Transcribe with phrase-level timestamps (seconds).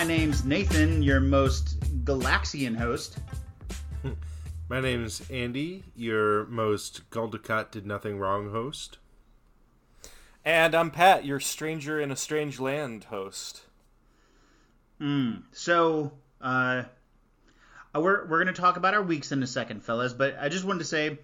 [0.00, 0.44] Tribble Fetishes.
[0.44, 3.18] My name's Nathan, your most Galaxian host.
[4.68, 8.98] My name's Andy, your most Gul Dukat did nothing wrong host.
[10.44, 13.62] And I'm Pat, your stranger in a strange land host.
[15.00, 16.84] Mm, so, uh,
[17.94, 20.64] we're, we're going to talk about our weeks in a second, fellas, but I just
[20.64, 21.18] wanted to say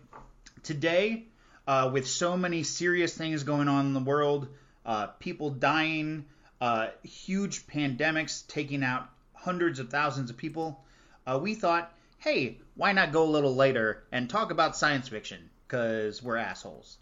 [0.63, 1.25] today,
[1.67, 4.49] uh, with so many serious things going on in the world,
[4.85, 6.27] uh, people dying,
[6.61, 10.85] uh, huge pandemics taking out hundreds of thousands of people,
[11.27, 15.51] uh, we thought, hey, why not go a little later and talk about science fiction?
[15.67, 16.99] Because we're assholes.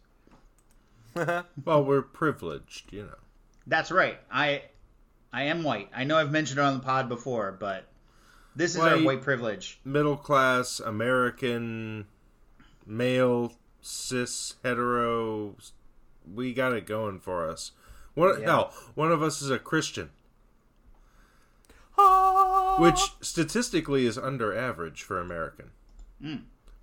[1.14, 3.14] well, we're privileged, you know.
[3.66, 4.18] That's right.
[4.30, 4.62] I
[5.32, 5.88] I am white.
[5.94, 7.86] I know I've mentioned it on the pod before, but
[8.54, 8.92] this is White.
[8.92, 9.80] our white privilege.
[9.84, 12.06] Middle class, American,
[12.86, 15.56] male, cis, hetero.
[16.32, 17.72] We got it going for us.
[18.14, 18.46] One, Yeah.
[18.46, 20.10] Hell, one of us is a Christian,
[22.78, 25.70] which statistically is under average for American.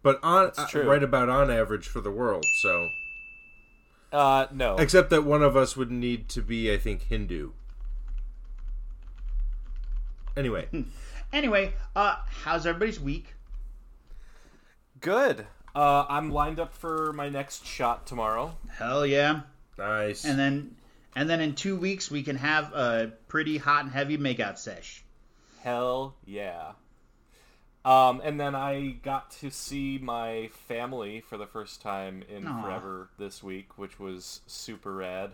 [0.04, 2.44] But on uh, right about on average for the world.
[2.62, 2.90] So,
[4.12, 4.76] Uh, no.
[4.78, 7.52] except that one of us would need to be, I think, Hindu.
[10.36, 10.68] Anyway,
[11.34, 13.36] Anyway, uh, how's everybody's week?
[15.00, 15.46] Good.
[15.74, 18.58] Uh, I'm lined up for my next shot tomorrow.
[18.78, 19.42] Hell yeah!
[19.78, 20.26] nice.
[20.26, 20.76] And then
[21.16, 25.04] and then in two weeks we can have a pretty hot and heavy makeout sesh.
[25.62, 26.74] Hell yeah.
[27.84, 32.62] Um, and then I got to see my family for the first time in Aw.
[32.62, 35.32] forever this week, which was super rad.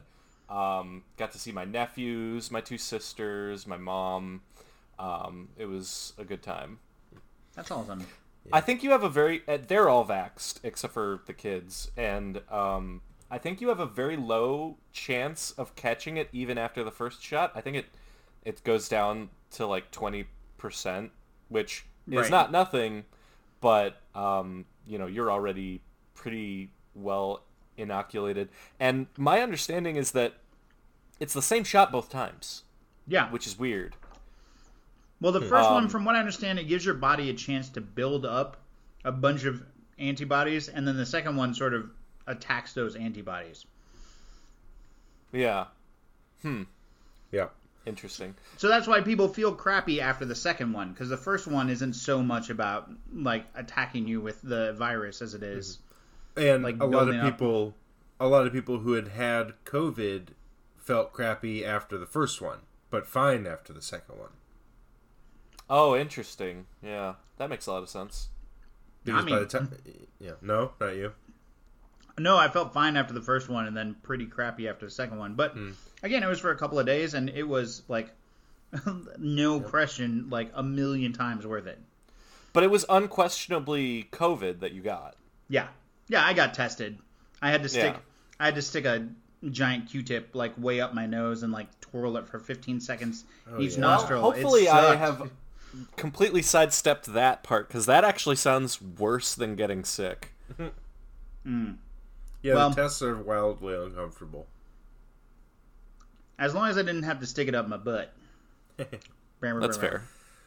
[0.50, 4.42] Um, got to see my nephews, my two sisters, my mom.
[4.98, 6.80] Um, it was a good time.
[7.53, 8.05] That's awesome.
[8.53, 9.44] I think you have a very.
[9.45, 13.86] uh, They're all vaxxed except for the kids, and um, I think you have a
[13.86, 17.52] very low chance of catching it even after the first shot.
[17.55, 17.86] I think it
[18.45, 20.27] it goes down to like twenty
[20.58, 21.11] percent,
[21.49, 22.32] which is Right.
[22.32, 23.04] not nothing,
[23.61, 25.82] but um, you know you're already
[26.14, 27.43] pretty well
[27.76, 28.49] inoculated.
[28.80, 30.33] And my understanding is that
[31.20, 32.64] it's the same shot both times,
[33.08, 33.30] Yeah.
[33.32, 33.95] which is weird.
[35.20, 37.70] Well, the first one, Um, from what I understand, it gives your body a chance
[37.70, 38.58] to build up
[39.04, 39.64] a bunch of
[39.99, 41.89] antibodies, and then the second one sort of
[42.27, 43.65] attacks those antibodies.
[45.32, 45.65] Yeah,
[46.42, 46.64] Hmm.
[47.32, 47.49] yeah.
[47.86, 48.36] interesting.
[48.58, 51.93] So that's why people feel crappy after the second one, because the first one isn't
[51.93, 55.80] so much about like attacking you with the virus as it is.
[56.36, 57.32] and like, a lot building of up.
[57.33, 57.73] people
[58.20, 60.27] a lot of people who had had covid
[60.77, 62.60] felt crappy after the first one
[62.92, 64.30] but fine after the second one
[65.70, 66.66] Oh, interesting.
[66.82, 68.30] Yeah, that makes a lot of sense.
[69.04, 69.71] because by mean- the time
[70.20, 71.14] yeah no not you
[72.20, 75.20] No, I felt fine after the first one, and then pretty crappy after the second
[75.20, 75.36] one.
[75.36, 75.72] But hmm.
[76.02, 78.10] again, it was for a couple of days, and it was like
[79.17, 81.80] no question, like a million times worth it.
[82.54, 85.16] But it was unquestionably COVID that you got.
[85.48, 85.67] Yeah,
[86.08, 86.98] yeah, I got tested.
[87.42, 87.94] I had to stick.
[87.94, 88.00] Yeah.
[88.39, 89.08] I had to stick a
[89.52, 93.60] giant Q-tip like way up my nose and like twirl it for 15 seconds oh,
[93.60, 93.82] each yeah.
[93.82, 94.20] nostril.
[94.20, 95.32] It hopefully, I have
[95.95, 100.32] completely sidestepped that part because that actually sounds worse than getting sick.
[101.44, 101.73] Hmm.
[102.47, 104.47] Yeah Well- the tests are wildly uncomfortable
[106.39, 108.13] As long as I didn't have to stick it up my butt.
[109.41, 110.03] That's fair.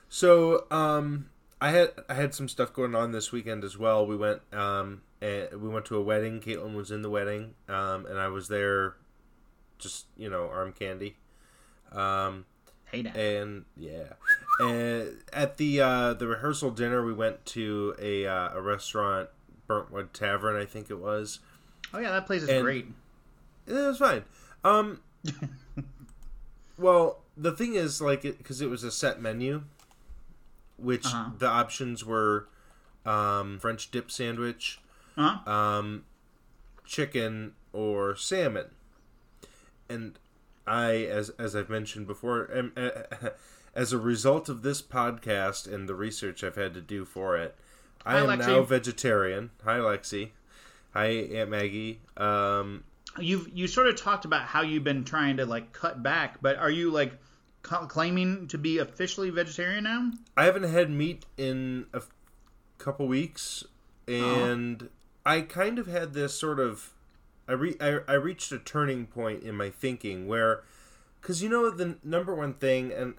[0.09, 1.29] so um
[1.61, 5.03] i had i had some stuff going on this weekend as well we went um
[5.21, 8.95] we went to a wedding caitlin was in the wedding um and i was there
[9.79, 11.17] just you know arm candy
[11.93, 12.45] um
[12.91, 13.13] Hey now.
[13.15, 14.15] and yeah
[14.61, 19.29] and at the uh the rehearsal dinner we went to a uh, a restaurant
[19.69, 21.39] burntwood tavern i think it was
[21.93, 22.87] Oh yeah, that place is and- great.
[23.67, 24.23] it was fine
[24.65, 25.01] um
[26.79, 29.63] well the thing is like because it was a set menu
[30.77, 31.31] which Uh-huh.
[31.39, 32.49] the options were
[33.07, 34.81] um french dip sandwich
[35.17, 35.39] Huh?
[35.51, 36.05] um,
[36.87, 38.67] chicken or salmon.
[39.89, 40.19] And
[40.67, 42.73] I, as as I've mentioned before, am,
[43.75, 47.55] as a result of this podcast and the research I've had to do for it,
[48.07, 48.47] I Hi, am Lexi.
[48.47, 49.51] now vegetarian.
[49.65, 50.31] Hi, Lexi.
[50.93, 52.01] Hi, Aunt Maggie.
[52.17, 52.85] Um,
[53.19, 56.57] You've you sort of talked about how you've been trying to like cut back, but
[56.57, 57.13] are you like
[57.63, 60.13] ca- claiming to be officially vegetarian now?
[60.37, 62.11] I haven't had meat in a f-
[62.79, 63.65] couple weeks,
[64.07, 64.89] and
[65.27, 66.91] I kind of had this sort of.
[67.49, 70.63] I, re- I, I reached a turning point in my thinking where,
[71.21, 73.15] because you know, the number one thing, and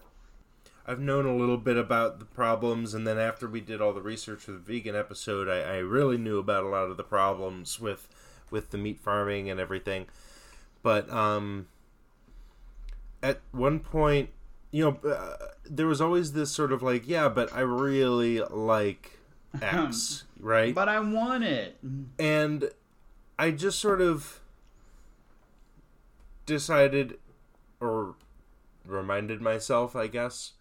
[0.86, 4.02] I've known a little bit about the problems, and then after we did all the
[4.02, 7.80] research for the vegan episode, I, I really knew about a lot of the problems
[7.80, 8.08] with
[8.50, 10.08] with the meat farming and everything.
[10.84, 11.68] But um,
[13.24, 14.30] at one point,
[14.72, 15.38] you know, uh,
[15.70, 19.20] there was always this sort of like, yeah, but I really like
[19.62, 20.74] X, right?
[20.74, 21.78] But I want it.
[22.20, 22.70] and
[23.38, 24.40] I just sort of
[26.46, 27.18] decided
[27.80, 28.16] or
[28.86, 30.54] reminded myself, I guess,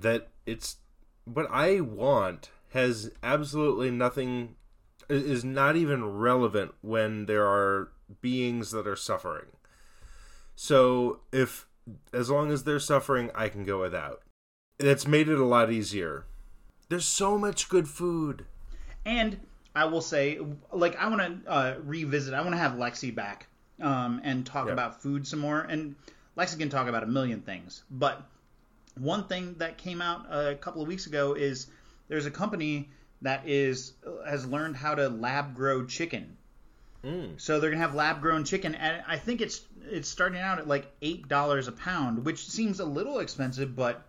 [0.00, 0.76] that it's
[1.24, 4.56] what I want has absolutely nothing
[5.08, 9.46] is not even relevant when there are beings that are suffering.
[10.54, 11.66] So if
[12.12, 14.22] as long as they're suffering, I can go without.
[14.78, 16.24] It's made it a lot easier.
[16.88, 18.44] There's so much good food.
[19.04, 19.38] And
[19.74, 20.38] I will say,
[20.72, 22.34] like, I want to uh, revisit.
[22.34, 23.46] I want to have Lexi back
[23.80, 24.72] um, and talk Yeah.
[24.72, 25.60] about food some more.
[25.60, 25.96] And
[26.36, 27.82] Lexi can talk about a million things.
[27.90, 28.22] But
[29.00, 31.66] one thing that came out a couple of weeks ago is
[32.08, 32.90] there's a company
[33.22, 33.92] that is
[34.26, 36.36] has learned how to lab grow chicken.
[37.04, 37.40] Mm.
[37.40, 40.68] So they're gonna have lab grown chicken, and I think it's it's starting out at
[40.68, 44.06] like eight dollars a pound, which seems a little expensive, but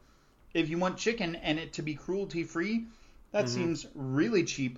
[0.53, 2.85] if you want chicken and it to be cruelty free,
[3.31, 4.77] that seems really cheap.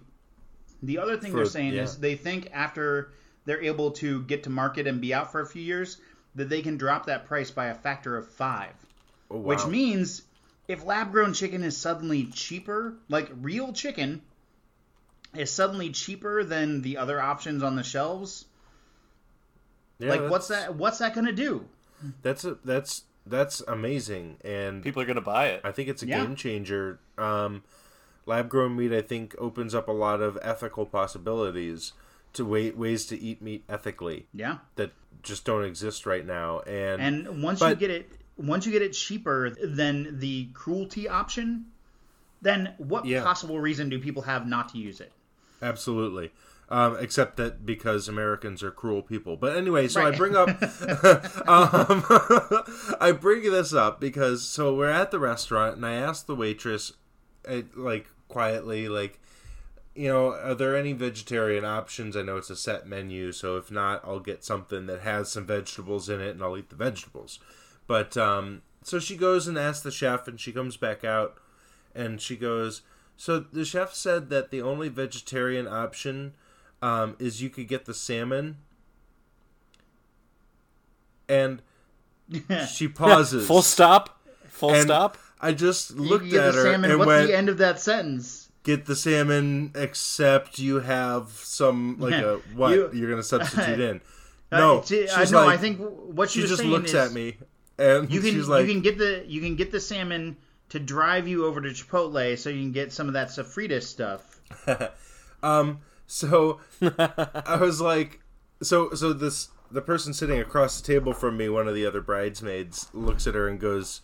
[0.83, 1.83] The other thing they're saying yeah.
[1.83, 3.13] is they think after
[3.45, 5.97] they're able to get to market and be out for a few years,
[6.35, 8.73] that they can drop that price by a factor of five.
[9.33, 9.43] Oh, wow.
[9.49, 10.21] Which means
[10.67, 14.21] if lab grown chicken is suddenly cheaper, like real chicken
[15.35, 18.45] is suddenly cheaper than the other options on the shelves,
[19.97, 21.65] Yeah, like what's that what's that going to do?
[22.21, 25.61] That's a, that's that's amazing, and People are gonna buy it.
[25.63, 26.25] I think it's a Yeah.
[26.25, 26.99] game changer.
[27.17, 27.63] Um,
[28.25, 31.93] lab grown meat, I think, opens up a lot of ethical possibilities
[32.33, 34.57] to wa- ways to eat meat ethically Yeah.
[34.75, 34.91] that
[35.21, 36.59] just don't exist right now.
[36.61, 41.65] And, And once you get it once you get it cheaper than the cruelty option,
[42.41, 43.23] then what Yeah.
[43.23, 45.11] possible reason do people have not to use it?
[45.61, 46.29] absolutely,
[46.67, 49.37] um, except that because Americans are cruel people.
[49.37, 50.49] But anyway, so I bring up,
[51.47, 52.03] um,
[52.99, 56.93] I bring this up because so we're at the restaurant and I asked the waitress,
[57.47, 59.19] uh, like quietly, like.
[59.95, 62.17] you know, are there any vegetarian options?
[62.17, 65.45] I know it's a set menu, so if not, I'll get something that has some
[65.45, 67.37] vegetables in it and I'll eat the vegetables.
[67.87, 71.35] But um so she goes and asks the chef and she comes back out
[71.95, 72.81] and she goes,
[73.17, 76.33] "So the chef said that the only vegetarian option
[76.81, 78.57] um is you could get the salmon."
[81.29, 81.61] And
[82.69, 83.47] she pauses.
[83.47, 84.19] Full stop.
[84.47, 85.17] Full And stop.
[85.39, 86.89] I just looked can get at the her salmon.
[86.91, 88.39] and What's went, the end of that sentence?
[88.63, 93.77] get the salmon except you have some like a what You- you, are gonna substitute
[93.81, 93.99] in
[94.53, 95.45] Uh, no t- I she's know.
[95.45, 97.35] like I think what she, she just saying looks is at me
[97.83, 100.37] and You can she's like you can get the you can get the salmon
[100.69, 104.41] to drive you over to Chipotle so you can get some of that sofrita stuff.
[105.43, 108.19] um so i was like
[108.61, 112.01] so so this the person sitting across the table from me one of the other
[112.01, 114.01] bridesmaids looks at her and goes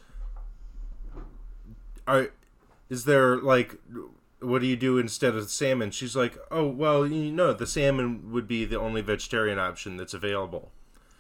[2.08, 2.30] are
[2.90, 3.76] is there like
[4.42, 8.32] what do you do instead of salmon she's like oh well you know the salmon
[8.32, 10.72] would be the only vegetarian option that's available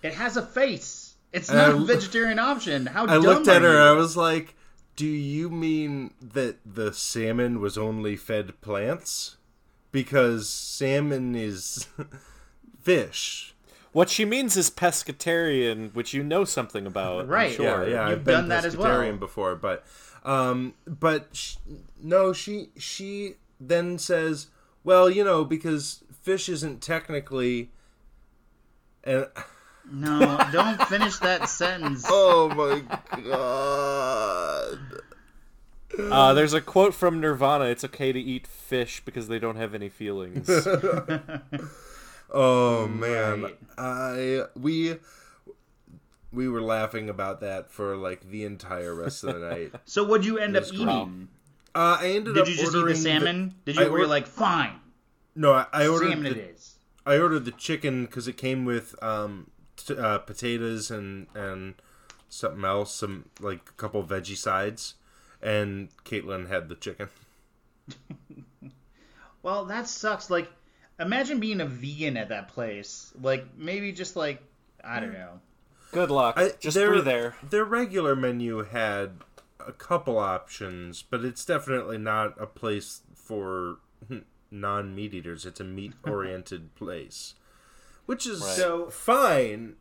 [0.01, 0.98] It has a face.
[1.31, 2.87] It's not I- a vegetarian option.
[2.87, 3.75] How I dumb looked at her you?
[3.75, 4.55] and I was like,
[4.95, 9.37] "Do you mean that the salmon was only fed plants?
[9.91, 11.87] Because salmon is
[12.81, 13.53] fish."
[13.91, 17.21] What she means is pescatarian, which you know something about.
[17.21, 17.51] I'm Right.
[17.55, 17.83] Sure.
[17.87, 18.87] Yeah, yeah, You've I've been done that as well.
[18.87, 19.83] pescatarian before, but
[20.23, 21.55] um, but sh-
[22.01, 24.47] no, she she then says,
[24.83, 27.71] "Well, you know, because fish isn't technically."
[29.03, 29.27] And
[29.91, 32.05] No, don't finish that sentence.
[32.09, 34.79] oh my god.
[35.99, 37.65] Uh, there's a quote from Nirvana.
[37.65, 40.49] It's okay to eat fish because they don't have any feelings.
[42.31, 43.57] Oh man, Right.
[43.75, 44.97] I we
[46.31, 49.71] we were laughing about that for like the entire rest of the night.
[49.85, 50.81] So what'd you end up was great.
[50.81, 51.29] eating?
[51.73, 53.55] Uh, I ended Did up you just eat the salmon?
[53.65, 53.85] Did you?
[53.85, 54.79] I were you or- like, fine,
[55.35, 56.75] No, I, I ordered salmon the, it is.
[57.03, 59.49] I ordered the chicken because it came with um
[59.83, 61.75] t- uh, potatoes and and
[62.29, 64.95] something else, some like a couple veggie sides,
[65.41, 67.09] and Caitlin had the chicken.
[69.41, 70.29] Well, that sucks.
[70.29, 70.49] Like,
[70.99, 73.13] imagine being a vegan at that place.
[73.21, 74.41] Like, maybe just like,
[74.83, 75.39] I don't know.
[75.91, 76.35] Good luck.
[76.37, 77.35] I, Just their, breathe there.
[77.49, 79.21] Their regular menu had
[79.65, 83.77] a couple options, but it's definitely not a place for
[84.51, 85.45] non meat eaters.
[85.45, 87.33] It's a meat oriented place,
[88.09, 88.55] which is Right.
[88.57, 89.75] So- fine.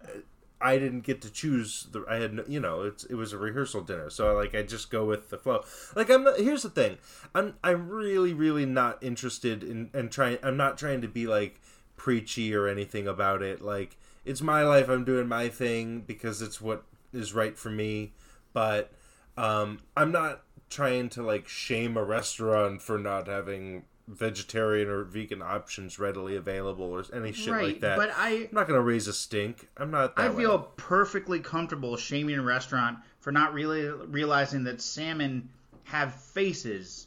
[0.61, 2.05] I didn't get to choose the.
[2.11, 4.91] I had no, you know, it's it was a rehearsal dinner, so like I just
[4.91, 5.65] go with the flow.
[5.95, 6.25] Like I'm.
[6.25, 6.99] Not, here's the thing.
[7.35, 10.39] I'm I'm really really not interested in and trying.
[10.43, 11.61] I'm not trying to be like
[11.97, 13.63] preachy or anything about it.
[13.63, 14.89] Like it's my life.
[14.89, 16.83] I'm doing my thing because it's what
[17.13, 18.13] is right for me,
[18.53, 18.91] but
[19.37, 25.43] um, I'm not trying to like shame a restaurant for not having vegetarian or vegan
[25.43, 27.97] options readily available or any shit right, like that.
[27.97, 29.69] but I I'm not gonna raise a stink.
[29.77, 30.17] I'm not.
[30.17, 30.43] That I way.
[30.43, 35.51] feel perfectly comfortable shaming a restaurant for not really realizing that salmon
[35.85, 37.07] have faces,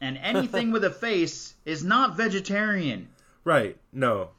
[0.00, 3.08] and anything with a face is not vegetarian.
[3.44, 3.76] right.
[3.92, 4.30] No,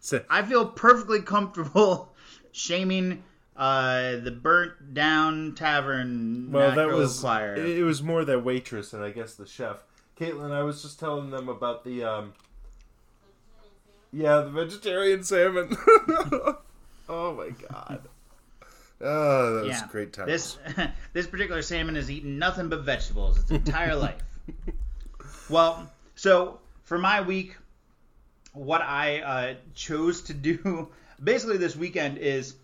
[0.00, 2.12] so, I feel perfectly comfortable
[2.52, 3.22] shaming
[3.56, 6.50] uh, the burnt down tavern.
[6.50, 7.54] well, that was choir.
[7.54, 9.84] it, it was more the waitress and I guess the chef.
[10.18, 12.32] Caitlin, I was just telling them about the um.
[14.12, 15.74] Yeah, the vegetarian salmon.
[15.88, 16.58] oh
[17.08, 18.00] my god.
[19.00, 20.26] Oh, that was yeah, great time.
[20.26, 20.58] This
[21.12, 24.22] this particular salmon has eaten nothing but vegetables its entire life.
[25.48, 27.56] Well, so for my week,
[28.52, 30.88] what I uh, chose to do
[31.22, 32.54] basically this weekend is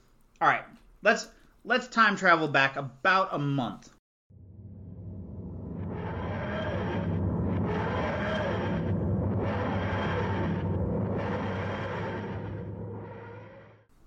[0.41, 0.65] all right.
[1.03, 1.29] Let's
[1.65, 3.91] let's time travel back about a month.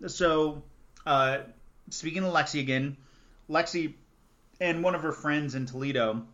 [0.07, 0.63] So,
[1.05, 1.39] uh,
[1.89, 2.97] speaking of Lexi again,
[3.49, 3.93] Lexi
[4.59, 6.25] and one of her friends in Toledo,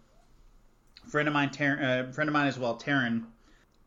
[1.08, 3.26] friend of mine, Tar- uh, friend of mine as well, Taryn,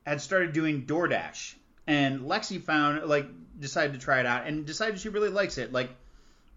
[0.07, 1.55] had started doing DoorDash,
[1.87, 3.27] and Lexi found like
[3.59, 5.73] decided to try it out and decided she really likes it.
[5.73, 5.91] Like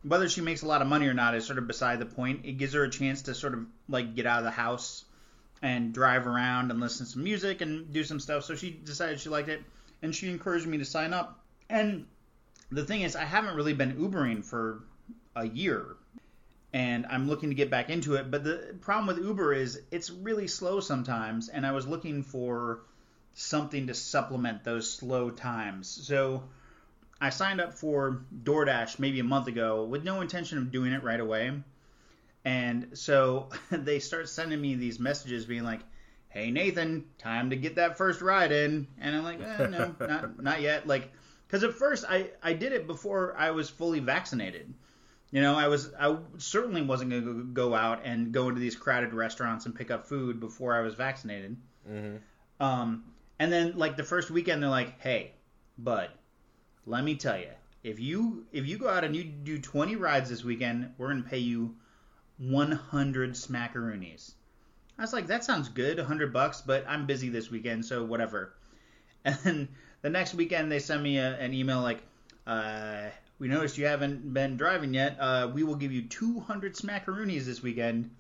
[0.03, 2.41] whether she makes a lot of money or not is sort of beside the point.
[2.45, 5.05] It gives her a chance to sort of like get out of the house
[5.61, 8.43] and drive around and listen to some music and do some stuff.
[8.43, 9.63] So she decided she liked it,
[10.01, 11.39] and she encouraged me to sign up.
[11.69, 12.05] And
[12.73, 14.83] the thing is, I haven't really been Ubering for
[15.35, 15.95] a year,
[16.73, 18.31] and I'm looking to get back into it.
[18.31, 22.81] But the problem with Uber is it's really slow sometimes, and I was looking for
[23.35, 25.87] something to supplement those slow times.
[25.87, 26.43] So
[27.21, 31.03] I signed up for DoorDash maybe a month ago with no intention of doing it
[31.03, 31.53] right away.
[32.45, 35.81] And so they start sending me these messages being like,
[36.29, 40.41] "Hey Nathan, time to get that first ride in." And I'm like, eh, "No, not
[40.43, 41.11] not yet." Like
[41.53, 44.73] cuz at first I I did it before I was fully vaccinated.
[45.31, 48.75] You know, I was I certainly wasn't going to go out and go into these
[48.75, 51.57] crowded restaurants and pick up food before I was vaccinated.
[51.87, 52.19] Mhm.
[52.59, 53.03] Um
[53.37, 55.33] and then like the first weekend they're like, "Hey,
[55.77, 56.09] bud,
[56.85, 57.49] let me tell you,
[57.83, 61.23] if you if you go out and you do 20 rides this weekend, we're gonna
[61.23, 61.75] pay you
[62.37, 64.33] 100 smackaroonies.
[64.97, 68.53] I was like, that sounds good, 100 bucks, but I'm busy this weekend, so whatever.
[69.25, 69.69] And then
[70.03, 72.01] the next weekend they send me a, an email like,
[72.45, 73.05] uh,
[73.39, 75.17] we noticed you haven't been driving yet.
[75.19, 78.11] Uh, we will give you 200 smackaroonies this weekend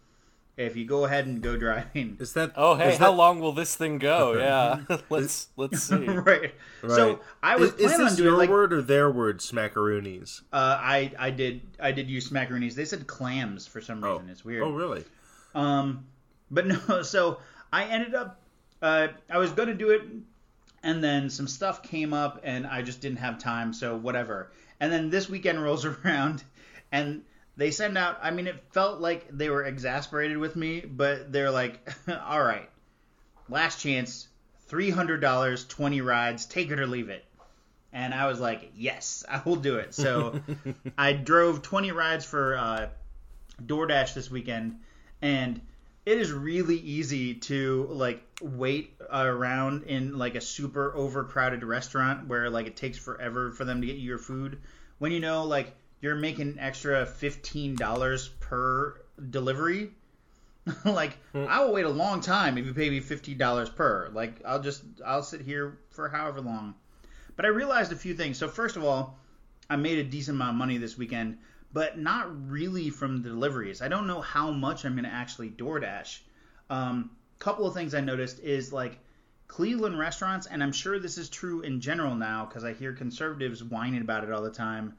[0.57, 2.17] if you go ahead and go driving.
[2.19, 2.53] Is that?
[2.55, 4.33] Oh, hey, how that- long will this thing go?
[4.33, 5.95] Yeah, let's let's see.
[5.95, 6.53] right.
[6.81, 6.91] Right.
[6.91, 9.39] So I was is, is planning this on doing your like word or their word?
[9.39, 10.41] Smackaroonies.
[10.51, 12.73] Uh, I I did I did use smackaroonies.
[12.75, 14.09] They said clams for some reason.
[14.09, 14.13] Oh.
[14.19, 14.29] reason.
[14.29, 14.63] It's weird.
[14.63, 15.03] Oh, really?
[15.55, 16.05] Um,
[16.49, 17.01] but no.
[17.03, 17.39] So
[17.71, 18.39] I ended up.
[18.81, 20.01] Uh, I was gonna do it,
[20.83, 23.73] and then some stuff came up, and I just didn't have time.
[23.73, 24.51] So whatever.
[24.79, 26.43] And then this weekend rolls around,
[26.91, 27.23] and
[27.55, 28.19] they send out.
[28.21, 31.79] I mean, it felt like they were exasperated with me, but they're like,
[32.27, 32.69] "All right,
[33.47, 34.27] last chance,
[34.67, 37.23] three hundred dollars, twenty rides, take it or leave it."
[37.93, 40.41] And I was like, "Yes, I will do it." So
[40.97, 42.89] I drove twenty rides for uh,
[43.63, 44.79] DoorDash this weekend,
[45.21, 45.61] and
[46.05, 52.49] it is really easy to like wait around in like a super overcrowded restaurant where
[52.49, 54.59] like it takes forever for them to get you your food
[54.99, 59.91] when you know like you're making an extra $15 per delivery.
[60.85, 61.45] Like hmm.
[61.49, 64.09] I will wait a long time if you pay me $15 per.
[64.13, 66.75] Like I'll just I'll sit here for however long.
[67.35, 68.37] But I realized a few things.
[68.37, 69.19] So first of all
[69.69, 71.39] I made a decent amount of money this weekend
[71.73, 73.81] but not really from the deliveries.
[73.81, 76.19] I don't know how much I'm going to actually DoorDash.
[76.69, 78.99] Um, couple of things I noticed is like
[79.47, 83.61] Cleveland restaurants, and I'm sure this is true in general now because I hear conservatives
[83.61, 84.93] whining about it all the time.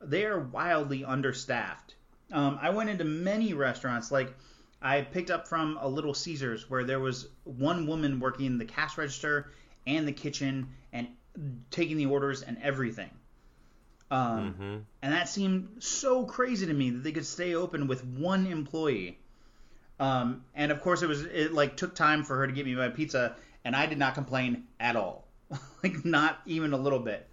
[0.00, 1.94] They are wildly understaffed.
[2.32, 4.34] Um, I went into many restaurants, like
[4.80, 8.96] I picked up from a Little Caesars where there was one woman working the cash
[8.96, 9.50] register
[9.86, 11.08] and the kitchen and
[11.70, 13.10] taking the orders and everything.
[14.10, 14.76] Um, Mm-hmm.
[15.02, 19.18] and that seemed so crazy to me that they could stay open with one employee.
[20.00, 22.74] Um, and of course, it was it like took time for her to get me
[22.74, 25.26] my pizza, and I did not complain at all,
[25.82, 27.28] like not even a little bit.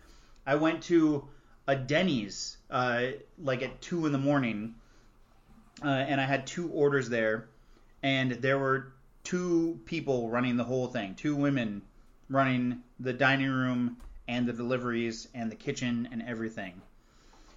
[0.45, 1.27] I went to
[1.65, 3.07] a Denny's uh,
[3.41, 4.75] like at two in the morning,
[5.83, 7.47] uh, and I had two orders there,
[8.03, 8.93] and there were
[9.23, 11.81] two people running the whole thing, two women
[12.29, 16.81] running the dining room and the deliveries and the kitchen and everything.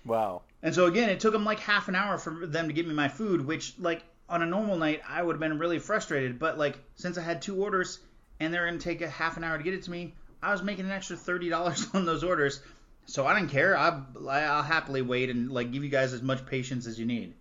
[0.04, 0.42] Wow.
[0.62, 2.94] And so again, it took them like half an hour for them to get me
[2.94, 6.38] my food, which like on a normal night I would have been really frustrated.
[6.38, 7.98] But like since I had two orders
[8.38, 10.62] and they're gonna take a half an hour to get it to me, I was
[10.62, 12.62] making an extra thirty dollars on those orders.
[13.06, 13.76] So I didn't care.
[13.76, 17.34] I I'll happily wait and like give you guys as much patience as you need.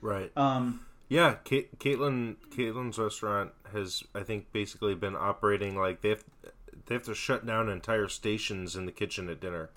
[0.00, 0.30] Right.
[0.36, 6.24] Um, Yeah, Caitlin Caitlin's restaurant has I think basically been operating like they have
[6.86, 9.70] they have to shut down entire stations in the kitchen at dinner.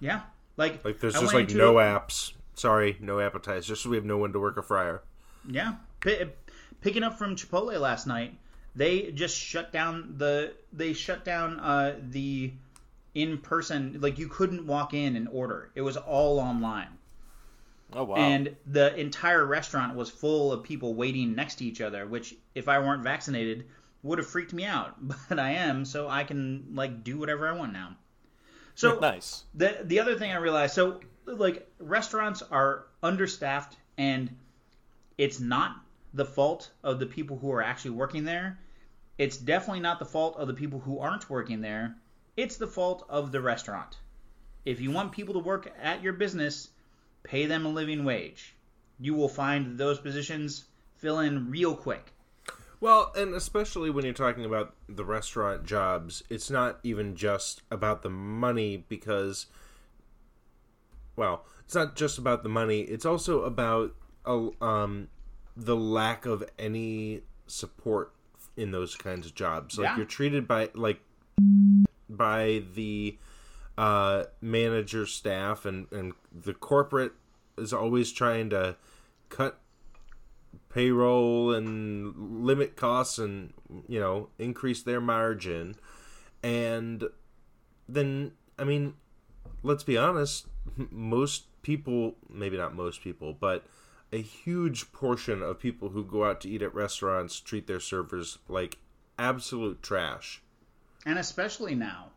[0.00, 0.22] yeah,
[0.56, 2.32] like Like there's I just like no a- apps.
[2.54, 3.66] Sorry, no appetizers.
[3.66, 5.02] Just so we have no one to work a fryer.
[5.48, 6.24] Yeah, P-
[6.80, 8.38] picking up from Chipotle last night,
[8.76, 12.52] they just shut down the they shut down uh, the
[13.14, 15.70] in person like you couldn't walk in and order.
[15.74, 16.88] It was all online.
[17.92, 18.16] Oh wow.
[18.16, 22.68] And the entire restaurant was full of people waiting next to each other, which if
[22.68, 23.66] I weren't vaccinated
[24.04, 24.94] would have freaked me out.
[25.28, 27.96] But I am, so I can like do whatever I want now.
[28.76, 29.44] So nice.
[29.54, 34.36] the the other thing I realized, so like restaurants are understaffed, and
[35.18, 35.76] it's not
[36.12, 38.58] the fault of the people who are actually working there.
[39.18, 41.96] It's definitely not the fault of the people who aren't working there.
[42.36, 43.96] It's the fault of the restaurant.
[44.64, 46.68] If you want people to work at your business,
[47.22, 48.54] pay them a living wage.
[48.98, 50.64] You will find those positions
[50.96, 52.13] fill in real quick.
[52.84, 58.02] Well, and especially when you're talking about the restaurant jobs, it's not even just about
[58.02, 59.46] the money because,
[61.16, 62.80] well, it's not just about the money.
[62.80, 63.94] It's also about
[64.26, 65.08] um,
[65.56, 68.12] the lack of any support
[68.54, 69.78] in those kinds of jobs.
[69.78, 69.96] Like Yeah.
[69.96, 71.00] you're treated by like
[72.10, 73.16] by the
[73.78, 77.12] uh, manager staff and and the corporate
[77.56, 78.76] is always trying to
[79.30, 79.58] cut
[80.74, 83.52] payroll and limit costs and
[83.86, 85.76] you know increase their margin
[86.42, 87.04] and
[87.88, 88.92] then i mean
[89.62, 90.48] let's be honest
[90.90, 93.64] most people maybe not most people but
[94.12, 98.38] a huge portion of people who go out to eat at restaurants treat their servers
[98.48, 98.78] like
[99.18, 100.42] absolute trash
[101.06, 102.10] And especially now.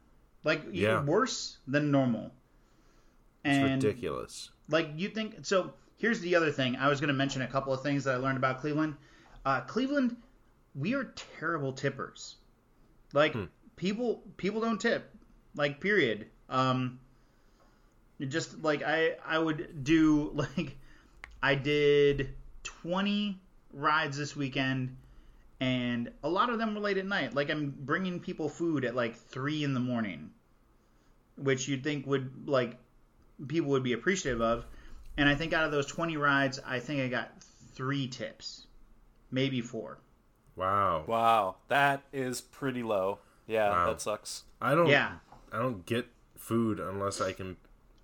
[0.44, 1.04] Like Yeah.
[1.04, 2.32] worse than normal.
[3.46, 6.76] it's ridiculous like you think so here's the other thing.
[6.76, 8.96] I was going to mention a couple of things that i learned about cleveland.
[9.46, 10.16] Uh, cleveland
[10.76, 12.36] we are terrible tippers.
[13.14, 13.36] Like
[13.76, 15.12] people people don't tip.
[15.56, 16.28] Like period.
[16.50, 17.00] Um
[18.20, 20.76] just like i i would do like
[21.44, 22.34] i did
[22.64, 23.40] 20
[23.72, 24.98] rides this weekend
[25.60, 27.34] and a lot of them were late at night.
[27.34, 30.32] Like i'm bringing people food at like 3 in the morning
[31.38, 32.78] which you'd think would like
[33.48, 34.66] people would be appreciative of.
[35.18, 37.32] And I think out of those 20 rides, I think I got
[37.74, 38.68] three tips,
[39.32, 40.00] maybe four.
[40.56, 41.56] wow Wow.
[41.68, 43.20] That is pretty low.
[43.48, 43.86] Yeah, Wow.
[43.88, 44.44] that sucks.
[44.62, 45.14] i don't Yeah,
[45.52, 47.56] i don't get food unless i can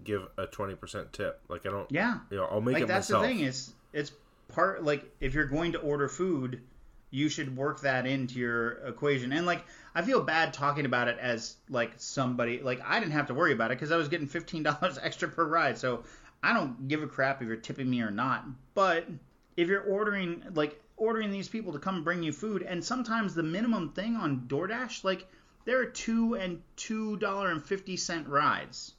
[0.04, 2.20] give a 20% tip like i don't yeah.
[2.30, 4.12] you know i'll make Like it that's myself the thing is it's
[4.50, 6.62] part like if you're going to order food,
[7.10, 9.32] you should work that into your equation.
[9.34, 9.64] And like
[9.96, 13.54] I feel bad talking about it as like somebody like I didn't have to worry
[13.54, 16.04] about it because I was getting fifteen dollars extra per ride, so
[16.44, 18.46] I don't give a crap if you're tipping me or not.
[18.76, 19.08] But
[19.56, 23.44] if you're ordering like ordering these people to come bring you food, and sometimes the
[23.44, 25.28] minimum thing on DoorDash, like
[25.66, 28.94] there are two and two dollar and fifty cent rides.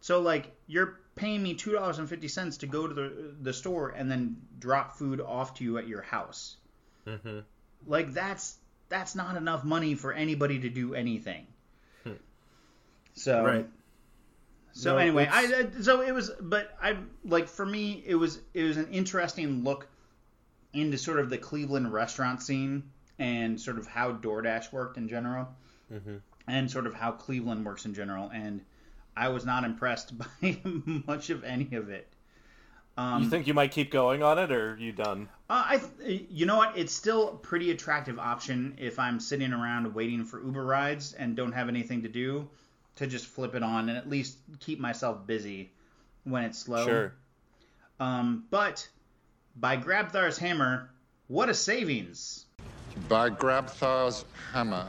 [0.00, 3.52] So like you're paying me two dollars and fifty cents to go to the the
[3.52, 6.56] store and then drop food off to you at your house.
[7.06, 7.40] hmm
[7.86, 8.56] Like that's
[8.88, 11.46] that's not enough money for anybody to do anything.
[13.14, 13.66] So right
[14.72, 15.40] so No, anyway, I
[15.76, 19.64] I- so it was, but I like for me it was it was an interesting
[19.64, 19.86] look
[20.72, 22.84] into sort of the Cleveland restaurant scene
[23.18, 25.48] and sort of how DoorDash worked in general,
[25.88, 28.60] hmm and sort of how Cleveland works in general, and
[29.16, 30.58] I was not impressed by
[31.06, 32.08] much of any of it.
[32.96, 35.28] Um, you think you might keep going on it, or are you done?
[35.48, 36.76] Uh, I, you know what?
[36.76, 41.36] It's still a pretty attractive option if I'm sitting around waiting for Uber rides and
[41.36, 42.48] don't have anything to do,
[43.00, 45.72] to just flip it on and at least keep myself busy
[46.24, 46.84] when it's slow.
[46.86, 47.14] Sure.
[47.98, 48.86] Um, but
[49.56, 50.90] by Grabthar's hammer,
[51.28, 52.44] what a savings!
[53.08, 54.86] By Grabthar's hammer.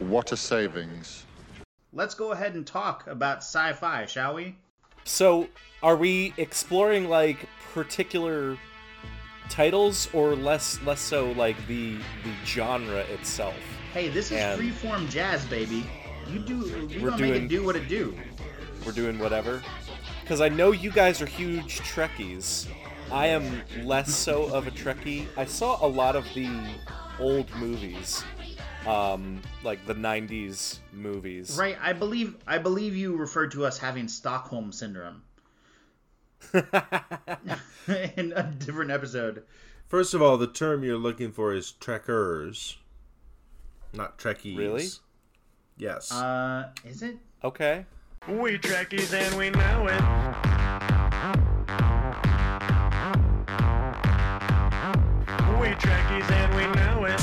[0.00, 1.24] What a savings.
[1.92, 4.56] Let's go ahead and talk about sci-fi, shall we?
[5.04, 5.46] So,
[5.80, 8.58] are we exploring like particular
[9.48, 13.54] titles, or less less so like the the genre itself?
[13.92, 15.86] Hey, this is And- freeform jazz, baby.
[16.28, 16.58] You do.
[16.88, 18.18] We We're gonna make doing- it do what it do.
[18.86, 19.62] We're doing whatever.
[20.22, 22.68] Because I know you guys are huge Trekkies.
[23.10, 25.26] I am less so of a Trekkie.
[25.36, 26.48] I saw a lot of the
[27.18, 28.24] old movies,
[28.86, 31.56] um, like the '90s movies.
[31.58, 31.76] Right.
[31.82, 35.22] I believe I believe you referred to us having Stockholm syndrome
[36.54, 39.42] in a different episode.
[39.86, 42.78] First of all, the term you're looking for is trekkers,
[43.92, 44.56] not trekkies.
[44.56, 44.88] Really?
[45.76, 46.12] Yes.
[46.12, 47.16] Uh, is it?
[47.44, 47.84] Okay.
[48.28, 50.00] We trekkies and we know it.
[55.60, 57.20] We trekkies and we know it.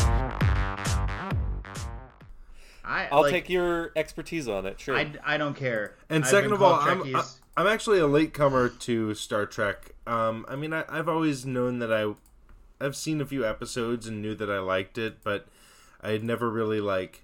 [2.84, 4.80] I I'll like, take your expertise on it.
[4.80, 4.96] Sure.
[4.96, 5.96] I, I don't care.
[6.10, 7.24] and I've second of all, called I'm
[7.56, 9.92] I'm actually a latecomer to Star Trek.
[10.08, 12.14] Um, I mean, I, I've always known that I,
[12.84, 15.48] I've seen a few episodes and knew that I liked it, but
[16.02, 17.24] I had never really like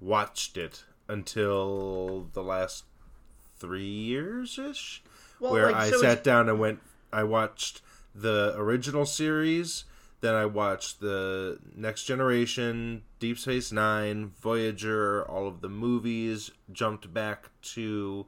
[0.00, 2.84] watched it until the last
[3.58, 5.02] three years ish,
[5.40, 6.80] Well, where like, I so sat down and went.
[7.12, 7.82] I watched
[8.14, 9.84] the original series.
[10.20, 16.50] Then I watched the Next Generation, Deep Space Nine, Voyager, all of the movies.
[16.72, 18.26] Jumped back to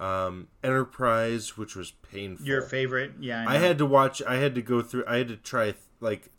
[0.00, 2.46] um, Enterprise, which was painful.
[2.46, 3.12] Your favorite?
[3.20, 3.44] Yeah.
[3.46, 3.60] I know.
[3.60, 4.22] had to watch.
[4.22, 5.04] I had to go through.
[5.06, 6.30] I had to try like.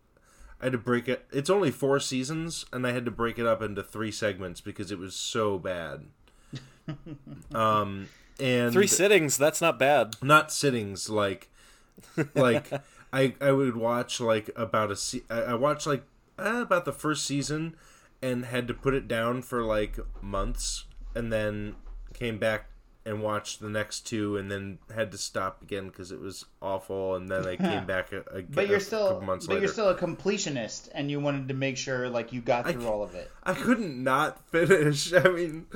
[0.61, 1.25] I had to break it.
[1.31, 4.91] It's only four seasons, and I had to break it up into three segments because
[4.91, 6.05] it was so bad.
[7.53, 8.07] um,
[8.39, 9.37] and Three sittings.
[9.37, 10.15] That's not bad.
[10.21, 11.49] not sittings like
[12.33, 12.71] like
[13.13, 16.03] I I would watch like about a se- I, I watched like
[16.37, 17.75] uh, about the first season
[18.21, 21.75] and had to put it down for like months and then
[22.13, 22.67] came back
[23.05, 27.15] and watched the next two and then had to stop again because it was awful
[27.15, 29.65] and then I came back a, a, But you're a still, couple months but later.
[29.65, 32.87] you're still a completionist, and you wanted to make sure like you got through c-
[32.87, 33.31] all of it.
[33.43, 35.13] I couldn't not finish.
[35.13, 35.67] I mean,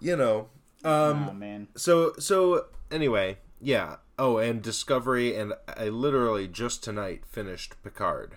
[0.00, 0.48] you know.
[0.84, 1.68] Um, oh man.
[1.76, 3.96] So so anyway, yeah.
[4.18, 8.36] Oh, and Discovery, and I literally just tonight finished Picard.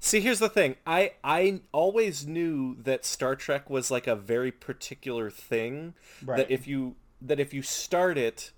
[0.00, 0.76] See, here's the thing.
[0.86, 5.94] I I always knew that Star Trek was like a very particular thing.
[6.24, 6.36] Right.
[6.38, 8.52] That if you that if you start it,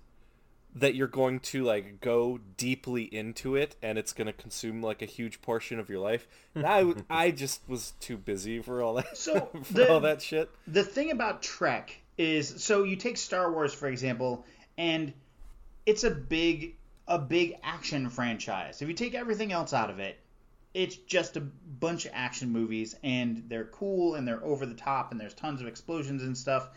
[0.75, 5.01] that you're going to like go deeply into it, and it's going to consume like
[5.01, 6.27] a huge portion of your life.
[6.55, 6.65] Hmm.
[6.65, 9.17] I I w- I just was too busy for all that.
[9.17, 10.49] So, for the- all that shit.
[10.67, 14.45] the thing about Trek is so you take Star Wars for example,
[14.77, 15.13] and
[15.85, 16.75] it's a big
[17.07, 18.81] a big action franchise.
[18.81, 20.19] If you take everything else out of it,
[20.73, 25.11] it's just a bunch of action movies and they're cool and they're over the top
[25.11, 26.69] and there's tons of explosions and stuff.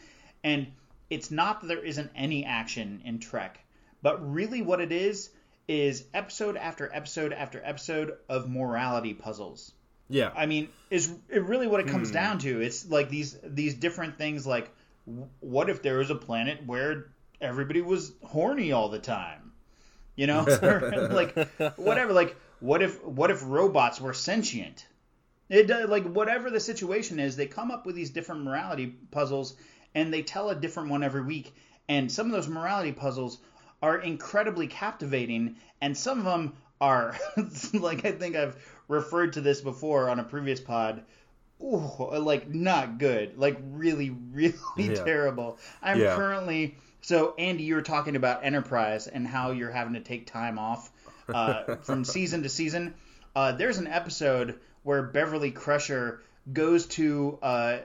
[0.45, 0.69] And
[1.11, 3.59] it's not that there isn't any action in Trek,
[4.01, 5.31] but really what it is
[5.69, 9.73] is episode after episode after episode of morality puzzles.
[10.09, 12.15] Yeah, I mean, is it really what it comes hmm.
[12.15, 12.61] down to?
[12.61, 14.47] It's like these these different things.
[14.47, 14.71] Like,
[15.41, 19.53] what if there was a planet where everybody was horny all the time?
[20.17, 20.41] You know,
[21.13, 21.37] like
[21.77, 22.13] whatever.
[22.13, 24.87] Like, what if what if robots were sentient?
[25.49, 29.57] It does, like whatever the situation is, they come up with these different morality puzzles,
[29.95, 31.55] and they tell a different one every week.
[31.89, 33.39] And some of those morality puzzles
[33.83, 37.17] are incredibly captivating, and some of them are
[37.75, 38.57] like I think I've
[38.89, 41.03] referred to this before on a previous pod.
[41.63, 45.05] Ooh, like not good, like really, really Yeah.
[45.05, 45.59] terrible.
[45.83, 46.15] I'm Yeah.
[46.17, 50.59] currently so Andy, you were talking about Enterprise and how you're having to take time
[50.59, 50.91] off
[51.33, 52.95] uh, from season to season.
[53.35, 56.21] Uh, there's an episode where Beverly Crusher
[56.53, 57.79] goes to uh,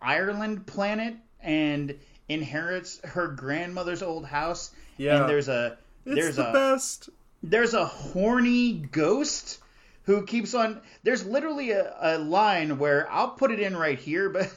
[0.00, 1.94] Ireland planet and
[2.28, 4.70] inherits her grandmother's old house.
[4.96, 5.20] Yeah.
[5.20, 7.10] And there's a it's there's the a best.
[7.42, 9.60] there's a horny ghost
[10.04, 14.28] who keeps on there's literally a, a line where i'll put it in right here
[14.30, 14.50] but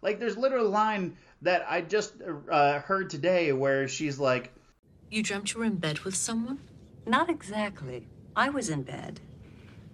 [0.00, 2.12] like there's literally a line that i just
[2.50, 4.52] uh, heard today where she's like
[5.10, 6.58] You dreamt you were in bed with someone?
[7.04, 8.06] Not exactly.
[8.36, 9.18] I was in bed,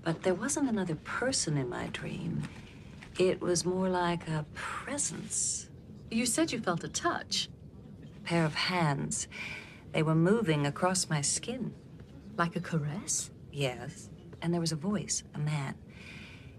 [0.05, 2.43] but there wasn't another person in my dream.
[3.19, 5.68] It was more like a presence,
[6.11, 7.49] You said you felt a touch,
[8.17, 9.29] a pair of hands.
[9.93, 11.75] They were moving across my skin.
[12.37, 13.31] like a caress.
[13.53, 14.11] Yes.
[14.41, 15.75] And there was a voice, a man.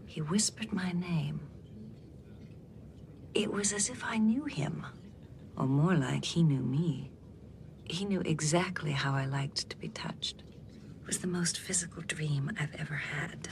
[0.06, 1.40] He whispered my name.
[3.34, 4.86] It was as if I knew him,
[5.56, 7.12] or more like he knew me.
[7.86, 10.44] He knew exactly how I liked to be touched.
[11.02, 13.48] It was the most physical dream I've ever had.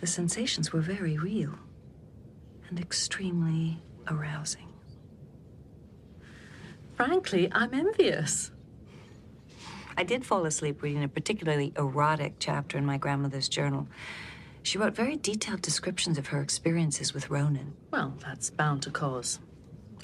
[0.00, 1.58] The sensations were very real
[2.72, 4.66] and extremely arousing.
[6.96, 8.50] Frankly, I'm envious.
[9.98, 13.88] I did fall asleep reading a particularly erotic chapter in my grandmother's journal.
[14.62, 17.74] She wrote very detailed descriptions of her experiences with Ronin.
[17.90, 19.38] Well, that's bound to cause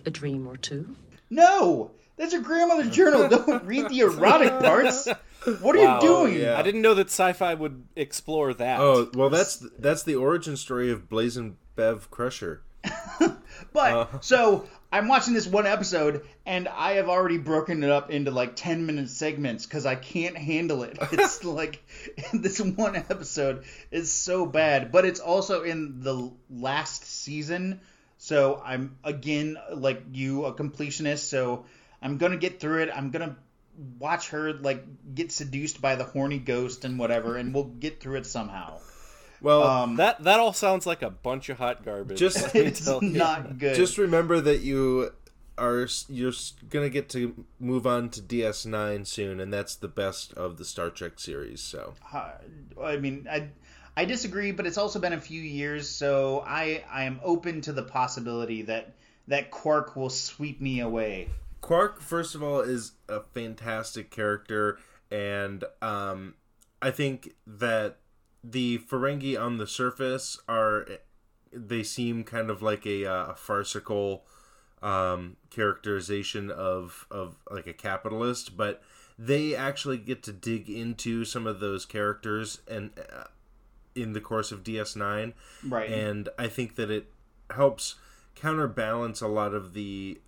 [0.05, 0.95] a dream or two.
[1.31, 5.07] no that's your grandmother's journal don't read the erotic parts
[5.61, 6.01] What are Wow.
[6.01, 6.41] you doing?
[6.41, 6.59] yeah.
[6.59, 8.81] I didn't know that sci-fi would explore that.
[8.81, 12.61] Oh well, that's that's the origin story of Blazing Bev Crusher.
[13.73, 14.19] But Uh-huh.
[14.21, 18.57] so I'm watching this one episode, and I have already broken it up into like
[18.57, 20.99] 10 minute segments because I can't handle it.
[21.13, 21.83] It's like
[22.33, 27.81] this one episode is so bad, but it's also in the last season.
[28.19, 31.29] So I'm again like you, a completionist.
[31.31, 31.65] So
[32.03, 32.91] I'm gonna get through it.
[32.95, 33.37] I'm gonna
[34.01, 38.17] watch her like get seduced by the horny ghost and whatever, and we'll get through
[38.19, 38.79] it somehow.
[39.41, 42.19] Well, Um, that that all sounds like a bunch of hot garbage.
[42.19, 43.77] Just- it's not good.
[43.77, 45.13] just remember that you
[45.57, 46.33] are you're
[46.71, 50.89] gonna get to move on to DS9 soon, and that's the best of the Star
[50.91, 51.61] Trek series.
[51.61, 52.31] So Uh,
[52.83, 53.49] I mean, I
[53.97, 57.73] I disagree, but it's also been a few years, so I I am open to
[57.73, 58.95] the possibility that
[59.27, 61.29] that Quark will sweep me away.
[61.61, 64.79] Quark, first of all, is a fantastic character,
[65.11, 66.35] and um,
[66.81, 67.97] I think that
[68.45, 70.87] the Ferengi on the surface are
[71.53, 74.25] they seem kind of like a, uh, a farcical
[74.83, 78.83] um, characterization of of like a capitalist, but
[79.19, 83.25] they actually get to dig into some of those characters and uh,
[83.97, 85.33] in the course of DS9
[85.67, 85.91] Right.
[85.91, 87.13] and I think that it
[87.51, 87.97] helps
[88.37, 90.21] counterbalance a lot of the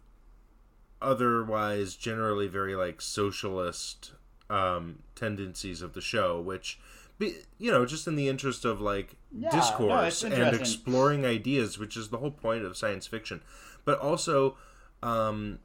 [1.01, 4.13] otherwise generally very like socialist
[4.49, 6.81] um, tendencies of the show, which
[7.21, 11.79] be, you know just in the interest of like Yeah, discourse it's and exploring ideas,
[11.79, 13.43] which is the whole point of science fiction,
[13.85, 14.57] but also
[15.03, 15.61] um,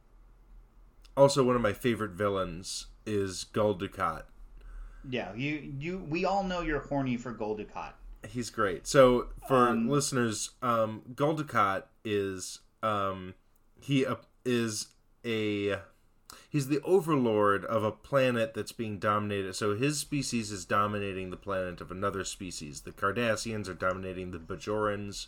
[1.18, 4.24] also one of my favorite villains is Gul Dukat.
[5.10, 7.94] yeah, you you we all know you're horny for Gul Dukat.
[8.28, 8.88] He's great.
[8.88, 13.34] So for Um, listeners, um, Gul Dukat is um,
[13.82, 14.88] he uh, is
[15.24, 15.80] a
[16.50, 19.56] he's the overlord of a planet that's being dominated.
[19.56, 22.82] So his species is dominating the planet of another species.
[22.82, 25.28] The Cardassians are dominating the Bajorans,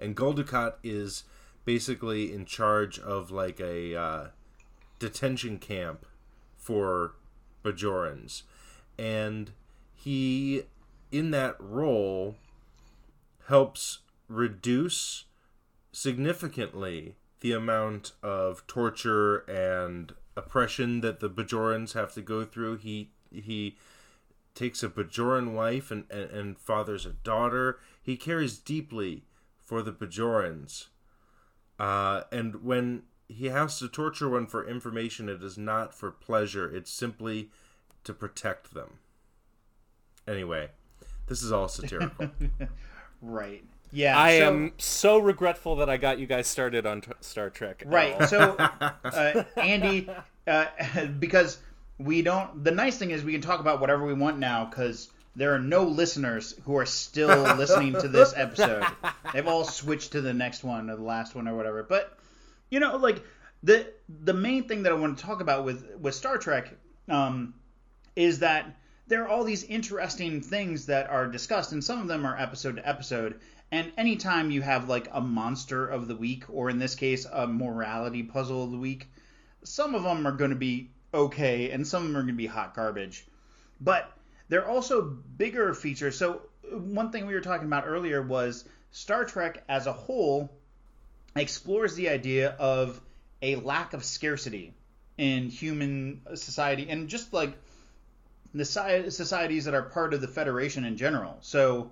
[0.00, 1.24] and Gul Dukat is
[1.64, 4.26] basically in charge of like a uh,
[4.98, 6.06] detention camp
[6.56, 7.14] for
[7.64, 8.42] Bajorans,
[8.98, 9.52] and
[9.94, 10.62] he
[11.10, 12.36] in that role
[13.46, 15.24] helps reduce
[15.92, 22.76] significantly the amount of torture and oppression that the Bajorans have to go through.
[22.78, 23.76] He he
[24.54, 27.78] takes a Bajoran wife and, and, and fathers a daughter.
[28.02, 29.24] He cares deeply
[29.64, 30.86] for the Bajorans.
[31.78, 36.72] Uh, and when he has to torture one for information, it is not for pleasure.
[36.72, 37.50] It's simply
[38.04, 38.98] to protect them.
[40.28, 40.70] Anyway,
[41.26, 42.30] this is all satirical.
[43.20, 43.64] Right.
[43.94, 44.18] Yeah.
[44.18, 47.82] I so- am so regretful that I got you guys started on t- Star Trek.
[47.86, 48.28] Right.
[48.28, 50.10] So, uh, Andy,
[50.46, 50.66] uh,
[51.18, 51.58] because
[51.98, 52.64] we don't.
[52.64, 55.58] The nice thing is we can talk about whatever we want now because there are
[55.58, 58.84] no listeners who are still listening to this episode.
[59.32, 61.82] They've all switched to the next one or the last one or whatever.
[61.82, 62.18] But
[62.70, 63.22] you know, like
[63.62, 66.72] the the main thing that I want to talk about with with Star Trek
[67.08, 67.54] um,
[68.16, 68.76] is that
[69.06, 72.76] there are all these interesting things that are discussed, and some of them are episode
[72.76, 73.40] to episode.
[73.74, 77.44] And anytime you have like a monster of the week, or in this case, a
[77.44, 79.08] morality puzzle of the week,
[79.64, 82.38] some of them are going to be okay, and some of them are going to
[82.38, 83.26] be hot garbage.
[83.80, 84.08] But
[84.48, 86.16] there are also bigger features.
[86.16, 90.52] So one thing we were talking about earlier was Star Trek as a whole
[91.34, 93.00] explores the idea of
[93.42, 94.72] a lack of scarcity
[95.18, 97.52] in human society and just like
[98.54, 101.38] the societies that are part of the Federation in general.
[101.40, 101.90] So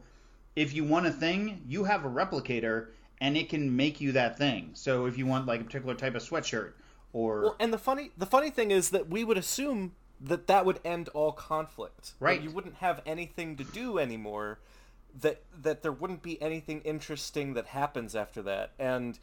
[0.56, 2.88] if you want a thing, you have a replicator
[3.20, 4.70] and it can make you that thing.
[4.74, 6.72] So if you want like a particular type of sweatshirt
[7.12, 10.64] or Well, and the funny the funny thing is that we would assume that that
[10.64, 12.12] would end all conflict.
[12.18, 12.40] that Right.
[12.42, 14.58] you wouldn't have anything to do anymore.
[15.20, 18.72] That that there wouldn't be anything interesting that happens after that.
[18.78, 19.18] And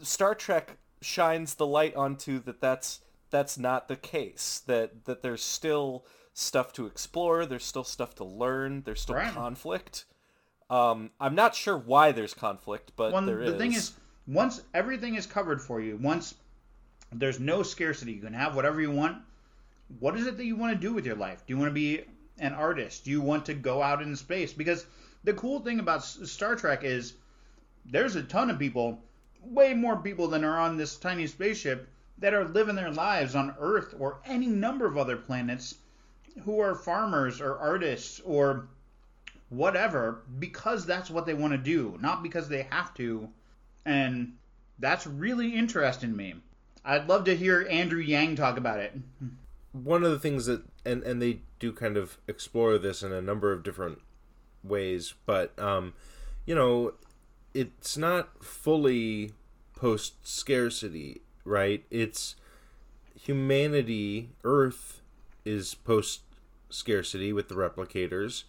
[0.00, 4.62] Star Trek shines the light onto that that's that's not the case.
[4.66, 9.32] That that there's still stuff to explore, there's still stuff to learn, there's still Right.
[9.32, 10.06] conflict.
[10.70, 13.92] Um, I'm not sure why there's conflict, but One, there the thing is,
[14.26, 16.36] once everything is covered for you, once
[17.12, 19.18] there's no scarcity, you can have whatever you want.
[19.98, 21.44] What is it that you want to do with your life?
[21.44, 22.04] Do you want to be
[22.38, 23.04] an artist?
[23.04, 24.52] Do you want to go out in space?
[24.52, 24.86] Because
[25.24, 27.14] the cool thing about Star Trek is
[27.84, 29.02] there's a ton of people,
[29.42, 33.56] way more people than are on this tiny spaceship, that are living their lives on
[33.58, 35.76] Earth or any number of other planets
[36.44, 38.68] who are farmers or artists or
[39.50, 43.28] whatever because that's what they want to do, not because they have to.
[43.84, 44.34] And
[44.78, 46.34] that's really interesting to me.
[46.84, 48.94] I'd love to hear Andrew Yang talk about it.
[49.72, 53.20] one of the things that and and they do kind of explore this in a
[53.20, 53.98] number of different
[54.62, 55.92] ways, but um,
[56.46, 56.94] you know,
[57.54, 59.32] it's not fully
[59.74, 61.84] post scarcity, right?
[61.90, 62.36] It's
[63.20, 65.00] humanity, Earth
[65.44, 66.20] is post
[66.70, 68.44] scarcity with the replicators.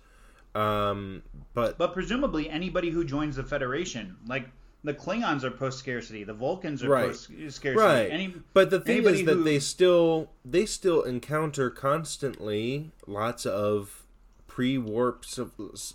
[0.56, 4.50] Um, but But presumably, anybody who joins the Federation, like
[4.84, 6.24] the Klingons, are post scarcity.
[6.24, 7.08] The Vulcans are Right.
[7.08, 7.76] post scarcity.
[7.76, 13.46] right Any, but the thing is that who- they still they still encounter constantly lots
[13.46, 14.04] of
[14.48, 15.24] pre-warp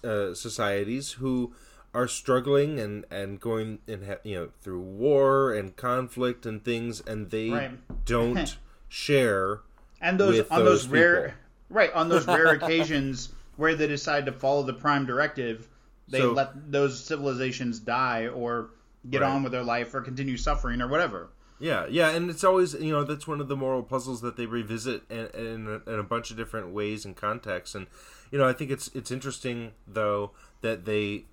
[0.02, 1.52] uh, societies who
[1.92, 7.00] are struggling and and going and ha- you know through war and conflict and things
[7.06, 8.04] and they Right.
[8.06, 8.56] don't
[8.88, 9.60] share
[10.00, 11.34] and those on those, those rare people.
[11.70, 15.68] right on those rare occasions where they decide to follow the Prime Directive,
[16.08, 18.70] they So- let those civilizations die or
[19.10, 19.30] get Right.
[19.30, 21.28] on with their life or continue suffering or whatever.
[21.58, 24.44] Yeah, yeah, and it's always you know that's one of the moral puzzles that they
[24.44, 27.86] revisit in, in, a, in a bunch of different ways and contexts, and
[28.30, 31.24] you know I think it's it's interesting though that they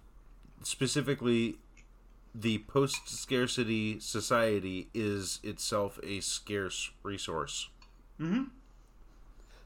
[0.61, 1.57] specifically
[2.33, 7.69] the post scarcity society is itself a scarce resource.
[8.19, 8.43] Mm-hmm.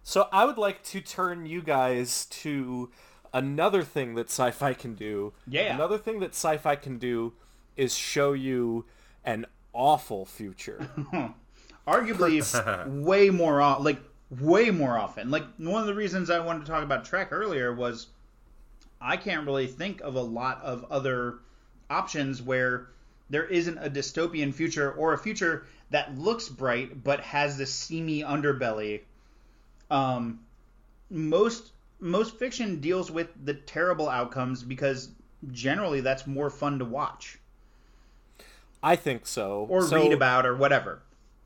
[0.07, 2.89] So I would like to turn you guys to
[3.33, 5.33] another thing that sci-fi can do.
[5.45, 5.75] Yeah.
[5.75, 7.33] Another thing that sci-fi can do
[7.75, 8.85] is show you
[9.25, 10.89] an awful future.
[11.87, 15.29] Arguably, way more o- like way more often.
[15.29, 18.07] Like one of the reasons I wanted to talk about Trek earlier was
[19.01, 21.39] I can't really think of a lot of other
[21.89, 22.87] options where
[23.29, 28.21] there isn't a dystopian future or a future that looks bright but has this seamy
[28.21, 29.01] underbelly.
[29.89, 30.39] Um,
[31.09, 35.09] most most fiction deals with the terrible outcomes because
[35.51, 37.39] generally that's more fun to watch
[38.83, 39.65] I think so.
[39.69, 41.01] or So- read about or whatever.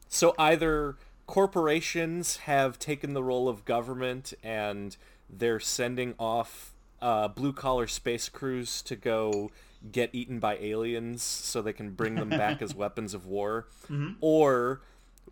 [0.10, 4.98] So either corporations have taken the role of government and
[5.30, 9.50] they're sending off uh, blue collar space crews to go
[9.92, 13.66] get eaten by aliens so they can bring them back as weapons of war,
[14.20, 14.82] or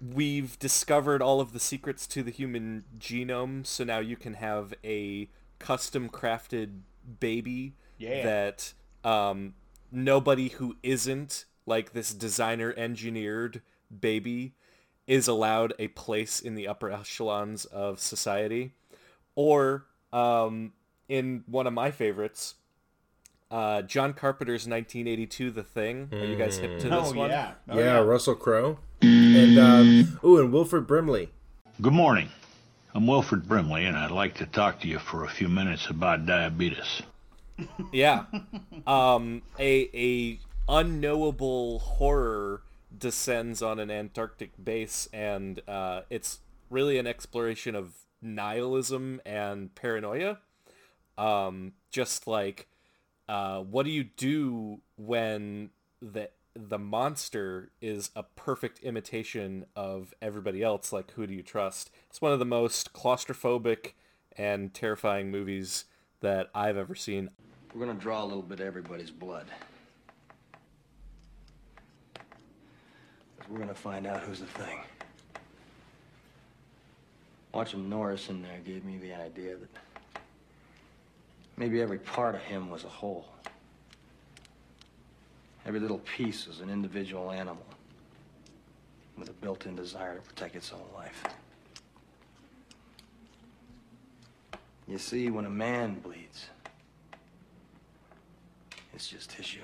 [0.02, 4.74] we've discovered all of the secrets to the human genome, so now you can have
[4.84, 6.80] a custom crafted
[7.20, 8.24] baby Yeah.
[8.24, 8.74] that
[9.04, 9.54] um,
[9.92, 13.62] nobody who isn't like this designer engineered
[14.00, 14.54] baby
[15.08, 18.72] is allowed a place in the upper echelons of society.
[19.36, 20.74] Or um,
[21.08, 22.56] in one of my favorites
[23.52, 26.08] uh, john carpenter's 1982 the thing.
[26.12, 27.32] Are you guys hip to this Oh one?
[27.32, 28.78] yeah, Oh, yeah, Russell Crowe
[29.36, 31.30] and um, ooh, and Wilford Brimley.
[31.82, 32.30] Good morning.
[32.94, 36.26] I'm Wilford Brimley, and I'd like to talk to you for a few minutes about
[36.26, 37.02] diabetes.
[37.92, 38.24] yeah
[38.88, 40.40] um a a
[40.70, 42.62] unknowable horror
[42.98, 46.40] descends on an antarctic base and uh it's
[46.70, 50.38] really an exploration of nihilism and paranoia
[51.18, 52.70] um just like
[53.28, 55.70] uh what do you do when
[56.02, 61.92] the the monster is a perfect imitation of everybody else like who do you trust
[62.10, 63.94] it's one of the most claustrophobic
[64.36, 65.86] and terrifying movies
[66.22, 67.30] that i've ever seen
[67.74, 69.46] We're gonna draw a little bit of everybody's blood.
[73.50, 74.78] we're gonna find out who's the thing.
[77.54, 79.70] Watching Norris in there gave me the idea that
[81.58, 83.26] maybe every part of him was a whole.
[85.70, 87.64] Every little piece is an individual animal
[89.16, 91.24] with a built-in desire to protect its own life.
[94.88, 96.48] You see, when a man bleeds,
[98.96, 99.60] it's just tissue.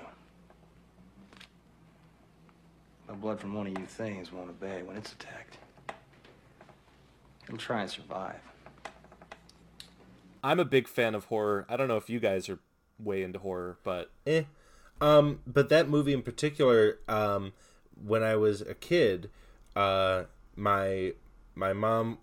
[3.08, 5.58] The blood from one of you things won't obey when it's attacked.
[7.46, 8.38] It'll try and survive.
[10.44, 11.66] I'm a big fan of horror.
[11.68, 12.60] I don't know if you guys are
[12.96, 14.44] way into horror, but Eh.
[15.00, 17.52] Um, but that movie in particular, um,
[18.02, 19.30] when I was a kid,
[19.74, 20.24] uh,
[20.54, 21.12] my
[21.54, 22.18] my mom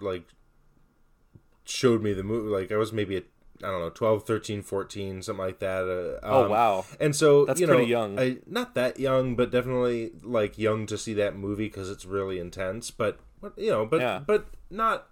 [0.00, 0.24] like
[1.64, 2.48] showed me the movie.
[2.48, 3.22] Like I was maybe a
[3.62, 5.82] I don't know 12, 13, 14, something like that.
[5.84, 6.84] Uh, Oh, um, wow.
[6.98, 8.18] And so That's you know, pretty young.
[8.18, 12.38] I, not that young, but definitely like young to see that movie because it's really
[12.38, 12.90] intense.
[12.90, 13.18] But
[13.56, 14.20] you know, but Yeah.
[14.26, 15.08] but not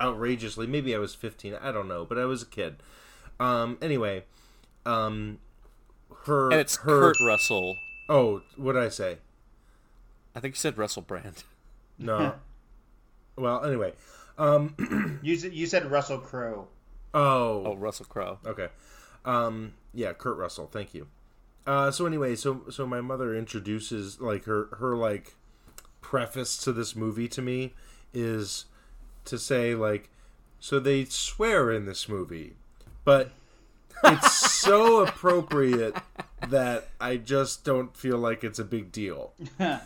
[0.00, 0.66] outrageously.
[0.66, 1.54] Maybe I was fifteen.
[1.54, 2.76] I don't know, but I was a kid.
[3.38, 3.78] Um.
[3.80, 4.24] Anyway,
[4.86, 5.38] um,
[6.26, 7.00] her and it's her.
[7.12, 7.76] Kurt Russell.
[8.08, 9.18] Oh, what did I say?
[10.34, 11.44] I think you said Russell Brand.
[11.96, 12.34] No.
[13.36, 13.92] well, anyway.
[14.36, 15.20] Um.
[15.22, 16.66] You said, you said Russell Crowe.
[17.14, 17.62] Oh.
[17.66, 18.38] Oh, Russell Crowe.
[18.44, 18.66] Okay.
[19.24, 19.74] Um.
[19.92, 20.66] Yeah, Kurt Russell.
[20.66, 21.06] Thank you.
[21.68, 21.92] Uh.
[21.92, 25.34] So anyway, so so my mother introduces like her her like
[26.00, 27.74] preface to this movie to me
[28.12, 28.64] is
[29.24, 30.10] to say like,
[30.58, 32.54] so they swear in this movie,
[33.04, 33.30] but
[34.02, 35.96] it's so appropriate
[36.48, 39.34] that I just don't feel like it's a big deal.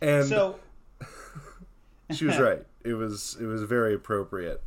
[0.00, 0.58] And so
[2.14, 2.64] she was right.
[2.84, 4.62] It was it was very appropriate.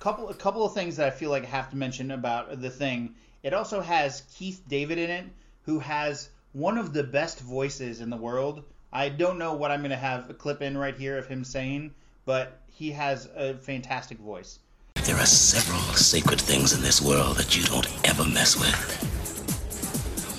[0.00, 2.70] couple a couple of things that I feel like I have to mention about the
[2.70, 3.14] thing.
[3.42, 5.26] It also has Keith David in it,
[5.62, 8.64] who has one of the best voices in the world.
[8.90, 11.44] I don't know what I'm going to have a clip in right here of him
[11.44, 11.92] saying,
[12.24, 14.60] but he has a fantastic voice.
[15.04, 19.00] There are several sacred things in this world that you don't ever mess with.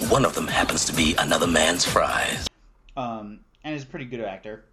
[0.10, 2.48] One of them happens to be another man's fries.
[2.98, 4.66] Um, and he's a pretty good actor.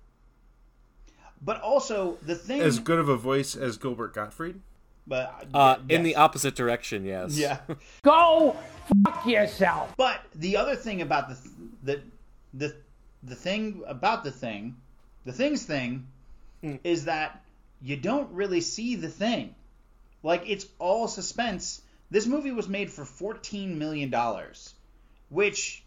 [1.42, 4.60] But also the thing, As good of a voice as Gilbert Gottfried.
[5.06, 6.04] but Uh, in yes.
[6.04, 7.36] the opposite direction, yes.
[7.36, 7.58] Yeah.
[8.02, 8.56] Go
[9.04, 9.94] fuck yourself.
[9.96, 11.36] But the other thing about the
[11.82, 12.02] the
[12.54, 12.76] the
[13.22, 14.76] the thing about the thing,
[15.24, 16.06] the things thing,
[16.84, 17.42] is that
[17.82, 19.54] you don't really see the thing.
[20.22, 21.82] Like it's all suspense.
[22.10, 24.74] This movie was made for fourteen million dollars,
[25.28, 25.82] which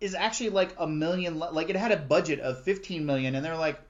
[0.00, 1.38] is actually like a million.
[1.38, 3.80] Like it had a budget of fifteen million, and they're like,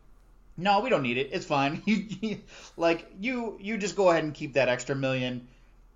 [0.57, 1.31] "No, we don't need it.
[1.33, 1.83] It's fine.
[1.87, 2.39] You,
[2.77, 5.49] like you, you just go ahead and keep that extra million.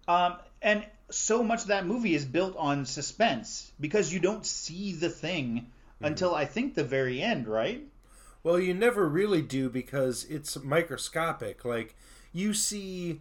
[0.09, 4.92] Um, and so much of that movie is built on suspense because you don't see
[4.92, 7.82] the thing until I think the very end, right?
[8.42, 11.64] Well, you never really do because it's microscopic.
[11.64, 11.94] Like
[12.32, 13.20] you see,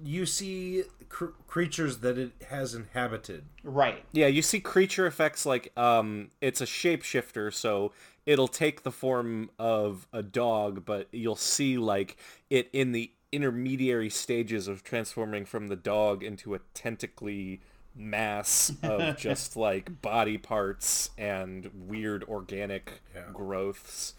[0.00, 3.44] you see cr- creatures that it has inhabited.
[3.62, 4.04] Right.
[4.12, 7.92] Yeah, you see creature effects like um it's a shapeshifter, so
[8.26, 12.16] it'll take the form of a dog, but you'll see like
[12.50, 17.60] it in the intermediary stages of transforming from the dog into a tentacly
[17.94, 24.14] mass of just like body parts and weird organic growths.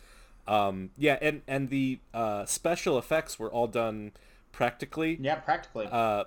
[0.47, 4.11] Um yeah, and and the uh special effects were all done
[4.53, 5.87] practically Yeah, practically.
[5.91, 6.23] uh,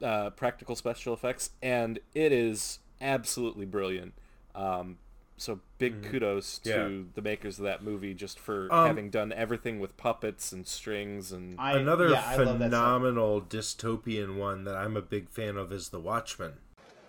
[0.00, 4.14] uh, practical special effects, and it is absolutely brilliant.
[4.54, 4.98] Um,
[5.36, 6.68] so big kudos to.
[6.70, 7.02] Yeah.
[7.14, 11.32] the makers of that movie just for Um, having done everything with puppets and strings
[11.32, 12.80] and I, Another yeah, I love that stuff.
[12.84, 16.52] phenomenal dystopian one that I'm a big fan of is The Watchmen.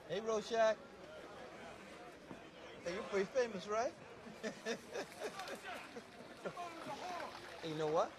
[0.10, 0.76] Hey, Rorschach.
[2.86, 3.94] Hey, you're pretty famous, right?
[4.44, 4.78] and
[7.72, 8.12] you know what?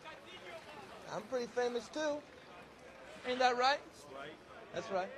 [1.13, 2.17] I'm pretty famous too.
[3.27, 3.79] Ain't that right?
[3.81, 4.35] That's right.
[4.75, 5.09] That's right.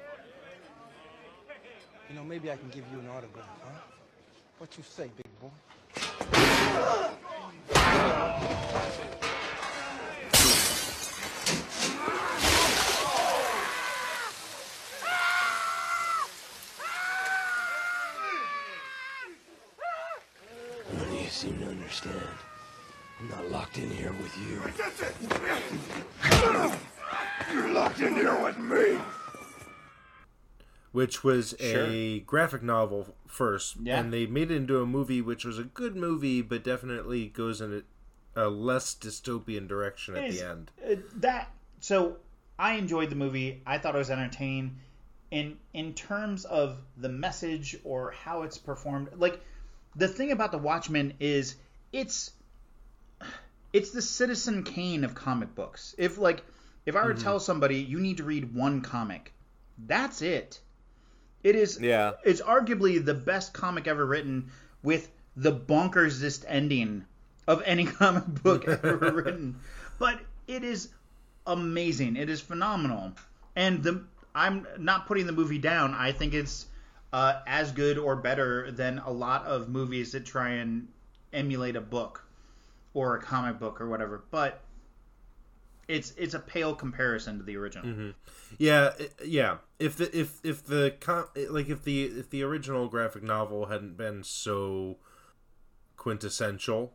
[2.08, 3.80] You know, maybe I can give you an autograph, huh?
[4.58, 5.50] What you say, big boy?
[20.92, 22.20] None of you seem to understand.
[23.18, 24.62] I'm not locked in here with you.
[27.52, 28.98] You're locked in here with me.
[30.92, 34.00] which was a graphic novel first, Yeah.
[34.00, 37.60] and they made it into a movie, which was a good movie, but definitely goes
[37.60, 37.82] in
[38.34, 40.70] a, a less dystopian direction at Is- the end.
[40.82, 42.16] uh, that so
[42.58, 43.60] I enjoyed the movie.
[43.66, 44.78] I thought it was entertaining.
[45.30, 49.38] In in terms of the message or how it's performed, like
[49.96, 51.56] the thing about the Watchmen is
[51.92, 52.30] it's
[53.74, 55.94] it's the Citizen Kane of comic books.
[55.98, 56.42] If like
[56.86, 59.32] if I were to tell somebody you need to read one comic,
[59.86, 60.60] that's it.
[61.42, 62.12] It is Yeah.
[62.24, 64.50] it's arguably the best comic ever written
[64.82, 67.04] with the bonkersest ending
[67.46, 69.60] of any comic book ever written.
[69.98, 70.88] But it is
[71.46, 72.16] amazing.
[72.16, 73.12] It is phenomenal.
[73.54, 75.94] And the I'm not putting the movie down.
[75.94, 76.66] I think it's
[77.12, 80.88] uh, as good or better than a lot of movies that try and
[81.32, 82.22] emulate a book
[82.92, 84.22] or a comic book or whatever.
[84.30, 84.60] But
[85.88, 87.86] it's it's a pale comparison to the original.
[87.86, 88.10] Mm-hmm.
[88.58, 89.58] Yeah, i- yeah.
[89.78, 93.96] If the if if the com- like if the if the original graphic novel hadn't
[93.96, 94.96] been so
[95.96, 96.92] quintessential,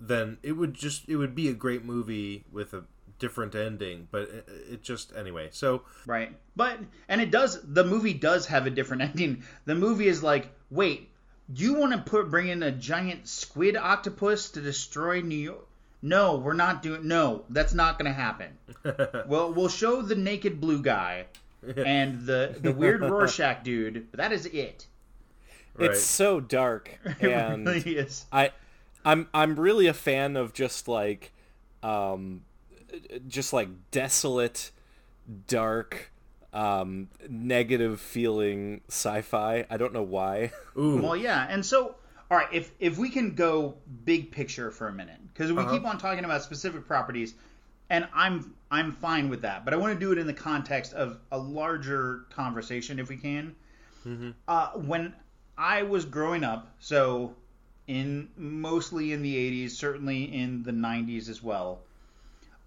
[0.00, 2.84] then it would just it would be a great movie with a
[3.18, 4.08] different ending.
[4.10, 5.48] But it, it just anyway.
[5.52, 6.36] So Right.
[6.54, 9.42] But and it does the movie does have a different ending.
[9.64, 11.10] The movie is like, wait,
[11.54, 15.66] you want to put bring in a giant squid octopus to destroy New York?
[16.02, 18.58] No, we're not doing no, that's not going to happen.
[19.26, 21.26] well, we'll show the naked blue guy
[21.76, 24.10] and the the weird Rorschach dude.
[24.10, 24.86] But that is it.
[25.74, 25.90] Right.
[25.90, 28.24] it's so dark It and really is.
[28.32, 28.52] I
[29.04, 31.32] I'm I'm really a fan of just like
[31.82, 32.42] um
[33.28, 34.70] just like desolate
[35.46, 36.12] dark
[36.52, 39.66] um negative feeling sci-fi.
[39.68, 40.52] I don't know why.
[40.78, 41.96] ooh, Well, yeah, and so
[42.30, 45.72] all right, if if we can go big picture for a minute, because we Uh-huh.
[45.72, 47.34] keep on talking about specific properties,
[47.90, 49.64] and I'm I'm fine with that.
[49.64, 53.16] But I want to do it in the context of a larger conversation, if we
[53.16, 53.54] can.
[54.06, 54.30] Mm-hmm.
[54.48, 55.14] Uh, when
[55.58, 57.34] I was growing up, so
[57.86, 61.80] in mostly in the 80s, certainly in the 90s as well.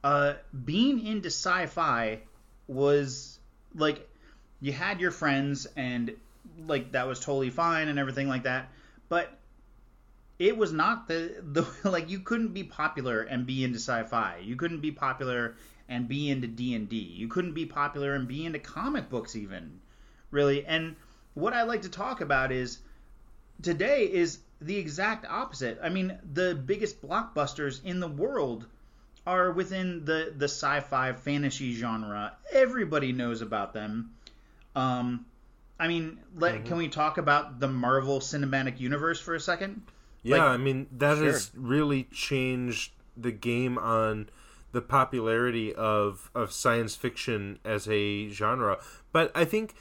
[0.03, 0.34] Uh,
[0.65, 2.20] being into sci-fi
[2.67, 3.38] was
[3.76, 4.07] like
[4.61, 6.15] you had your friends and
[6.67, 8.70] like that was totally fine and everything like that,
[9.09, 9.38] but
[10.39, 14.37] it was not the the like you couldn't be popular and be into sci-fi.
[14.41, 15.55] You couldn't be popular
[15.89, 16.95] and be into D&D.
[16.95, 19.81] You couldn't be popular and be into comic books even.
[20.31, 20.65] Really.
[20.65, 20.95] And
[21.33, 22.79] what I like to talk about is
[23.61, 25.79] today is the exact opposite.
[25.81, 28.65] I mean, the biggest blockbusters in the world
[29.25, 32.33] are within the the sci-fi fantasy genre.
[32.51, 34.11] Everybody knows about them.
[34.75, 35.25] Um,
[35.79, 36.63] I mean, let, Mm-hmm.
[36.65, 39.81] can we talk about the Marvel Cinematic Universe for a second?
[40.24, 41.26] Yeah, Like- I mean that Sure.
[41.28, 44.30] has really changed the game on
[44.72, 48.78] the popularity of of science fiction as a genre.
[49.11, 49.74] But I think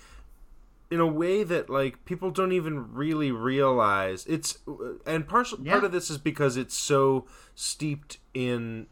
[0.90, 4.58] in a way that like people don't even really realize it's
[5.04, 8.86] and partial part of this is because it's so steeped in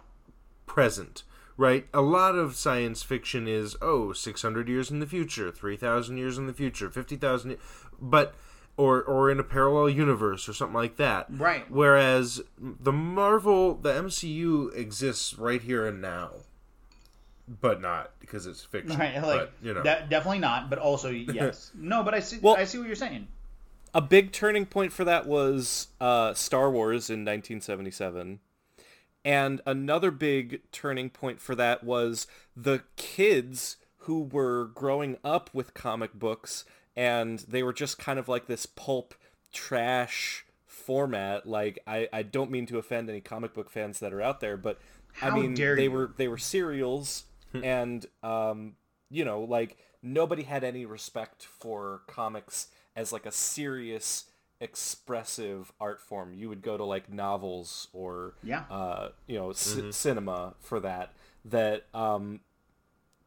[0.66, 1.22] present
[1.56, 6.36] right a lot of science fiction is oh 600 years in the future 3000 years
[6.36, 7.56] in the future 50000 ye-
[7.98, 8.34] but
[8.76, 11.70] or or in a parallel universe or something like that Right.
[11.70, 16.30] whereas the marvel the mcu exists right here and now
[17.48, 21.10] but not because it's fiction Right, like but, you know de- definitely not, but also
[21.10, 21.70] yes.
[21.74, 23.28] no, but I see Well- I see what you're saying.
[23.94, 28.40] a big turning point for that was uh, Star Wars in 1977.
[29.24, 35.72] And another big turning point for that was the kids who were growing up with
[35.74, 36.64] comic books
[36.96, 39.14] and they were just kind of like this pulp
[39.52, 41.46] trash format.
[41.46, 44.56] Like I, I don't mean to offend any comic book fans that are out there,
[44.56, 44.78] but
[45.22, 45.90] I mean dare they you.
[45.92, 47.24] were they were serials
[47.62, 48.74] and um
[49.08, 54.24] you know like nobody had any respect for comics as like a serious
[54.60, 58.64] expressive art form you would go to like novels or Yeah.
[58.70, 59.94] uh you know c- Mhm.
[59.94, 61.12] cinema for that
[61.46, 62.40] that um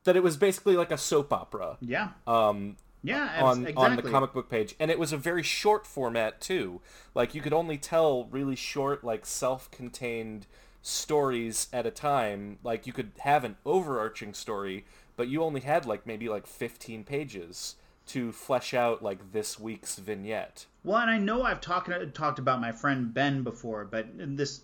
[0.03, 2.09] that it was basically like a soap opera Yeah.
[2.27, 4.75] um Yeah, uh, abs- on on the comic book page.
[4.79, 6.81] And it was a very short format too.
[7.15, 10.47] Like you could only tell really short like self-contained
[10.81, 12.59] stories at a time.
[12.63, 14.85] Like you could have an overarching story
[15.19, 17.75] but you only had like maybe like 15 pages
[18.05, 20.65] to flesh out like this week's vignette.
[20.85, 24.61] Well, and I know I've talked uh, talked about my friend Ben before, but this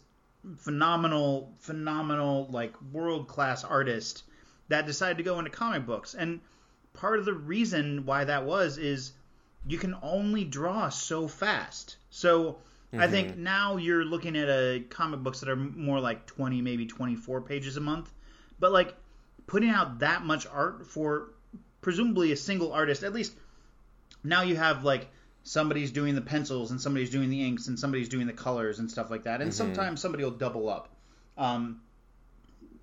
[0.55, 4.23] phenomenal, phenomenal, like world class artist
[4.69, 6.39] that decided to go into comic books, and
[6.95, 9.11] part of the reason why that was is
[9.67, 11.97] you can only draw so fast.
[12.09, 12.57] So
[12.93, 16.85] I think now you're looking at a comic books that are more like 20, maybe
[16.85, 18.11] 24 pages a month,
[18.59, 18.95] but like
[19.47, 21.31] putting out that much art for
[21.81, 23.33] presumably a single artist, at least
[24.23, 25.07] now you have like
[25.43, 28.89] somebody's doing the pencils and somebody's doing the inks and somebody's doing the colors and
[28.89, 29.41] stuff like that.
[29.41, 29.55] And Mhm.
[29.55, 30.89] sometimes somebody will double up.
[31.37, 31.81] Um,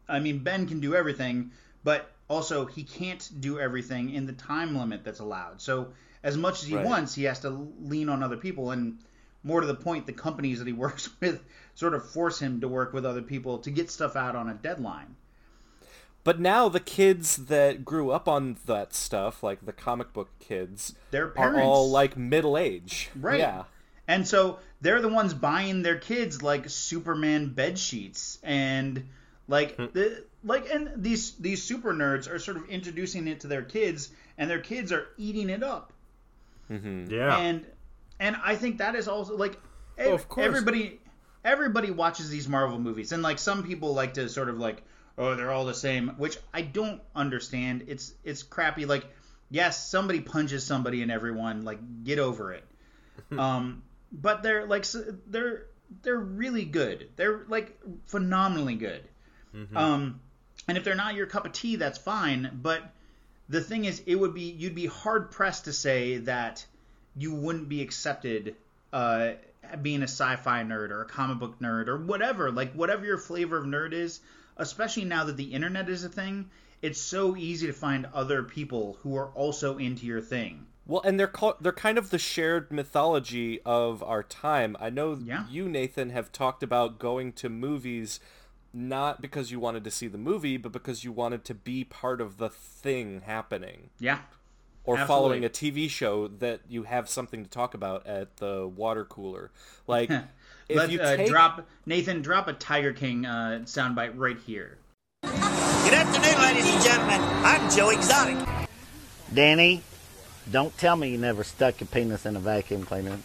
[0.09, 1.53] I mean, Ben can do everything,
[1.83, 5.61] but also he can't do everything in the time limit that's allowed.
[5.61, 6.87] So as much as he Right.
[6.87, 8.71] wants, he has to lean on other people.
[8.73, 8.99] And
[9.45, 11.43] more to the point, the companies that he works with
[11.75, 14.55] sort of force him to work with other people to get stuff out on a
[14.55, 15.17] deadline.
[16.25, 20.95] but now the kids that grew up on that stuff like the comic book kids
[21.11, 23.39] Their parents are all like middle age Right.
[23.41, 23.65] yeah
[24.09, 29.09] And so they're the ones buying their kids like Superman bed sheets and
[29.49, 33.63] like the like and these these super nerds are sort of introducing it to their
[33.63, 35.93] kids and their kids are eating it up.
[36.71, 37.11] mm-hmm.
[37.11, 37.67] yeah And
[38.21, 39.59] and I think that is also like
[39.99, 40.47] ev- Oh, of course.
[40.47, 41.01] everybody
[41.45, 44.83] everybody watches these Marvel movies and like some people like to sort of like
[45.19, 47.85] oh they're all the same, which I don't understand.
[47.89, 49.05] It's it's crappy like
[49.51, 52.65] yes, somebody punches somebody and everyone, like get over it.
[53.39, 53.83] um
[54.13, 55.67] but they're like s- they're
[56.03, 57.09] they're really good.
[57.17, 59.03] They're like phenomenally good.
[59.75, 60.21] Um
[60.69, 62.93] and if they're not your cup of tea, that's fine, but
[63.49, 66.65] the thing is it would be you'd be hard pressed to say that
[67.17, 68.55] you wouldn't be accepted
[68.93, 69.33] uh,
[69.83, 73.57] being a sci-fi nerd or a comic book nerd or whatever like whatever your flavor
[73.57, 74.21] of nerd is
[74.57, 76.49] especially now that the internet is a thing
[76.81, 81.19] it's so easy to find other people who are also into your thing Well, and
[81.19, 84.77] they're called, they're kind of the shared mythology of our time.
[84.81, 85.45] I know Yeah.
[85.49, 88.19] you, Nathan, have talked about going to movies
[88.73, 92.21] not because you wanted to see the movie, but because you wanted to be part
[92.21, 93.91] of the thing happening.
[93.99, 94.21] yeah
[94.85, 95.07] Or Absolutely.
[95.07, 99.51] following a TV show that you have something to talk about at the water cooler.
[99.87, 100.11] Like,
[100.69, 104.79] if Let's you uh, take drop Nathan drop a Tiger King uh, soundbite right here.
[105.23, 107.21] Good afternoon, ladies and gentlemen.
[107.45, 108.37] I'm Joe Exotic.
[109.35, 109.83] Danny,
[110.51, 113.19] don't tell me you never stuck your penis in a vacuum cleaner.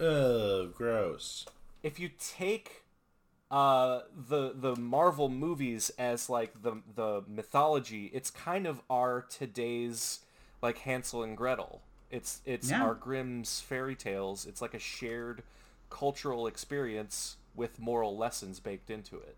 [0.00, 1.46] Oh, gross.
[1.82, 2.83] If you take
[3.50, 10.20] uh, the the Marvel movies as like the the mythology, it's kind of our today's
[10.62, 11.80] like Hansel and Gretel.
[12.10, 12.82] It's it's Yeah.
[12.82, 14.46] our Grimm's fairy tales.
[14.46, 15.42] It's like a shared
[15.90, 19.36] cultural experience with moral lessons baked into it.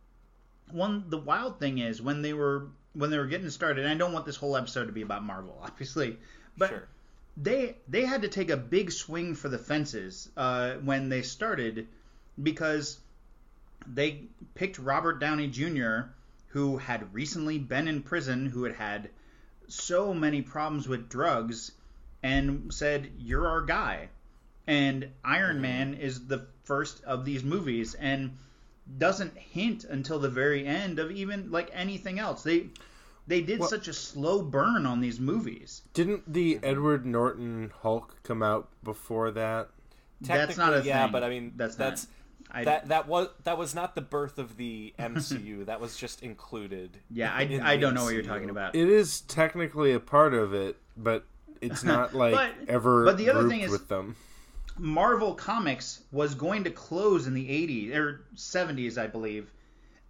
[0.71, 3.97] one the wild thing is when they were when they were getting started and i
[3.97, 6.17] don't want this whole episode to be about marvel obviously
[6.57, 6.89] but Sure.
[7.37, 11.87] they they had to take a big swing for the fences uh, when they started
[12.43, 12.99] because
[13.93, 14.23] they
[14.55, 16.01] picked robert downey jr
[16.49, 19.11] who had recently been in prison who had had
[19.69, 21.73] so many problems with drugs
[22.23, 24.09] and said you're our guy
[24.67, 25.63] and iron mm-hmm.
[25.63, 28.37] man is the first of these movies and
[28.99, 32.43] doesn't hint until the very end of even like anything else.
[32.43, 32.67] They
[33.27, 35.83] they did Well- such a slow burn on these movies.
[35.95, 39.71] Didn't the Edward Norton Hulk come out before that?
[40.21, 41.13] That's not a yeah, thing.
[41.13, 42.13] but I mean That's that's, not-
[42.51, 45.67] I- that that was that was not the birth of the MCU.
[45.67, 46.99] that was just included.
[47.11, 48.75] Yeah, I, in I don't know what you're talking about.
[48.77, 51.25] It is technically a part of it, but
[51.61, 54.17] it's not like But- ever but the other thing is- with them.
[54.79, 59.51] Marvel Comics was going to close in the 80s or 70s, I believe,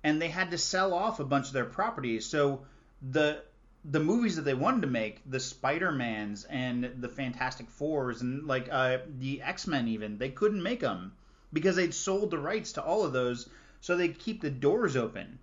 [0.03, 2.27] and they had to sell off a bunch of their properties.
[2.27, 2.63] So
[3.01, 3.43] the
[3.85, 8.69] the movies that they wanted to make, the Spider-Mans and the Fantastic Fours and like
[8.71, 11.13] uh, the X-Men even, they couldn't make them
[11.57, 13.49] because they'd sold the rights to all of those,
[13.81, 15.39] so they'd keep the doors open.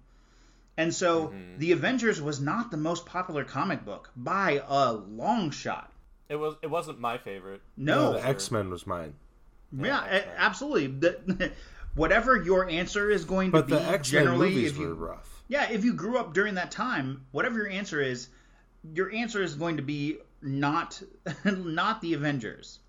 [0.78, 1.58] And so Mm-hmm.
[1.58, 5.92] the Avengers was not the most popular comic book by a long shot.
[6.30, 7.62] It was it wasn't my favorite.
[7.78, 9.14] No, the X Men was mine.
[9.76, 10.88] Yeah, a- absolutely.
[10.88, 11.52] The,
[11.96, 14.88] whatever your answer is going to But be, the X Men generally, movies if you,
[14.90, 15.44] were rough.
[15.48, 18.30] yeah, if you grew up during that time, whatever your answer is,
[18.94, 21.02] your answer is going to be not
[21.46, 22.80] not the Avengers.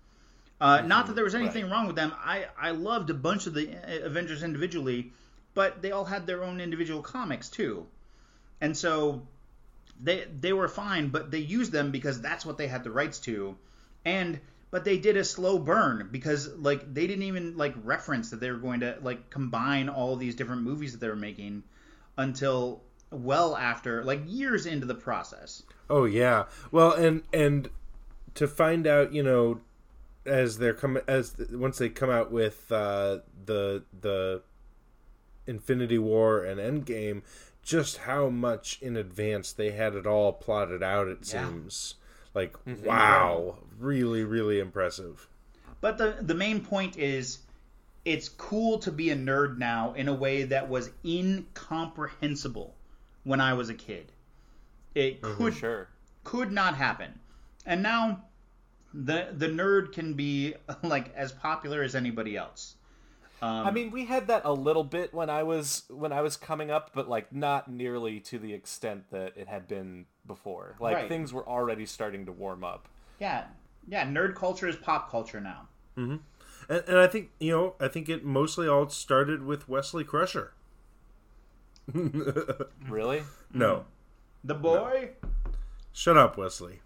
[0.59, 2.13] Uh, not that there was anything wrong with them.
[2.17, 5.11] I I loved a bunch of the uh, Avengers individually,
[5.53, 7.85] but they all had their own individual comics too,
[8.61, 9.27] and so
[10.01, 11.09] they they were fine.
[11.09, 13.57] But they used them because that's what they had the rights to,
[14.05, 14.39] and
[14.71, 18.51] but they did a slow burn because like they didn't even like reference that they
[18.51, 21.63] were going to like combine all these different movies that they were making
[22.17, 22.81] until
[23.11, 25.63] well after like years into the process.
[25.89, 26.45] Oh yeah.
[26.71, 27.69] Well, and and
[28.35, 29.59] to find out, you know,
[30.25, 34.41] as they're coming as once they come out with uh, the the
[35.47, 37.21] Infinity War and Endgame,
[37.63, 41.07] just how much in advance they had it all plotted out.
[41.07, 41.47] It Yeah.
[41.47, 41.95] seems
[42.33, 42.83] like Mhm.
[42.83, 45.27] wow, really, really impressive.
[45.81, 47.39] But the the main point is
[48.03, 52.75] it's cool to be a nerd now in a way that was incomprehensible
[53.23, 54.11] when I was a kid.
[54.93, 55.87] It could Sure.
[56.23, 57.19] could not happen.
[57.65, 58.24] And now
[59.03, 62.75] the the nerd can be like as popular as anybody else.
[63.41, 66.37] Um, I mean, we had that a little bit when I was when I was
[66.37, 70.75] coming up, but like not nearly to the extent that it had been before.
[70.79, 71.09] Like Right.
[71.09, 72.87] things were already starting to warm up.
[73.19, 73.45] yeah,
[73.87, 75.67] yeah, nerd culture is pop culture now.
[75.95, 76.15] hmm
[76.69, 80.53] And, and I think you know, I think it mostly all started with Wesley Crusher.
[82.89, 83.23] Really?
[83.53, 83.85] No,
[84.43, 85.11] The boy.
[85.93, 86.79] shut up, Wesley.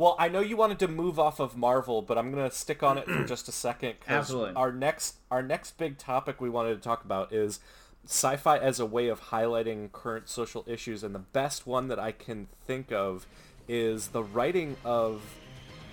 [0.00, 2.96] Well, I know you wanted to move off of Marvel, but I'm gonna stick on
[2.96, 4.54] it for just a second Absolutely.
[4.54, 7.60] Our next our next big topic we wanted to talk about is
[8.06, 12.12] sci-fi as a way of highlighting current social issues, and the best one that I
[12.12, 13.26] can think of
[13.68, 15.20] is the writing of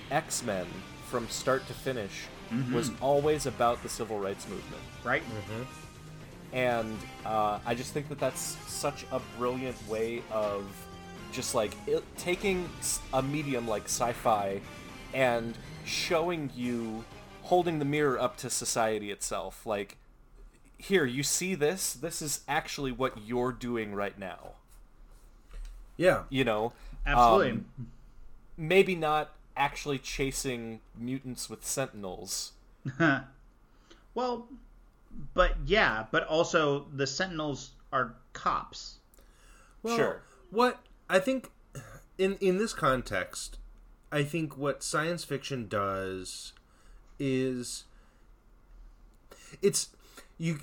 [0.09, 0.67] X Men
[1.09, 2.71] from start to finish Mhm.
[2.71, 4.83] was always about the civil rights movement.
[5.03, 5.23] Right.
[6.53, 10.63] and uh, I just think that that's such a brilliant way of
[11.31, 12.69] just like it, taking
[13.13, 14.61] a medium like sci-fi
[15.13, 17.03] and showing you
[17.43, 19.97] holding the mirror up to society itself like
[20.77, 24.51] here you see this this is actually what you're doing right now
[25.95, 26.23] Yeah.
[26.29, 26.73] you know
[27.05, 27.51] Absolutely.
[27.51, 27.65] um,
[28.57, 32.51] maybe not actually chasing mutants with sentinels
[34.13, 34.47] well,
[35.33, 38.95] but yeah, but also the Sentinels are cops.
[39.83, 40.21] Well, Sure.
[40.51, 40.79] What
[41.09, 41.49] I think
[42.17, 43.57] in in this context,
[44.11, 46.53] I think what science fiction does
[47.19, 47.85] is
[49.61, 49.89] it's
[50.37, 50.59] you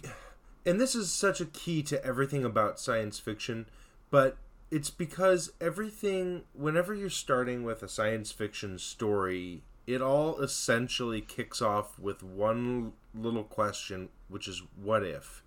[0.67, 3.67] and this is such a key to everything about science fiction,
[4.11, 4.37] but
[4.71, 11.61] it's because everything whenever you're starting with a science fiction story, it all essentially kicks
[11.61, 15.43] off with one little question, which is what if?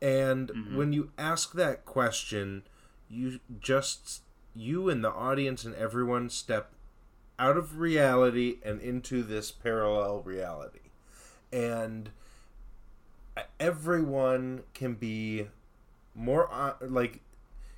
[0.00, 0.76] And mm-hmm.
[0.76, 2.64] when you ask that question,
[3.12, 4.22] you just
[4.54, 6.72] you and the audience and everyone step
[7.38, 10.78] out of reality and into this parallel reality.
[11.52, 12.10] And
[13.60, 15.48] everyone can be
[16.14, 17.20] more uh, like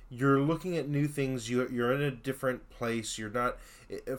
[0.09, 3.57] you're looking at new things you you're in a different place you're not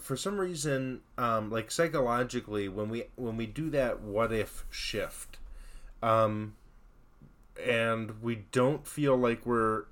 [0.01, 5.37] for some reason um like psychologically when we when we do that what if shift
[6.03, 6.55] um
[7.63, 9.85] and we don't feel like we're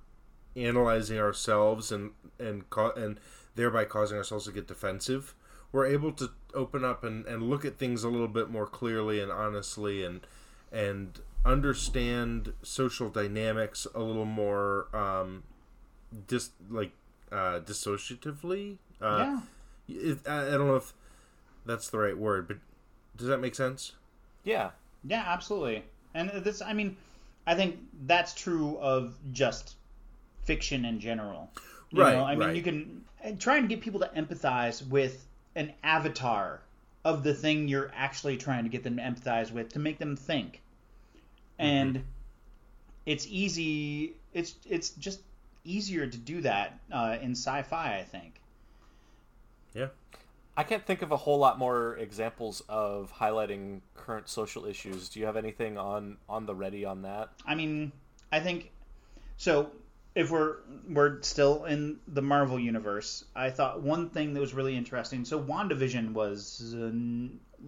[0.57, 2.64] analyzing ourselves and and
[2.96, 3.18] and
[3.55, 5.34] thereby causing ourselves to get defensive
[5.72, 9.20] we're able to open up and, and look at things a little bit more clearly
[9.20, 10.26] and honestly and
[10.72, 15.42] and understand social dynamics a little more um
[16.28, 16.92] dis like
[17.32, 19.18] uh dissociatively uh
[19.88, 20.92] it, I, I don't know if
[21.66, 22.59] that's the right word but
[23.16, 23.92] does that make sense
[24.44, 24.70] Yeah.
[25.07, 25.84] Yeah, absolutely.
[26.14, 26.96] And this, I mean,
[27.46, 29.76] I think that's true of just
[30.45, 31.51] fiction in general.
[31.90, 32.24] You Right, Know?
[32.24, 32.57] I mean, right.
[32.57, 33.05] you can
[33.38, 36.61] try and get people to empathize with an avatar
[37.05, 40.16] of the thing you're actually trying to get them to empathize with to make them
[40.16, 40.61] think.
[41.59, 42.05] And
[43.07, 44.14] it's easy.
[44.32, 45.20] It's it's just
[45.64, 48.40] easier to do that uh, in sci-fi, I think.
[49.74, 49.88] yeah
[50.57, 55.09] I can't think of a whole lot more examples of highlighting current social issues.
[55.09, 57.30] Do you have anything on on the ready on that?
[57.45, 57.90] I mean,
[58.30, 58.70] I think
[59.36, 59.70] so.
[60.14, 60.58] If we're
[60.88, 65.24] we're still in the Marvel universe, I thought one thing that was really interesting.
[65.24, 66.92] So WandaVision was uh,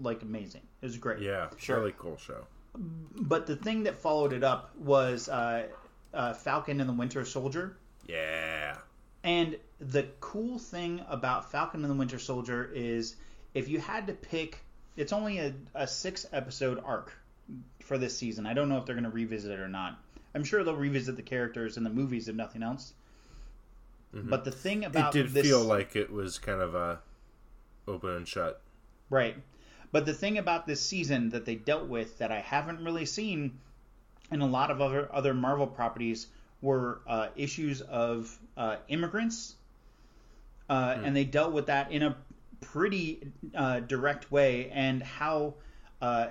[0.01, 0.63] like amazing.
[0.83, 1.21] It was great.
[1.21, 1.79] yeah sure.
[1.79, 5.67] really cool show But the thing that followed it up was uh,
[6.15, 7.77] uh, Falcon and the Winter Soldier.
[8.07, 8.77] yeah
[9.25, 13.17] And the cool thing about Falcon and the Winter Soldier is
[13.55, 14.61] if you had to pick,
[14.97, 17.13] it's only a, a six episode arc
[17.83, 18.47] for this season.
[18.47, 19.99] I don't know if they're going to revisit it or not.
[20.37, 22.93] I'm sure they'll revisit the characters in the movies if nothing else.
[24.13, 27.01] But the thing about it did this, feel like it was kind of a
[27.89, 28.61] open and shut
[29.11, 29.37] Right.
[29.93, 33.59] But the thing about this season that they dealt with that I haven't really seen
[34.31, 36.27] in a lot of other other Marvel properties
[36.61, 39.55] were uh, issues of uh, immigrants,
[40.69, 42.17] uh, and they dealt with that in a
[42.61, 45.55] pretty uh, direct way, and how
[46.03, 46.29] uh,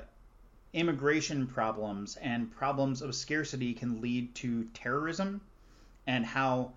[0.75, 5.41] immigration problems and problems of scarcity can lead to terrorism,
[6.05, 6.73] and how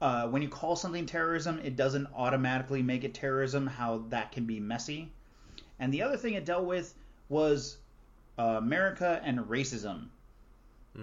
[0.00, 3.66] uh, when you call something terrorism, it doesn't automatically make it terrorism.
[3.66, 5.10] How that can be messy.
[5.78, 6.92] And the other thing it dealt with
[7.28, 7.78] was
[8.38, 10.08] uh, America and racism,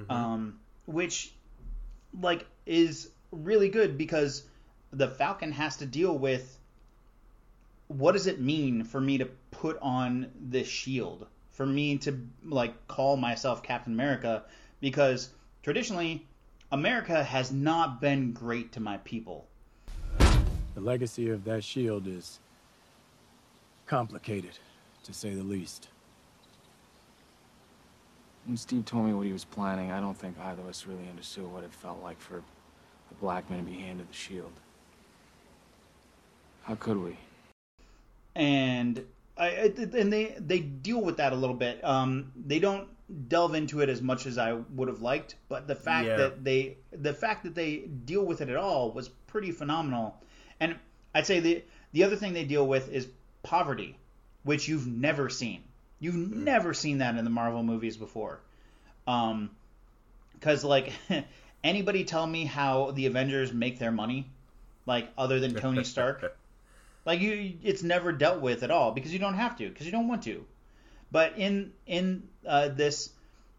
[0.10, 1.34] um, which
[2.22, 4.43] like is really good because
[4.91, 6.58] the Falcon has to deal with
[7.88, 12.88] what does it mean for me to put on this shield, for me to like
[12.88, 14.43] call myself Captain America,
[14.82, 15.30] because
[15.62, 16.28] traditionally
[16.72, 19.47] America has not been great to my people.
[20.76, 22.39] The legacy of that shield is
[23.86, 24.58] complicated,
[25.04, 25.89] to say the least.
[28.45, 31.08] When Steve told me what he was planning, I don't think either of us really
[31.08, 34.51] understood what it felt like for a black man to be handed the shield.
[36.64, 37.18] How could we?
[38.36, 39.06] and
[39.38, 41.84] I, and they they deal with that a little bit.
[41.84, 42.88] Um, they don't
[43.29, 46.17] delve into it as much as I would have liked, but the fact Yeah.
[46.17, 50.15] that they the fact that they deal with it at all was pretty phenomenal.
[50.59, 50.75] And
[51.15, 51.63] I'd say the
[51.93, 53.07] the other thing they deal with is
[53.41, 53.97] poverty,
[54.43, 55.63] which you've never seen.
[55.99, 58.39] You've never seen that in the Marvel movies before.
[59.07, 59.49] Um,
[60.34, 60.91] because like
[61.63, 64.27] anybody tell me how the Avengers make their money,
[64.86, 66.38] like other than Tony Stark.
[67.06, 69.91] Like you, it's never dealt with at all because you don't have to because you
[69.91, 70.45] don't want to.
[71.12, 73.10] But in in uh, this,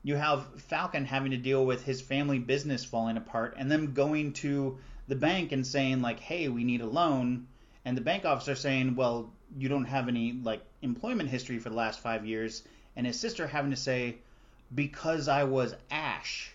[0.02, 4.32] you have Falcon having to deal with his family business falling apart and them going
[4.34, 4.78] to
[5.08, 7.46] the bank and saying like, "Hey, we need a loan,"
[7.84, 11.76] and the bank officer saying, "Well, you don't have any like employment history for the
[11.76, 12.62] last five years,"
[12.96, 14.16] and his sister having to say,
[14.74, 16.50] "Because I was Ash."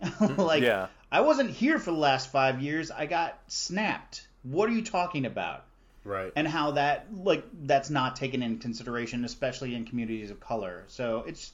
[0.36, 0.88] like, Yeah.
[1.10, 2.90] I wasn't here for the last five years.
[2.90, 4.26] I got snapped.
[4.42, 5.64] What are you talking about?
[6.04, 6.32] Right.
[6.34, 10.84] And how that like that's not taken in consideration especially in communities of color.
[10.88, 11.52] So it's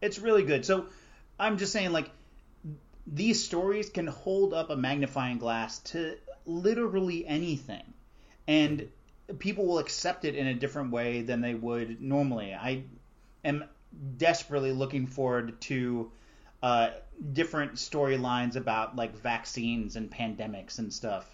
[0.00, 0.64] it's really good.
[0.64, 0.86] So
[1.38, 2.08] i'm just saying like
[3.06, 7.82] these stories can hold up a magnifying glass to literally anything.
[8.48, 8.88] And
[9.38, 12.54] people will accept it in a different way than they would normally.
[12.54, 12.84] I
[13.44, 13.64] am
[14.16, 16.10] desperately looking forward to
[16.62, 16.90] uh,
[17.32, 21.28] different storylines about like vaccines and pandemics and stuff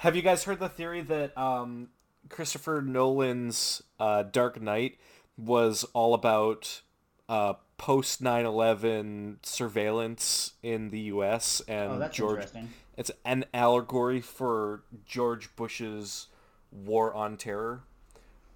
[0.00, 1.88] Have you guys heard the theory that um,
[2.28, 4.98] Christopher Nolan's uh, Dark Knight
[5.38, 6.82] was all about
[7.28, 11.62] uh, post 9/11 surveillance in the U.S.
[11.66, 12.36] and Oh, that's George.
[12.36, 12.68] interesting.
[12.96, 16.26] It's an allegory for George Bush's
[16.70, 17.82] war on terror.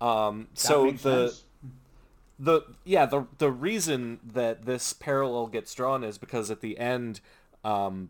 [0.01, 1.43] Um, so the sense.
[2.38, 7.20] the yeah the the reason that this parallel gets drawn is because at the end
[7.64, 8.09] um,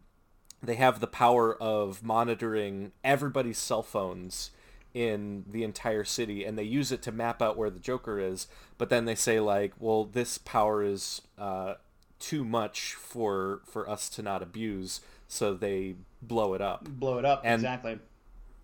[0.63, 4.51] they have the power of monitoring everybody's cell phones
[4.93, 8.49] in the entire city and they use it to map out where the joker is
[8.77, 11.75] but then they say like well this power is uh,
[12.19, 17.25] too much for for us to not abuse so they blow it up Blow it
[17.25, 17.41] up.
[17.45, 17.99] And- exactly.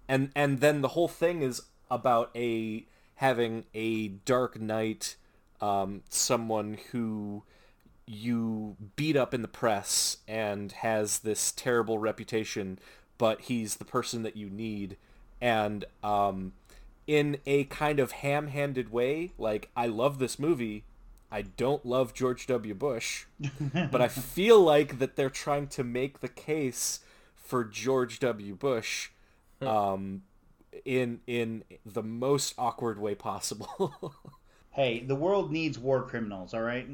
[0.09, 2.85] and and then the whole thing is about a
[3.17, 5.15] having a dark knight
[5.61, 7.45] um, someone who
[8.07, 12.79] you beat up in the press and has this terrible reputation
[13.19, 14.97] but he's the person that you need
[15.41, 16.53] and um,
[17.07, 20.85] in a kind of ham-handed way like i love this movie
[21.31, 23.25] i don't love george w bush
[23.91, 27.01] but i feel like that they're trying to make the case
[27.35, 29.11] for george w bush
[29.61, 30.23] um,
[30.85, 34.15] in in the most awkward way possible.
[34.71, 36.53] Hey, the world needs war criminals.
[36.53, 36.87] All right.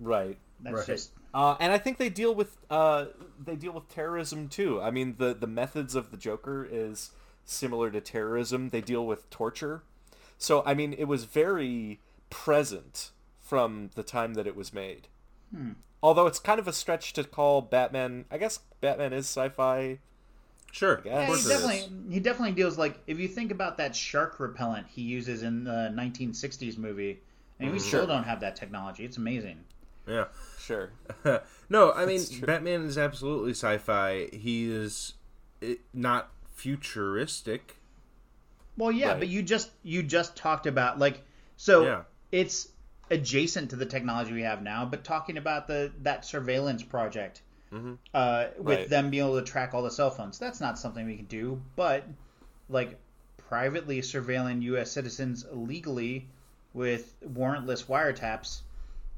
[0.00, 0.38] Right.
[0.60, 3.06] That's just Uh, and I think they deal with uh,
[3.44, 4.80] they deal with terrorism too.
[4.80, 7.10] I mean, the the methods of the Joker is
[7.44, 8.70] similar to terrorism.
[8.70, 9.82] They deal with torture.
[10.38, 15.08] So I mean, it was very present from the time that it was made.
[15.54, 15.72] Hmm.
[16.02, 18.24] Although it's kind of a stretch to call Batman.
[18.30, 19.98] I guess Batman is sci-fi.
[20.72, 21.00] Sure.
[21.04, 25.02] Yeah, he definitely he definitely deals like if you think about that shark repellent he
[25.02, 27.20] uses in the 1960s movie,
[27.60, 27.80] and we Mhm.
[27.80, 29.04] still don't have that technology.
[29.04, 29.64] It's amazing.
[30.06, 30.26] Yeah.
[30.58, 30.90] Sure.
[31.68, 34.28] no, I mean Batman is absolutely sci-fi.
[34.32, 35.14] He is
[35.62, 37.76] eh, not futuristic.
[38.76, 39.18] Well, yeah, Right.
[39.20, 41.22] but you just you just talked about like
[41.56, 42.02] so Yeah.
[42.32, 42.68] it's
[43.10, 47.42] adjacent to the technology we have now, but talking about the that surveillance project
[47.72, 47.98] Mhm.
[48.14, 48.88] uh, with Right.
[48.88, 50.38] them being able to track all the cell phones.
[50.38, 52.04] That's not something we can do, but
[52.68, 52.98] like
[53.48, 54.90] privately surveilling U.S.
[54.90, 56.28] citizens illegally
[56.74, 58.62] with warrantless wiretaps,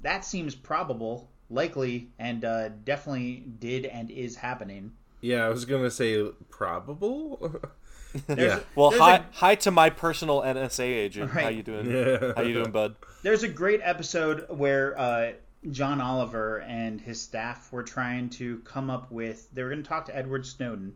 [0.03, 4.93] that seems probable, likely, and uh, definitely did and is happening.
[5.21, 7.61] Yeah, I was gonna say probable.
[8.29, 8.61] yeah.
[8.75, 11.31] Well, hi, a- hi to my personal NSA agent.
[11.31, 11.91] How you doing?
[11.91, 12.33] Yeah.
[12.37, 12.97] How you doing, bud?
[13.23, 15.33] There's a great episode where uh,
[15.71, 19.53] John Oliver and his staff were trying to come up with.
[19.53, 20.95] They were going to talk to Edward Snowden,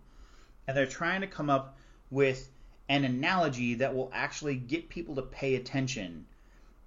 [0.66, 1.76] and they're trying to come up
[2.10, 2.48] with
[2.88, 6.26] an analogy that will actually get people to pay attention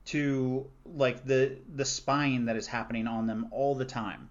[0.06, 4.30] to like the the spying that is happening on them all the time.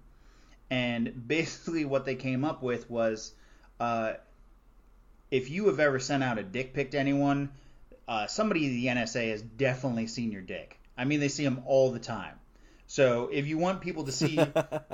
[0.71, 3.33] And basically, what they came up with was,
[3.79, 4.15] uh,
[5.31, 7.51] if you have ever sent out a dick pic to anyone,
[8.09, 10.79] uh, somebody in the NSA has definitely seen your dick.
[10.97, 12.39] I mean, they see them all the time.
[12.87, 14.39] So if you want people to see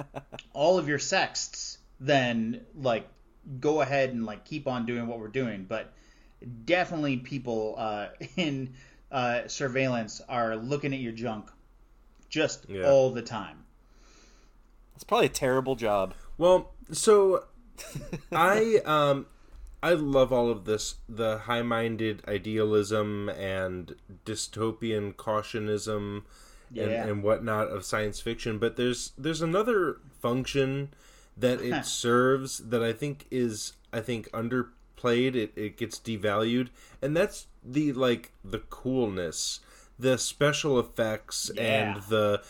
[0.53, 3.07] all of your sexts, then like
[3.59, 5.67] go ahead and like keep on doing what we're doing.
[5.69, 5.93] But
[6.65, 8.75] definitely, people uh, in
[9.11, 11.51] uh, surveillance are looking at your junk
[12.29, 12.85] just Yeah.
[12.89, 13.65] all the time.
[14.95, 16.15] It's probably a terrible job.
[16.39, 17.45] Well, so
[18.33, 19.27] I um
[19.83, 23.95] I love all of this the high-minded idealism and
[24.27, 26.23] dystopian cautionism
[26.69, 27.07] and, Yeah.
[27.07, 30.91] and whatnot of science fiction, but there's there's another function
[31.37, 34.29] that it serves that I think is I think
[35.03, 35.35] underplayed.
[35.35, 36.69] It it gets devalued,
[37.03, 39.61] and that's the like the coolness,
[39.99, 41.63] the special effects, Yeah.
[41.95, 42.43] and the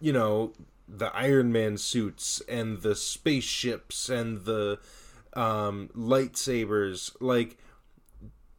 [0.00, 0.52] you know
[0.88, 4.78] the Iron Man suits and the spaceships and the
[5.34, 7.16] um, lightsabers.
[7.20, 7.58] Like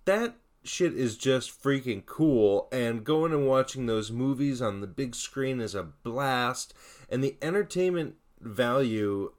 [0.05, 2.67] that shit is just freaking cool.
[2.71, 6.73] And going and watching those movies on the big screen is a blast.
[7.09, 9.31] And the entertainment value,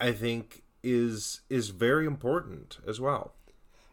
[0.00, 3.34] I think, is is very important as well.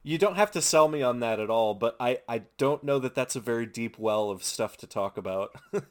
[0.03, 2.97] You don't have to sell me on that at all, but I, I don't know
[2.99, 5.55] that that's a very deep well of stuff to talk about.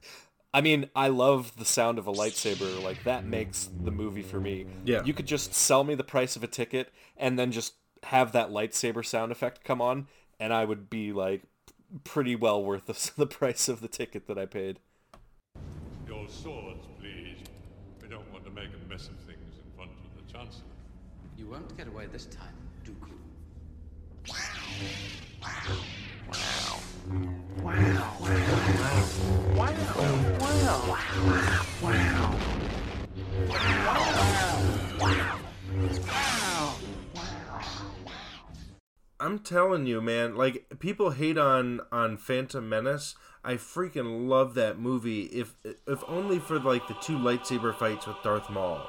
[0.52, 2.82] I mean, I love the sound of a lightsaber.
[2.82, 4.66] Like, that makes the movie for me.
[4.84, 5.04] Yeah.
[5.04, 7.74] You could just sell me the price of a ticket and then just
[8.04, 10.08] have that lightsaber sound effect come on,
[10.40, 11.42] and I would be, like,
[12.02, 14.80] pretty well worth the, the price of the ticket that I paid.
[16.08, 17.38] Your swords, please.
[18.02, 20.64] We don't want to make a mess of things in front of the Chancellor.
[21.40, 22.52] You won't get away this time,
[22.84, 23.08] Dooku.
[39.18, 40.36] I'm telling you, man.
[40.36, 43.14] Like people hate on on Phantom Menace.
[43.42, 45.22] I freaking love that movie.
[45.22, 48.86] If if only for like the two lightsaber fights with Darth Maul.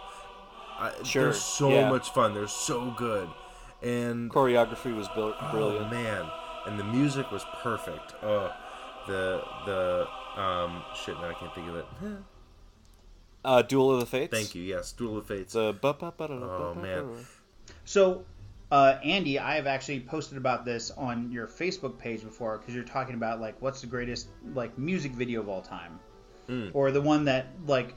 [0.82, 1.90] I, Sure, They're so yeah.
[1.90, 2.34] much fun.
[2.34, 3.30] They're so good.
[3.82, 5.88] And choreography was built brilliant.
[5.88, 6.26] Oh, man,
[6.68, 8.14] and the music was perfect.
[8.22, 8.52] Oh,
[9.08, 10.08] the the
[10.42, 11.16] um shit.
[11.18, 11.86] Now I can't think of it.
[13.44, 14.32] Uh, Duel of the Fates.
[14.32, 14.62] Thank you.
[14.62, 15.54] Yes, Duel of the Fates.
[15.54, 17.26] The oh man.
[17.86, 18.24] So,
[18.72, 22.84] uh, Andy, I have actually posted about this on your Facebook page before because you're
[22.84, 26.00] talking about like what's the greatest like music video of all time,
[26.50, 26.70] Mm.
[26.74, 27.96] or the one that like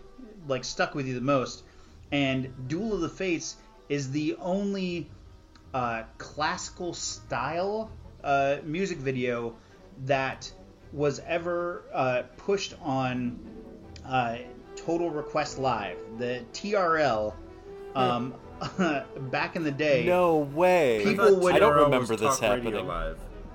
[0.49, 1.64] like stuck with you the most.
[2.12, 3.57] And Duel of the Fates
[3.88, 5.11] is the only
[5.72, 7.90] uh, classical style
[8.22, 9.57] uh, music video
[10.05, 10.50] that
[10.92, 13.38] was ever uh, pushed on
[14.07, 14.38] uh,
[14.76, 17.34] Total Request Live, the TRL.
[17.94, 18.34] Um,
[19.30, 21.00] back in the day, No way.
[21.05, 21.55] People would.
[21.55, 22.88] I don't remember this happening.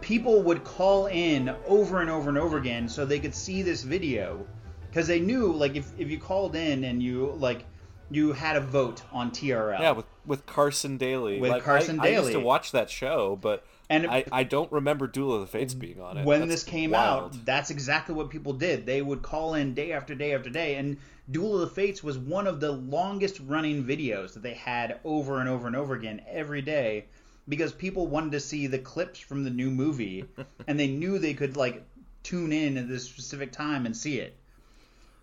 [0.01, 3.83] People would call in over and over and over again so they could see this
[3.83, 4.45] video
[4.89, 7.65] because they knew like if, if you called in and you like
[8.11, 9.79] you had a vote on TRL.
[9.79, 11.39] Yeah, with with Carson Daly.
[11.39, 12.33] With Like, Carson I, I used Daly.
[12.33, 15.99] to watch that show, but And- I, I don't remember Duel of the Fates being
[16.01, 16.25] on it.
[16.25, 17.33] when That's this came wild.
[17.35, 18.85] out, that's exactly what people did.
[18.85, 20.97] They would call in day after day after day, and
[21.31, 25.39] Duel of the Fates was one of the longest running videos that they had over
[25.39, 27.05] and over and over again every day
[27.47, 30.25] because people wanted to see the clips from the new movie,
[30.67, 31.83] and they knew they could like
[32.21, 34.35] tune in at this specific time and see it.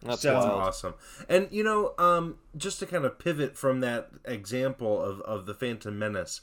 [0.03, 0.95] That's So- That's awesome.
[1.29, 5.55] And you know, um, just to kind of pivot from that example of, of the
[5.55, 6.41] Phantom Menace,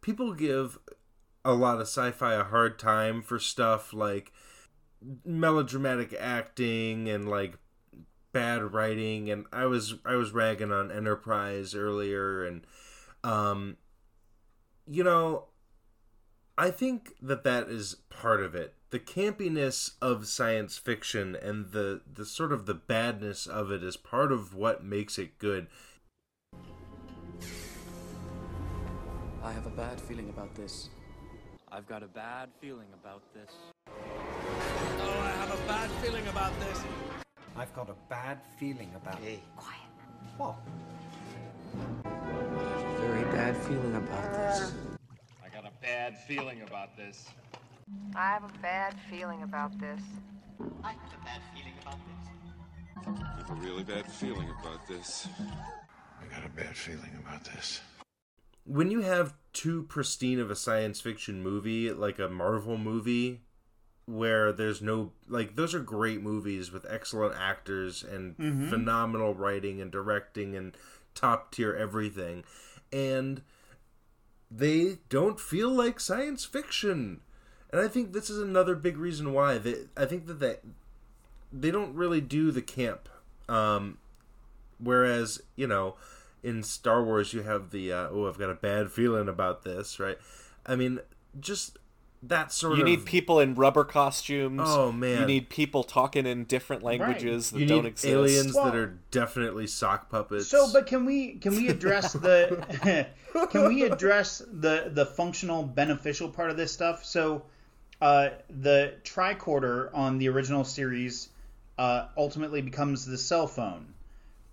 [0.00, 0.78] people give
[1.44, 4.32] a lot of sci-fi a hard time for stuff like
[5.24, 7.58] melodramatic acting and like
[8.32, 12.66] bad writing and I was I was ragging on Enterprise earlier and
[13.24, 13.76] um
[14.86, 15.44] you know
[16.58, 18.74] I think that that is part of it.
[18.90, 23.96] The campiness of science fiction and the the sort of the badness of it is
[23.96, 25.66] part of what makes it good.
[29.42, 30.88] I have a bad feeling about this.
[31.70, 33.50] I've got a bad feeling about this.
[33.88, 36.80] Oh, I have a bad feeling about this.
[37.56, 39.40] I've got a bad feeling about it.
[39.56, 39.80] Quiet.
[40.36, 40.54] What?
[43.00, 44.74] Very bad feeling about this.
[45.44, 47.26] I got a bad feeling about this.
[48.14, 50.00] I have a bad feeling about this.
[50.82, 52.30] I have a bad feeling about this.
[52.96, 55.28] I have a really bad feeling about this.
[56.20, 57.80] I got a bad feeling about this.
[58.64, 63.42] When you have too pristine of a science fiction movie, like a Marvel movie,
[64.06, 68.70] where there's no like those are great movies with excellent actors and Mhm.
[68.70, 70.76] phenomenal writing and directing and
[71.14, 72.44] top tier everything
[72.92, 73.42] and
[74.50, 77.20] they don't feel like science fiction
[77.70, 80.56] and i think this is another big reason why they, i think that they,
[81.52, 83.08] they don't really do the camp
[83.48, 83.98] um
[84.78, 85.94] whereas you know
[86.42, 89.98] in star wars you have the uh, oh i've got a bad feeling about this
[89.98, 90.18] right
[90.66, 91.00] i mean
[91.40, 91.78] just
[92.22, 94.62] that sort you of You need people in rubber costumes.
[94.64, 95.20] Oh, man.
[95.20, 98.12] You need people talking in different languages that you don't need exist.
[98.12, 103.06] aliens Well- that are definitely sock puppets So, but can we can we address the
[103.50, 107.04] can we address the the functional beneficial part of this stuff?
[107.04, 107.42] So,
[108.00, 111.28] uh, the tricorder on the original series
[111.78, 113.94] uh, ultimately becomes the cell phone.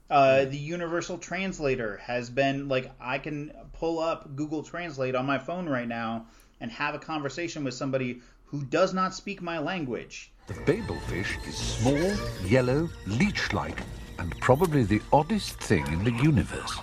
[0.10, 5.40] Uh, the universal translator has been like I can pull up Google Translate on my
[5.40, 6.28] phone right now
[6.60, 10.32] and have a conversation with somebody who does not speak my language.
[10.48, 13.80] The babelfish is small, yellow, leech-like,
[14.20, 16.78] and probably the oddest thing in the universe.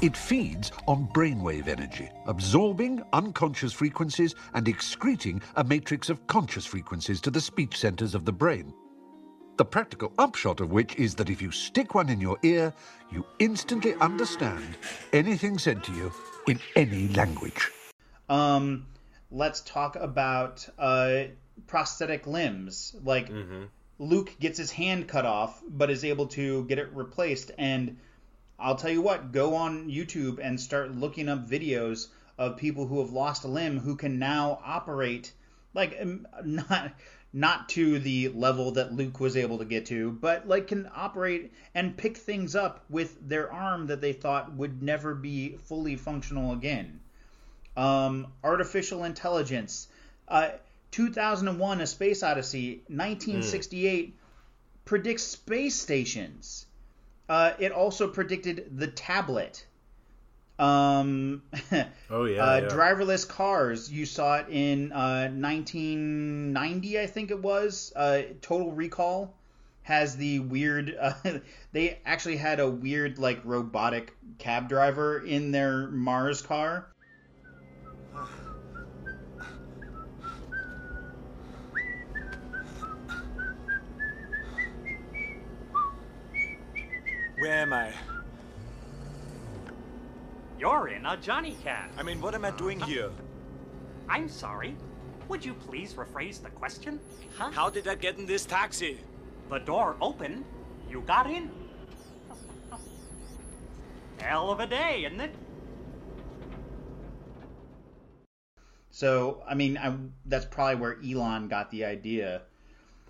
[0.00, 7.20] It feeds on brainwave energy, absorbing unconscious frequencies and excreting a matrix of conscious frequencies
[7.22, 8.72] to the speech centers of the brain.
[9.56, 12.72] The practical upshot of which is that if you stick one in your ear,
[13.10, 14.76] you instantly understand
[15.12, 16.12] anything said to you
[16.46, 17.72] in any language.
[18.28, 18.86] Um,
[19.32, 21.24] let's talk about uh,
[21.66, 22.94] prosthetic limbs.
[23.02, 23.32] Like
[23.98, 27.50] Luke gets his hand cut off, but is able to get it replaced.
[27.58, 27.96] And
[28.58, 33.00] I'll tell you what, go on YouTube and start looking up videos of people who
[33.00, 35.32] have lost a limb who can now operate
[35.74, 36.92] like um, not
[37.32, 41.52] not to the level that Luke was able to get to, but like can operate
[41.74, 46.52] and pick things up with their arm that they thought would never be fully functional
[46.52, 47.00] again
[47.78, 49.88] um, artificial intelligence.
[50.26, 50.50] Uh,
[50.90, 54.16] 2001: A Space Odyssey, 1968
[54.84, 56.66] predicts space stations.
[57.28, 59.66] Uh, it also predicted the tablet.
[60.58, 61.42] Um,
[62.10, 62.68] Oh, yeah, uh, yeah.
[62.68, 63.92] driverless cars.
[63.92, 67.92] You saw it in uh, 1990, I think it was.
[67.94, 69.34] Uh, Total Recall
[69.82, 70.96] has the weird.
[71.00, 71.38] Uh,
[71.72, 76.88] they actually had a weird like robotic cab driver in their Mars car.
[87.40, 87.92] Where am I?
[90.58, 91.90] You're in a Johnny Cab.
[91.96, 93.10] I mean, what am I doing uh, here?
[94.08, 94.74] I'm sorry.
[95.28, 96.98] Would you please rephrase the question?
[97.36, 97.50] Huh?
[97.52, 98.98] How did I get in this taxi?
[99.50, 100.44] The door opened.
[100.90, 101.50] You got in.
[104.20, 105.34] Hell of a day, isn't it?
[108.90, 109.94] So I mean, I,
[110.26, 112.42] that's probably where Elon got the idea.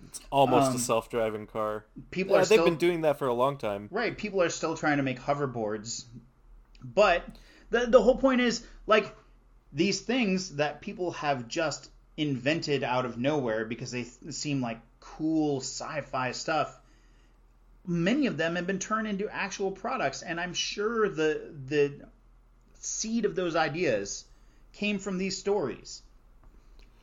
[0.07, 1.85] It's almost Um, a self-driving car.
[2.11, 3.87] people yeah, are they've still- been doing that for a long time.
[3.91, 6.05] Right, people are still trying to make hoverboards,
[6.83, 7.23] but
[7.69, 9.15] the the whole point is like
[9.71, 14.79] these things that people have just invented out of nowhere because they th- seem like
[14.99, 16.79] cool sci-fi stuff.
[17.85, 21.93] Many of them have been turned into actual products, and I'm sure the the
[22.81, 24.25] seed of those ideas
[24.73, 26.01] came from these stories.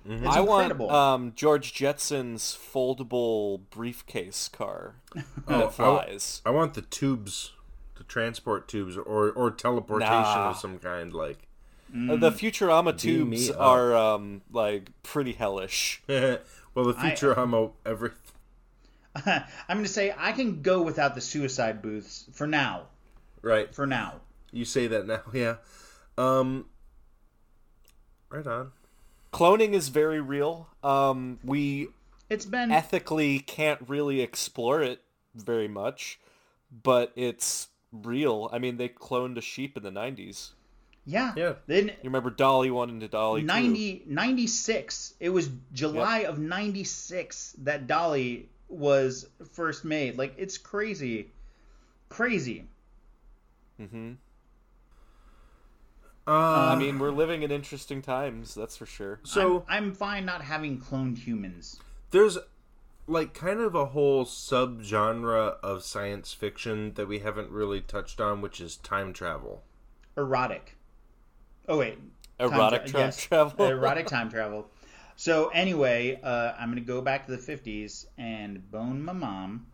[0.09, 0.86] It's I incredible.
[0.88, 6.42] want um, George Jetson's foldable briefcase car that Oh, I- flies.
[6.46, 7.52] I, want the tubes,
[7.96, 10.50] the transport tubes, or or teleportation Nah.
[10.50, 11.12] of some kind.
[11.12, 11.38] Like
[11.92, 16.02] Uh, the Futurama Beam tubes are um, like pretty hellish.
[16.09, 16.38] well,
[16.74, 18.11] the I- Futurama every.
[19.26, 22.82] I'm going to say I can go without the suicide booths for now.
[23.40, 23.74] Right.
[23.74, 24.20] For now.
[24.52, 25.57] You say that now, yeah.
[26.18, 26.66] Um.
[28.28, 28.72] Right on.
[29.37, 30.66] Cloning is very real.
[30.82, 31.89] Um, we
[32.30, 35.03] it's been ethically can't really explore it
[35.34, 36.18] very much,
[36.82, 38.49] but it's real.
[38.51, 40.53] I mean, they cloned a sheep in the '90s.
[41.05, 41.34] Yeah.
[41.37, 41.53] Yeah.
[41.66, 43.47] Then You remember Dolly one into Dolly two?
[43.47, 45.14] 90, 96.
[45.20, 50.16] It was July of 96 that Dolly was first made.
[50.16, 51.30] Like, it's crazy.
[52.09, 52.64] Crazy.
[53.80, 54.14] Mm-hmm.
[56.26, 58.54] Uh, I mean, we're living in interesting times.
[58.54, 59.20] That's for sure.
[59.22, 61.78] So I'm, I'm fine not having cloned humans.
[62.10, 62.38] there's
[63.06, 68.40] like kind of a whole subgenre of science fiction that we haven't really touched on,
[68.40, 69.62] which is time travel.
[70.16, 70.76] Erotic.
[71.68, 71.98] Oh, wait.
[72.40, 73.66] Erotic time travel?
[73.70, 74.68] Erotic time travel.
[75.14, 79.66] So, anyway, uh, I'm going to go back to the 50s and bone my mom.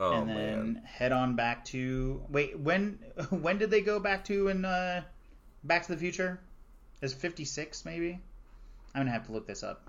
[0.00, 0.82] Oh and then man.
[0.84, 2.98] head on back to wait when
[3.30, 5.02] when did they go back to in uh
[5.64, 6.40] Back to the Future?
[7.02, 8.20] Is 56 maybe?
[8.94, 9.88] I'm gonna have to look this up.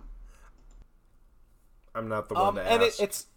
[1.93, 3.27] I'm not the one Um, to and it, it's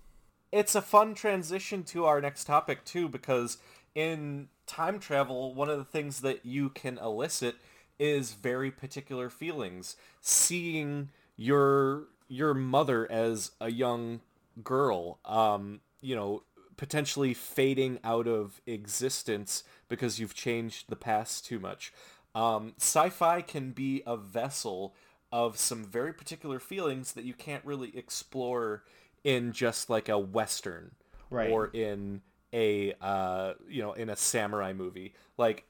[0.52, 3.58] it's a fun transition to our next topic too, because
[3.94, 7.56] in time travel, one of the things that you can elicit
[7.98, 9.96] is very particular feelings.
[10.20, 14.20] Seeing your your mother as a young
[14.62, 16.42] girl, um, you know,
[16.76, 21.92] potentially fading out of existence because you've changed the past too much.
[22.34, 24.94] Um, sci-fi can be a vessel
[25.32, 28.84] of some very particular feelings that you can't really explore
[29.24, 30.92] in just like a western
[31.30, 31.50] Right.
[31.50, 32.22] or in
[32.52, 35.14] a uh, you know in a samurai movie.
[35.36, 35.64] Like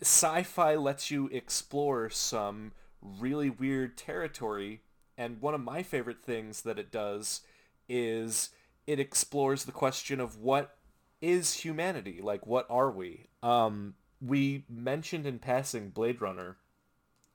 [0.00, 4.80] sci-fi lets you explore some really weird territory
[5.16, 7.42] and one of my favorite things that it does
[7.88, 8.50] is
[8.86, 10.76] it explores the question of what
[11.20, 13.94] is humanity like what are we um
[14.24, 16.56] we mentioned in passing blade runner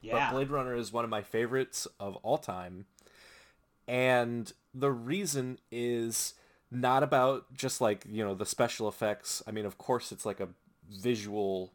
[0.01, 0.29] Yeah.
[0.29, 2.85] but blade runner is one of my favorites of all time
[3.87, 6.33] and the reason is
[6.71, 10.39] not about just like you know the special effects i mean of course it's like
[10.39, 10.49] a
[10.89, 11.71] visual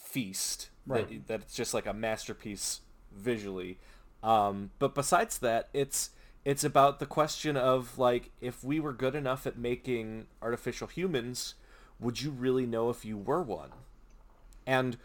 [0.00, 1.06] feast Right.
[1.08, 2.80] that, that it's just like a masterpiece
[3.14, 3.78] visually
[4.22, 6.10] um, but besides that it's
[6.44, 11.54] it's about the question of like if we were good enough at making artificial humans
[12.00, 13.70] would you really know if you were one
[14.68, 14.98] and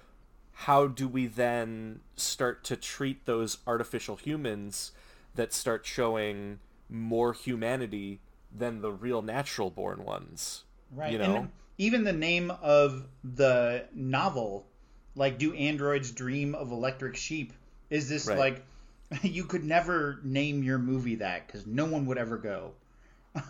[0.68, 4.92] how do we then start to treat those artificial humans
[5.34, 6.60] that start showing
[6.90, 8.20] more humanity
[8.56, 10.64] than the real natural born ones
[10.96, 11.12] Right.
[11.14, 11.50] you know And
[11.80, 14.68] even the name of the novel,
[15.16, 17.54] like Do Androids Dream of Electric Sheep,
[17.90, 18.38] is this Right.
[18.38, 18.66] like
[19.24, 22.74] you could never name your movie that because no one would ever go.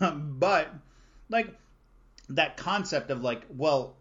[0.00, 0.68] but
[1.28, 1.54] like
[2.30, 3.96] that concept of like, well,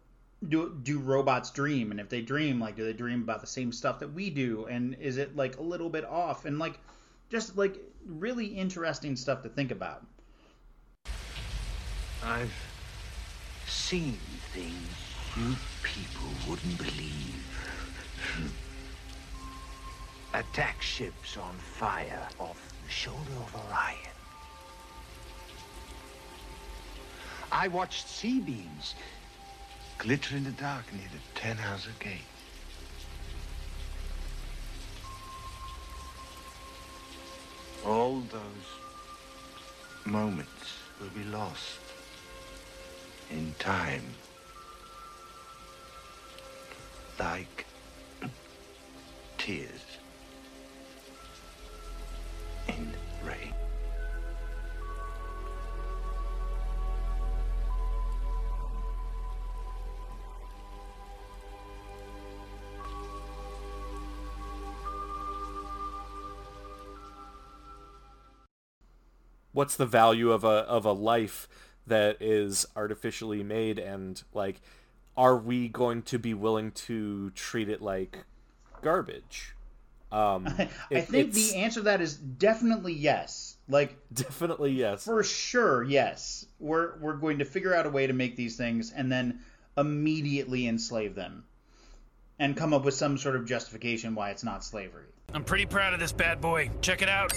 [0.49, 1.91] do do robots dream?
[1.91, 4.65] And if they dream, like, do they dream about the same stuff that we do?
[4.65, 6.45] And is it like a little bit off?
[6.45, 6.79] And like,
[7.29, 10.05] just like really interesting stuff to think about.
[12.23, 12.53] I've
[13.67, 14.17] seen
[14.53, 14.75] things.
[15.35, 17.43] You people wouldn't believe.
[20.33, 23.97] Attack ships on fire off the shoulder of Orion.
[27.51, 28.95] I watched C-beams
[29.97, 32.21] glitter in the dark near the Tannhäuser Gate.
[37.85, 38.67] All those
[40.05, 41.79] moments will be lost
[43.31, 44.03] in time.
[47.19, 47.65] Like
[49.37, 49.81] tears
[52.67, 52.93] in
[69.53, 71.47] what's the value of a of a life
[71.87, 74.61] that is artificially made and like
[75.15, 78.25] are we going to be willing to treat it like
[78.81, 79.53] garbage
[80.11, 83.49] um I it- think the answer to that is definitely yes.
[83.69, 85.05] Like definitely yes.
[85.05, 86.45] For sure, yes.
[86.59, 89.39] We're we're going to figure out a way to make these things and then
[89.77, 91.45] immediately enslave them.
[92.39, 95.05] And come up with some sort of justification why it's not slavery.
[95.33, 96.69] I'm pretty proud of this bad boy.
[96.81, 97.31] Check it out.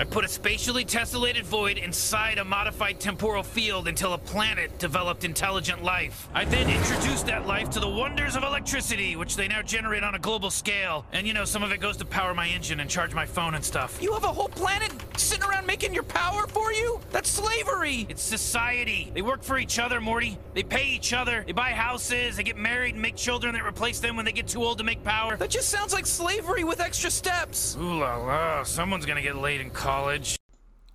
[0.00, 5.24] I put a spatially tessellated void inside a modified temporal field until a planet developed
[5.24, 6.28] intelligent life.
[6.32, 10.14] I then introduced that life to the wonders of electricity, which they now generate on
[10.14, 11.04] a global scale.
[11.10, 13.56] And you know, some of it goes to power my engine and charge my phone
[13.56, 13.98] and stuff.
[14.00, 17.00] You have a whole planet sitting around making your power for you?
[17.10, 18.06] That's slavery!
[18.08, 19.10] It's society.
[19.12, 20.38] They work for each other, Morty.
[20.54, 21.42] They pay each other.
[21.44, 22.36] They buy houses.
[22.36, 24.84] They get married and make children that replace them when they get too old to
[24.84, 25.36] make power.
[25.36, 27.76] That just sounds like slavery with extra steps.
[27.80, 28.62] Ooh la la.
[28.62, 30.38] Someone's gonna get laid in college.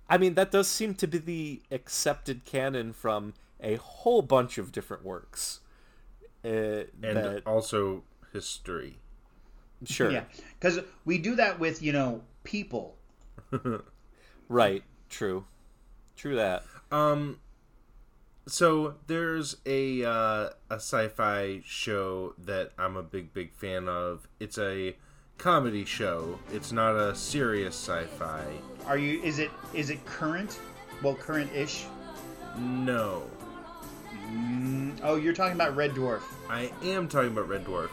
[0.08, 4.72] I mean, that does seem to be the accepted canon from a whole bunch of
[4.72, 5.60] different works.
[6.44, 8.98] Uh, and that, also history.
[9.84, 10.10] Sure.
[10.10, 10.24] Yeah.
[10.58, 12.96] Because we do that with, you know, people.
[14.48, 14.82] right.
[15.08, 15.44] True.
[16.16, 16.64] True that.
[16.90, 17.40] Um.
[18.46, 24.28] So there's a uh, a sci-fi show that I'm a big big fan of.
[24.38, 24.96] It's a
[25.38, 26.38] comedy show.
[26.52, 28.44] It's not a serious sci-fi.
[28.86, 30.58] Are you is it is it current?
[31.02, 31.86] Well, current-ish?
[32.58, 33.24] No.
[34.30, 36.22] Mm, oh, you're talking about Red Dwarf.
[36.48, 37.90] I am talking about Red Dwarf.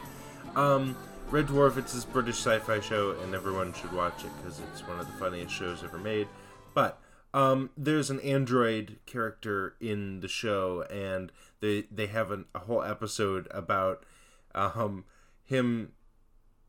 [0.55, 0.95] Um,
[1.30, 1.77] Red Dwarf.
[1.77, 5.13] It's this British sci-fi show, and everyone should watch it because it's one of the
[5.13, 6.27] funniest shows ever made.
[6.73, 6.99] But
[7.34, 12.84] um, there's an android character in the show, and they they have an, a whole
[12.84, 14.05] episode about
[14.53, 15.05] um,
[15.43, 15.93] him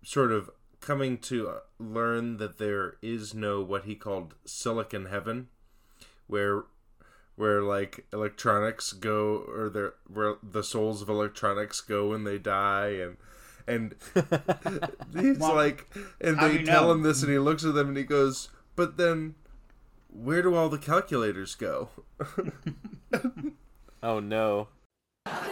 [0.03, 0.51] sort of
[0.83, 5.49] coming to learn that there is no what he called silicon heaven,
[6.27, 6.65] where
[7.37, 12.89] where like electronics go or their where the souls of electronics go when they die
[12.89, 13.17] and
[13.67, 13.95] and
[15.19, 15.89] he's Well, like
[16.21, 16.93] and they you tell know?
[16.93, 19.35] him this and he looks at them and he goes but then
[20.13, 21.89] where do all the calculators go
[24.03, 24.69] oh no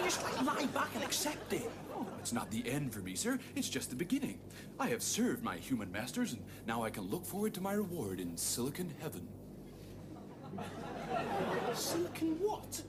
[0.00, 1.70] I just like lie back and accept it.
[1.94, 3.38] Oh, it's not the end for me, sir.
[3.54, 4.38] It's just the beginning.
[4.78, 8.18] I have served my human masters, and now I can look forward to my reward
[8.18, 9.28] in Silicon Heaven.
[11.74, 12.82] Silicon what?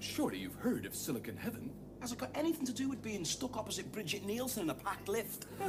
[0.00, 1.70] Surely you've heard of Silicon Heaven.
[2.00, 5.08] Has it got anything to do with being stuck opposite Brigitte Nielsen in a packed
[5.08, 5.46] lift?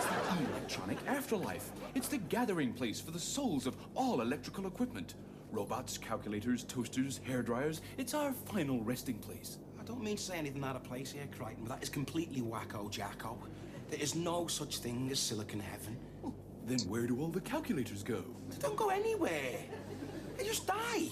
[0.00, 1.70] It's the electronic afterlife.
[1.94, 5.14] It's the gathering place for the souls of all electrical equipment.
[5.52, 7.80] Robots, calculators, toasters, hair dryers.
[7.98, 9.58] It's our final resting place.
[9.80, 12.40] I don't mean to say anything out of place here, Kryten, but that is completely
[12.40, 13.36] wacko jacko.
[13.90, 15.96] There is no such thing as Silicon Heaven.
[16.24, 16.32] Oh,
[16.66, 18.22] then where do all the calculators go?
[18.50, 19.58] They don't go anywhere.
[20.36, 21.08] They just die.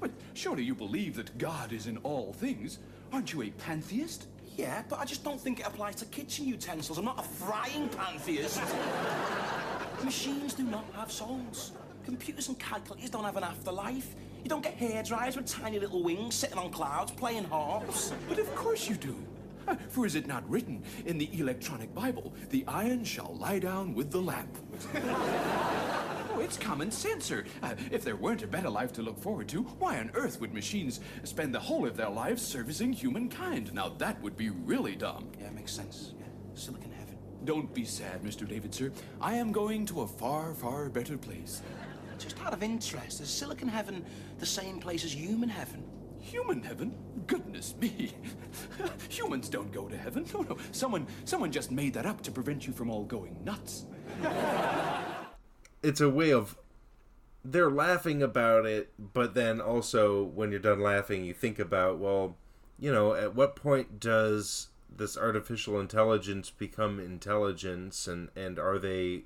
[0.00, 2.78] But surely you believe that God is in all things.
[3.12, 4.26] Aren't you a pantheist?
[4.56, 6.98] Yeah, but I just don't think it applies to kitchen utensils.
[6.98, 8.60] I'm not a frying pan theist.
[10.04, 11.72] Machines do not have souls.
[12.04, 14.14] Computers and calculators don't have an afterlife.
[14.42, 18.12] You don't get hair dryers with tiny little wings sitting on clouds playing harps.
[18.28, 19.16] But of course you do.
[19.68, 23.94] Uh, For is it not written in the electronic Bible, the iron shall lie down
[23.94, 24.50] with the lamp?
[24.96, 27.44] oh, it's common sense, sir.
[27.62, 30.52] Uh, if there weren't a better life to look forward to, why on earth would
[30.52, 33.72] machines spend the whole of their lives servicing humankind?
[33.72, 35.28] Now that would be really dumb.
[35.40, 36.14] Yeah, it makes sense.
[36.18, 36.26] Yeah.
[36.54, 37.16] Silicon Heaven.
[37.44, 38.48] Don't be sad, Mr.
[38.48, 38.90] David, sir.
[39.20, 41.62] I am going to a far, far better place.
[42.22, 44.04] Just out of interest, is Silicon Heaven
[44.38, 45.84] the same place as human heaven?
[46.20, 46.94] Human heaven?
[47.26, 48.12] Goodness me.
[49.08, 50.24] Humans don't go to heaven.
[50.32, 50.56] No, no.
[50.70, 53.86] Someone someone just made that up to prevent you from all going nuts.
[55.82, 56.56] it's a way of
[57.44, 62.36] they're laughing about it but then also when you're done laughing you think about well
[62.82, 69.22] you know, at what point does this artificial intelligence become intelligence, and and are they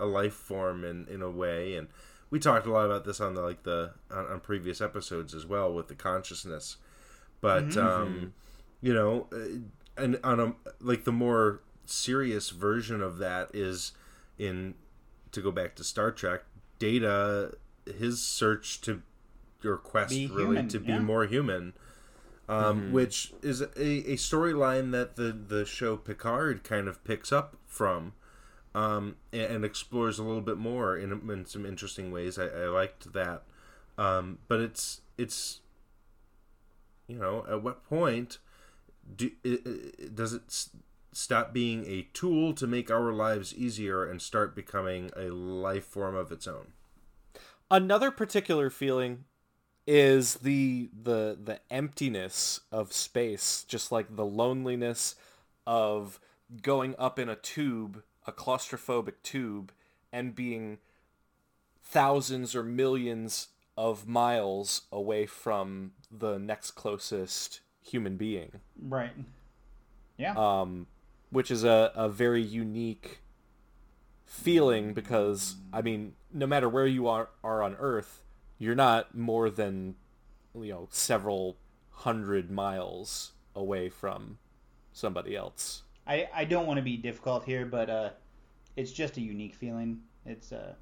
[0.00, 1.76] a life form in in a way?
[1.76, 1.86] And
[2.30, 5.46] we talked a lot about this on the like the on, on previous episodes as
[5.46, 6.76] well with the consciousness,
[7.40, 7.82] but Mhm.
[7.84, 8.32] um,
[8.80, 9.58] you know, uh,
[10.02, 13.92] and on a like the more serious version of that is
[14.38, 14.74] in
[15.32, 16.44] to go back to Star Trek,
[16.78, 17.54] Data
[17.98, 19.02] his search to
[19.64, 20.98] or quest Be really human, to be yeah.
[21.00, 21.72] more human.
[22.48, 22.90] Um, Mhm.
[22.92, 28.12] which is a, a storyline that the, the show Picard kind of picks up from
[28.76, 32.38] um, and, and explores a little bit more in, in some interesting ways.
[32.38, 33.42] I, I liked that,
[33.96, 35.60] um, but it's it's
[37.08, 38.38] you know at what point
[39.16, 40.68] do i i does it
[41.12, 46.14] stop being a tool to make our lives easier and start becoming a life form
[46.14, 46.72] of its own?
[47.70, 49.24] Another particular feeling
[49.86, 55.14] is the the the emptiness of space, just like the loneliness
[55.66, 56.20] of
[56.60, 59.72] going up in a tube, a claustrophobic tube,
[60.12, 60.78] and being
[61.82, 68.52] thousands or millions of miles away from the next closest human being.
[68.80, 69.12] Right.
[70.16, 70.34] Yeah.
[70.36, 70.86] Um,
[71.30, 73.20] which is a, a very unique
[74.24, 78.22] feeling because I mean, no matter where you are are on Earth,
[78.58, 79.94] you're not more than
[80.54, 81.56] you know several
[81.90, 84.38] hundred miles away from
[84.92, 85.82] somebody else.
[86.06, 88.10] I, I don't want to be difficult here, but uh,
[88.76, 90.00] it's just a unique feeling.
[90.24, 90.74] It's uh,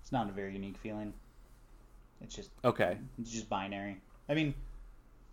[0.00, 1.12] it's not a very unique feeling.
[2.20, 2.98] It's just Okay.
[3.20, 4.00] It's just binary.
[4.28, 4.54] I mean,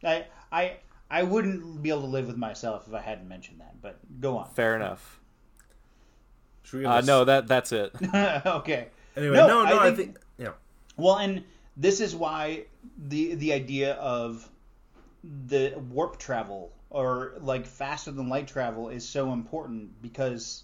[0.04, 0.78] I I
[1.10, 3.82] I wouldn't be able to live with myself if I hadn't mentioned that.
[3.82, 4.50] But go on.
[4.50, 5.20] Fair enough.
[6.64, 7.94] Should we Uh, no, that that's it.
[8.46, 8.88] okay.
[9.16, 10.54] Anyway, no, no, I think- yeah.
[10.98, 11.44] Well, and
[11.78, 12.66] this is why
[12.98, 14.50] the the idea of
[15.48, 20.64] the warp travel or like faster than light travel is so important because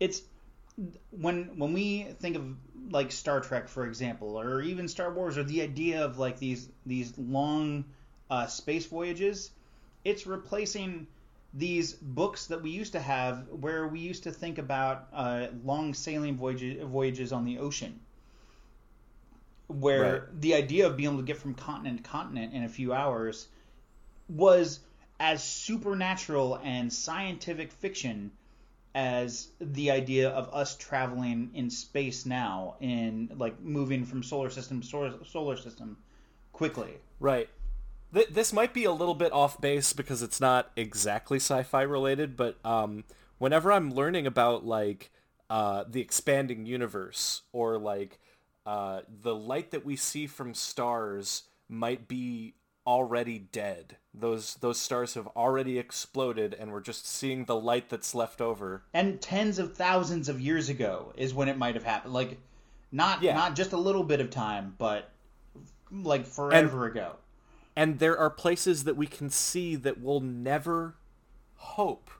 [0.00, 0.22] it's
[1.10, 2.56] when when we think of
[2.90, 6.68] like Star Trek, for example, or even Star Wars, or the idea of like these
[6.86, 7.84] these long
[8.30, 9.50] uh, space voyages,
[10.04, 11.06] it's replacing
[11.54, 15.94] these books that we used to have, where we used to think about uh, long
[15.94, 18.00] sailing voyages voyages on the ocean,
[19.68, 20.40] where Right.
[20.40, 23.48] the idea of being able to get from continent to continent in a few hours
[24.28, 24.80] was
[25.20, 28.30] as supernatural and scientific fiction
[28.94, 34.80] as the idea of us traveling in space now in like moving from solar system
[34.80, 34.86] to
[35.24, 35.96] solar, system
[36.52, 37.48] quickly Right.
[38.12, 42.36] Th- this might be a little bit off base because it's not exactly sci-fi related,
[42.36, 43.04] but um,
[43.38, 45.10] whenever I'm learning about like
[45.50, 48.18] uh, the expanding universe or like
[48.66, 52.54] uh, the light that we see from stars might be
[52.86, 53.96] already dead.
[54.12, 58.82] Those those stars have already exploded, and we're just seeing the light that's left over.
[58.92, 62.38] and tens of thousands of years ago is when it might have happened like
[62.92, 65.10] not not just a little bit of time but
[65.90, 67.16] like forever ago
[67.76, 70.94] and there are places that we can see that we'll never
[71.56, 72.10] hope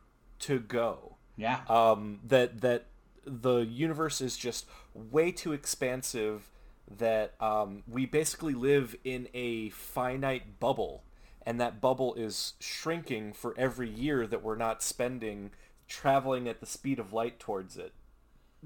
[0.40, 1.16] to go.
[1.36, 1.60] Yeah.
[1.68, 2.86] Um, that that
[3.24, 6.50] the universe is just way too expansive.
[6.90, 11.04] That um, we basically live in a finite bubble,
[11.42, 15.50] and that bubble is shrinking for every year that we're not spending
[15.88, 17.92] traveling at the speed of light towards it,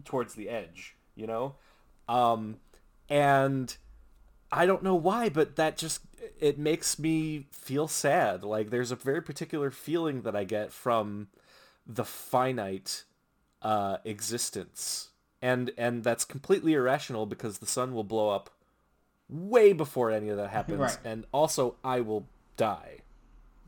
[0.05, 0.97] towards the edge.
[1.15, 1.55] You know,
[2.09, 2.57] um,
[3.09, 3.77] and
[4.51, 6.01] I don't know why, but that just
[6.41, 8.43] it makes me feel sad.
[8.43, 11.29] Like there's a very particular feeling that I get from
[11.87, 13.05] the finite
[13.63, 15.11] uh, existence,
[15.43, 18.51] and and that's completely irrational because the sun will blow up
[19.29, 20.99] way before any of that happens, Right.
[21.05, 22.99] and also I will die.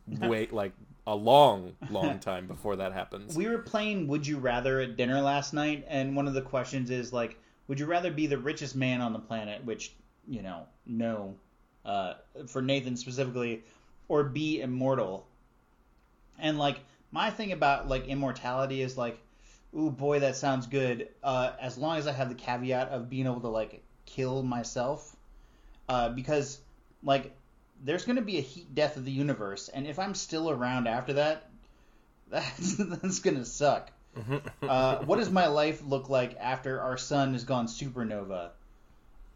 [0.20, 0.72] Wait, like
[1.06, 3.36] a long, long time before that happens.
[3.36, 6.90] we were playing would you rather at dinner last night and one of the questions
[6.90, 7.36] is like
[7.68, 9.92] would you rather be the richest man on the planet which
[10.28, 11.34] you know no
[11.86, 12.14] uh,
[12.46, 13.62] for nathan specifically
[14.08, 15.26] or be immortal
[16.38, 16.80] and like
[17.12, 19.18] my thing about like immortality is like
[19.76, 23.26] ooh boy that sounds good uh, as long as i have the caveat of being
[23.26, 25.14] able to like kill myself
[25.88, 26.58] uh, because
[27.02, 27.32] like
[27.84, 30.86] there's going to be a heat death of the universe and if i'm still around
[30.88, 31.48] after that
[32.30, 33.90] that's, that's gonna suck.
[34.62, 38.50] uh, what does my life look like after our sun has gone supernova?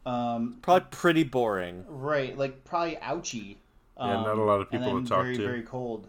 [0.06, 1.84] Um, Probably pretty boring.
[1.88, 3.58] right, like probably ouchy.
[3.98, 5.42] Yeah, not Um, a lot of people to talk very, to.
[5.42, 6.08] Very cold.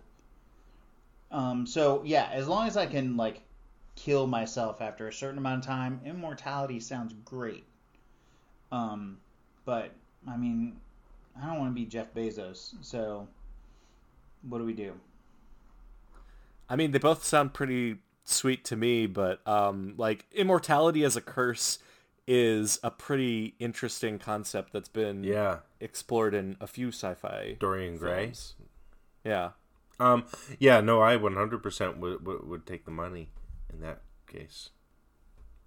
[1.32, 3.42] Um, so yeah, as long as I can like
[3.96, 7.64] kill myself after a certain amount of time, immortality sounds great.
[8.72, 9.18] Um,
[9.66, 9.92] but
[10.28, 10.78] I mean,
[11.42, 13.28] I don't want to be Jeff Bezos, so
[14.48, 14.94] what do we do?
[16.70, 21.22] I mean, they both sound pretty sweet to me, but um, like immortality as a
[21.22, 21.80] curse
[22.28, 25.60] is a pretty interesting concept that's been Yeah.
[25.80, 28.26] explored in a few sci-fi Dorian Gray.
[28.26, 28.56] films.
[29.24, 29.52] Yeah.
[30.00, 30.26] Um.
[30.60, 30.82] Yeah.
[30.82, 33.30] No, I 100% would, would would take the money
[33.74, 34.70] in that case.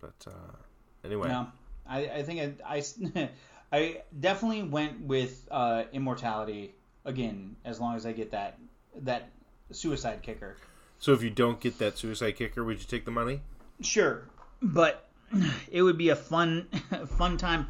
[0.00, 0.56] But uh,
[1.04, 1.28] anyway.
[1.28, 1.48] No,
[1.86, 3.28] I, I think I, I,
[3.72, 8.58] I definitely went with uh, immortality again, as long as I get that
[9.02, 9.30] that
[9.70, 10.56] suicide kicker.
[10.98, 13.40] So if you don't get that suicide kicker, would you take the money?
[13.80, 14.22] Sure,
[14.60, 15.08] but
[15.70, 16.68] it would be a fun
[17.18, 17.68] fun time.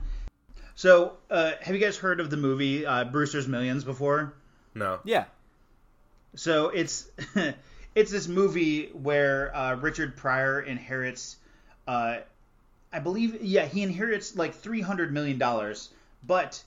[0.75, 4.35] So, uh, have you guys heard of the movie uh, Brewster's Millions before?
[4.75, 5.01] No.
[5.05, 5.25] Yeah.
[6.37, 7.11] So it's
[7.99, 11.37] it's this movie where uh, Richard Pryor inherits,
[11.89, 12.19] uh,
[12.93, 15.91] I believe, yeah, he inherits like three hundred million dollars,
[16.25, 16.62] but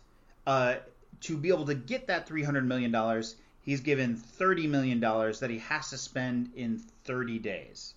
[0.46, 0.76] uh,
[1.22, 5.40] to be able to get that three hundred million dollars, he's given thirty million dollars
[5.40, 7.94] that he has to spend in thirty days.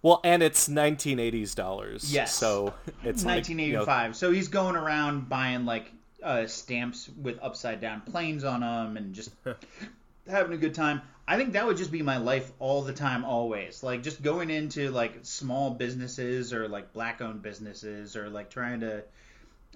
[0.00, 2.10] Well, and it's 1980s dollars.
[2.10, 2.32] Yes.
[2.32, 2.72] So
[3.04, 4.16] it's like, you know, 1985.
[4.16, 9.14] So he's going around buying like uh, stamps with upside down planes on them and
[9.14, 9.32] just
[10.28, 11.02] having a good time.
[11.28, 13.82] I think that would just be my life all the time, always.
[13.82, 18.80] Like just going into like small businesses or like black owned businesses or like trying
[18.80, 19.02] to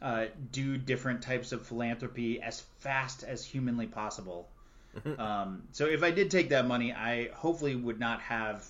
[0.01, 4.49] uh, do different types of philanthropy as fast as humanly possible.
[5.19, 8.65] um, so if I did take that money, I hopefully would not have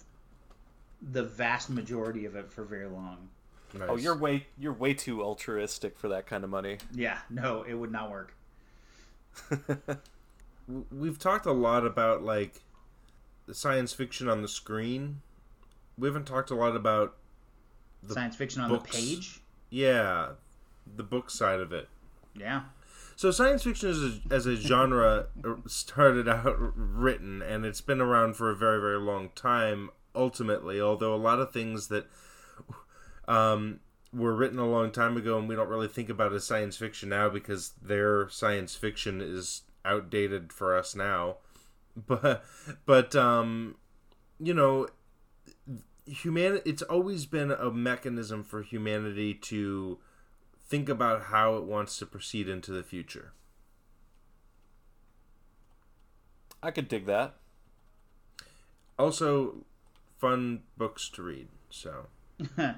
[1.13, 3.29] the vast majority of it for very long.
[3.89, 6.79] Oh, you're way you're way too altruistic for that kind of money.
[6.93, 8.35] Yeah, no, it would not work.
[10.91, 12.61] We've talked a lot about like
[13.51, 15.23] the science fiction on the screen.
[15.99, 17.17] We haven't talked a lot about
[18.01, 18.93] the Science fiction on books.
[18.93, 19.41] the page.
[19.71, 20.31] Yeah,
[20.97, 21.89] the book side of it.
[22.33, 22.63] Yeah.
[23.17, 28.01] So science fiction as a, as a genre uh, started out written, and it's been
[28.01, 29.91] around for a very very long time.
[30.15, 32.07] Ultimately, although a lot of things that
[33.27, 33.81] um,
[34.13, 37.09] were written a long time ago, and we don't really think about as science fiction
[37.09, 41.39] now because their science fiction is outdated for us now.
[42.07, 42.45] But
[42.87, 43.75] but um,
[44.39, 44.89] you know,
[46.07, 49.99] human it's always been a mechanism for humanity to
[50.69, 53.33] think about how it wants to proceed into the future.
[56.63, 57.35] I could dig that.
[58.99, 59.65] Also,
[60.19, 61.49] fun books to read.
[61.71, 62.07] So,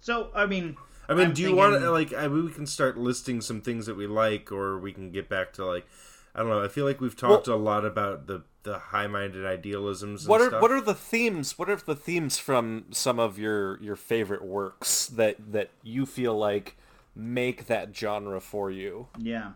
[0.00, 0.76] so I mean,
[1.08, 2.12] I mean, I'm do you thinking- want to like?
[2.14, 5.28] I mean, we can start listing some things that we like, or we can get
[5.28, 5.86] back to like,
[6.34, 6.62] I don't know.
[6.64, 10.22] I feel like we've talked a lot about the the high minded idealisms.
[10.22, 10.62] And What are stuff.
[10.62, 11.58] what are the themes?
[11.58, 16.36] What are the themes from some of your your favorite works that that you feel
[16.36, 16.76] like
[17.14, 19.08] make that genre for you?
[19.18, 19.52] Yeah.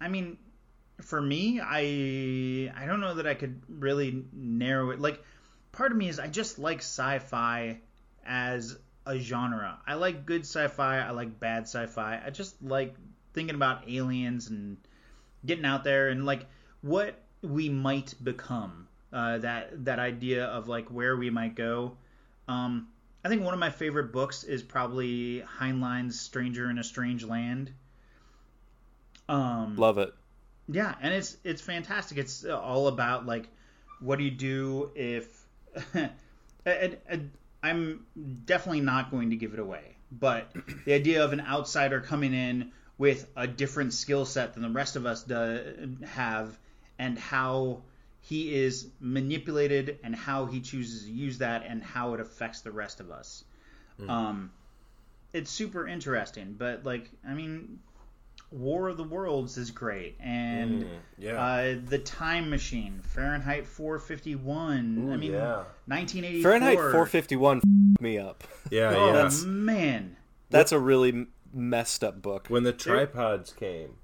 [0.00, 0.38] I mean,
[1.00, 5.00] for me, I I don't know that I could really narrow it.
[5.00, 5.24] Like,
[5.72, 7.80] part of me is I just like sci-fi
[8.24, 9.78] as a genre.
[9.86, 10.98] I like good sci-fi.
[11.00, 12.20] I like bad sci-fi.
[12.24, 12.94] I just like
[13.32, 14.76] thinking about aliens and
[15.44, 16.46] getting out there and like
[16.80, 18.86] what we might become.
[19.10, 21.96] Uh, that that idea of like where we might go.
[22.46, 22.88] Um,
[23.24, 27.72] I think one of my favorite books is probably Heinlein's "Stranger in a Strange Land."
[29.28, 30.12] Um, Love it.
[30.68, 32.18] yeah, and it's it's fantastic.
[32.18, 33.48] It's all about like
[34.00, 35.26] what do you do if
[35.94, 37.30] and, and
[37.62, 38.06] I'm
[38.44, 40.52] definitely not going to give it away, but
[40.84, 44.96] the idea of an outsider coming in with a different skill set than the rest
[44.96, 46.58] of us do, have,
[46.98, 47.82] and how
[48.20, 52.72] he is manipulated and how he chooses to use that and how it affects the
[52.72, 53.44] rest of us.
[54.00, 54.10] Mm.
[54.10, 54.50] Um,
[55.32, 57.78] it's super interesting, but like I mean,
[58.50, 60.88] War of the Worlds is great, and Mm,
[61.18, 61.40] yeah.
[61.42, 65.10] uh, the Time Machine, Fahrenheit 451.
[65.12, 65.64] I mean, yeah.
[65.86, 66.42] 1984.
[66.42, 67.62] Fahrenheit 451 f-
[68.00, 68.44] me up.
[68.70, 69.30] Yeah, Oh yeah.
[69.46, 70.16] man,
[70.50, 72.46] That's a really m- messed up book.
[72.48, 73.96] When the tripods came.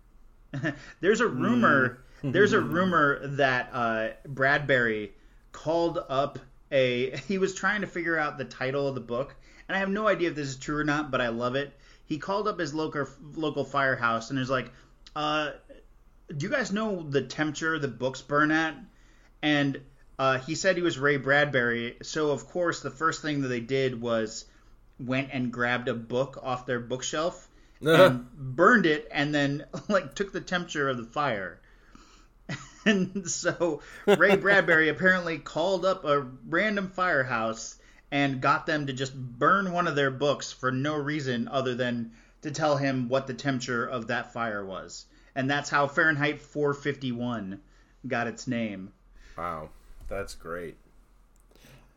[1.01, 2.05] there's a rumor.
[2.23, 2.33] Mm.
[2.33, 5.13] There's a rumor that uh, Bradbury
[5.53, 6.39] called up
[6.71, 7.17] a.
[7.29, 9.35] He was trying to figure out the title of the book,
[9.69, 11.73] and I have no idea if this is true or not, but I love it.
[12.07, 14.71] He called up his local local firehouse and is like,
[15.17, 15.51] uh,
[16.35, 18.77] "Do you guys know the temperature the books burn at?"
[19.43, 19.81] And
[20.19, 23.61] uh, he said he was Ray Bradbury, so of course the first thing that they
[23.61, 24.45] did was
[24.99, 27.49] went and grabbed a book off their bookshelf
[27.87, 28.05] uh-huh.
[28.05, 31.61] and burned it, and then like took the temperature of the fire.
[32.87, 37.79] And so Ray Bradbury apparently called up a random firehouse
[38.11, 42.13] and got them to just burn one of their books for no reason other than
[42.43, 45.07] to tell him what the temperature of that fire was.
[45.35, 47.61] And that's how Fahrenheit 451
[48.07, 48.93] got its name.
[49.37, 49.71] Wow,
[50.09, 50.77] that's great.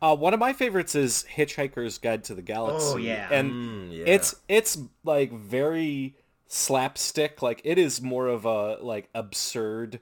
[0.00, 2.86] Uh, one of my favorites is Hitchhiker's Guide to the Galaxy.
[2.86, 3.28] Oh, yeah.
[3.32, 4.04] and Mm, yeah.
[4.06, 6.14] it's it's like very
[6.46, 7.42] slapstick.
[7.42, 10.00] Like it is more of a like absurd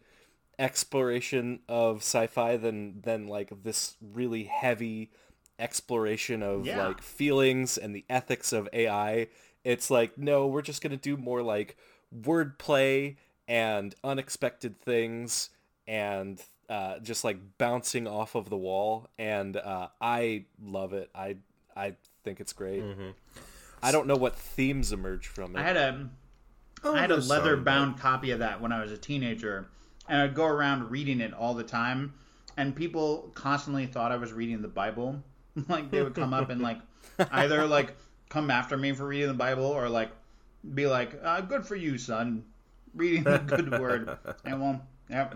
[0.59, 5.11] exploration of sci-fi than than like this really heavy
[5.59, 6.89] exploration of Yeah.
[6.89, 9.29] like feelings and the ethics of AI.
[9.65, 11.77] It's like no, we're just gonna do more like
[12.15, 13.17] wordplay
[13.49, 15.51] and unexpected things
[15.87, 19.09] and uh, just like bouncing off of the wall.
[19.19, 21.11] And uh, I love it.
[21.15, 21.37] I
[21.77, 21.95] I
[22.25, 22.83] think it's great.
[23.83, 25.61] I don't know what themes emerge from it.
[25.61, 26.09] I had a
[26.85, 29.67] Oh, I had a leather some, bound copy of that when I was a teenager,
[30.09, 32.15] and I'd go around reading it all the time,
[32.57, 35.23] and people constantly thought I was reading the Bible.
[35.69, 36.79] like they would come up and like
[37.33, 37.97] either like
[38.29, 40.11] come after me for reading the Bible or like
[40.75, 42.45] be like, uh, "Good for you, son,
[42.95, 45.31] reading the good word." And well, yeah,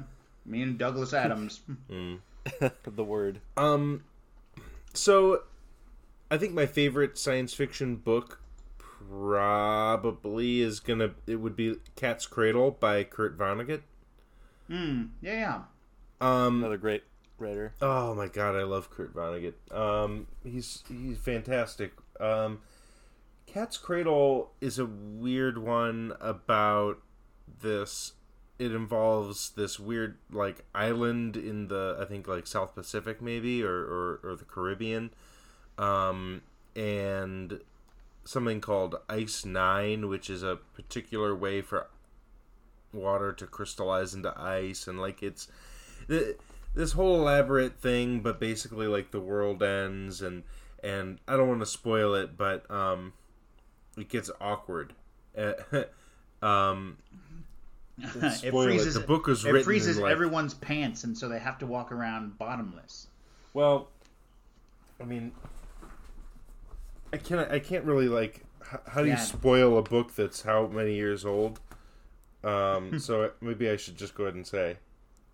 [0.44, 1.60] me and Douglas Adams.
[2.84, 3.40] the word.
[3.56, 4.04] Um,
[4.94, 5.42] so
[6.30, 8.40] I think my favorite science fiction book
[8.78, 13.82] probably is gonna it would be Cat's Cradle by Kurt Vonnegut.
[14.68, 15.04] Hmm.
[15.20, 15.62] Yeah, yeah.
[16.20, 17.02] Um, Another great
[17.38, 17.74] writer.
[17.80, 19.54] Oh my god, I love Kurt Vonnegut.
[19.72, 21.92] Um, he's he's fantastic.
[22.20, 22.60] Um,
[23.46, 26.98] Cat's Cradle is a weird one about
[27.62, 28.12] this.
[28.60, 33.72] It involves this weird like island in the I think like South Pacific maybe or
[33.74, 35.10] or, or the Caribbean,
[35.78, 36.42] um,
[36.76, 37.60] and
[38.24, 41.86] something called Ice Nine, which is a particular way for
[42.92, 45.48] water to crystallize into ice, and like it's
[46.06, 46.36] th-
[46.74, 50.42] this whole elaborate thing, but basically like the world ends, and
[50.84, 53.14] and I don't want to spoil it, but um,
[53.96, 54.92] it gets awkward.
[56.42, 56.96] Um,
[58.02, 58.70] it spoil it.
[58.70, 61.66] freezes The book was it freezes in, like, everyone's pants, and so they have to
[61.66, 63.08] walk around bottomless.
[63.54, 63.88] Well,
[65.00, 65.32] I mean,
[67.12, 67.50] I can't.
[67.50, 68.44] I can't really like.
[68.62, 71.60] How, how do you spoil a book that's how many years old?
[72.44, 74.76] Um, so maybe I should just go ahead and say.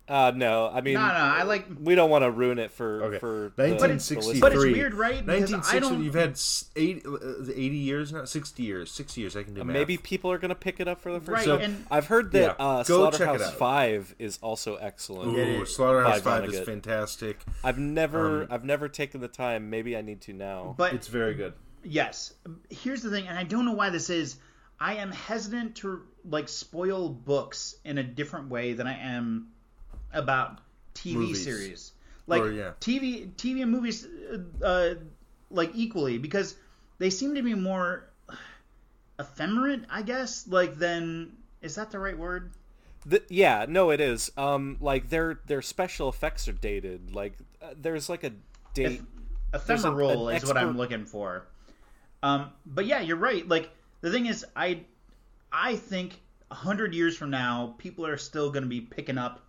[0.09, 3.03] Uh, no, I mean, No, no, I like- We don't want to ruin it for
[3.03, 3.19] Okay.
[3.19, 3.51] for.
[3.57, 4.33] the- 1963.
[4.35, 5.25] the But it's weird, right?
[5.25, 5.79] Because I 1960.
[5.81, 8.23] don't- You've had s- eight, uh, 80 years now.
[8.23, 8.89] 60 years.
[8.89, 9.35] 60 years.
[9.35, 9.73] I can do math.
[9.73, 11.59] Maybe people are gonna pick it up for the first Right, time.
[11.61, 13.53] and- I've heard that Yeah, uh, go check it Slaughterhouse.
[13.55, 15.37] Five is also excellent.
[15.37, 17.41] Ooh, Slaughterhouse by Five is fantastic.
[17.63, 19.69] I've never, Um, I've never taken the time.
[19.69, 20.73] Maybe I need to now.
[20.77, 21.51] But It's very good.
[21.83, 22.33] Yes.
[22.69, 24.37] Here's the thing, and I don't know why this is.
[24.79, 29.47] I am hesitant to like spoil books in a different way than I am
[30.13, 30.59] about
[30.93, 31.43] TV Movies.
[31.43, 31.91] series.
[32.25, 32.71] Like Or, yeah.
[32.81, 34.95] TV, TV and movies, uh, uh,
[35.49, 36.55] like equally because
[36.97, 38.09] they seem to be more
[39.19, 40.47] ephemerate, I guess.
[40.47, 42.51] Like then, is that the right word?
[43.05, 44.31] The, yeah, no, it is.
[44.37, 47.13] Um, like their their special effects are dated.
[47.15, 48.31] Like uh, there's like a
[48.73, 49.01] date.
[49.55, 51.47] there's a- ephemeral an is what I'm looking for.
[52.21, 53.47] Um, but yeah, you're right.
[53.47, 53.69] Like
[54.01, 54.81] the thing is, I
[55.51, 56.19] I think
[56.51, 59.41] a hundred years from now, people are still going to be picking up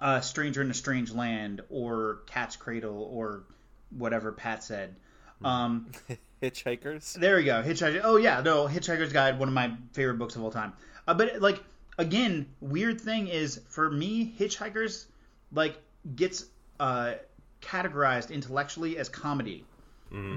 [0.00, 3.44] uh, "Stranger in a Strange Land" or "Cat's Cradle" or
[3.90, 4.96] whatever Pat said.
[5.44, 5.90] Um,
[6.42, 7.14] Hitchhikers.
[7.14, 7.62] there we go.
[7.62, 8.00] Hitchhiker.
[8.04, 10.72] Oh yeah, no, Hitchhiker's Guide, one of my favorite books of all time.
[11.08, 11.62] Uh, but like
[11.98, 15.06] again, weird thing is for me, Hitchhikers
[15.52, 15.76] like
[16.14, 16.44] gets
[16.80, 17.14] uh,
[17.62, 19.64] categorized intellectually as comedy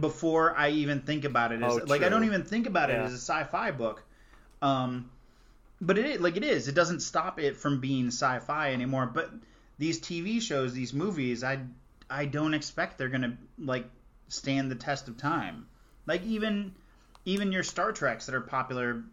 [0.02, 2.96] before I even think about it as Oh, like I don't even think about it
[2.98, 4.04] as a sci-fi book.
[4.62, 5.10] Um,
[5.82, 6.68] but it is like it is.
[6.68, 9.06] It doesn't stop it from being sci-fi anymore.
[9.06, 9.32] But
[9.78, 11.60] these TV shows, these movies, I
[12.10, 13.86] I don't expect they're gonna like
[14.28, 15.68] stand the test of time.
[16.06, 16.74] Like even
[17.26, 19.04] even your Star Treks that are popular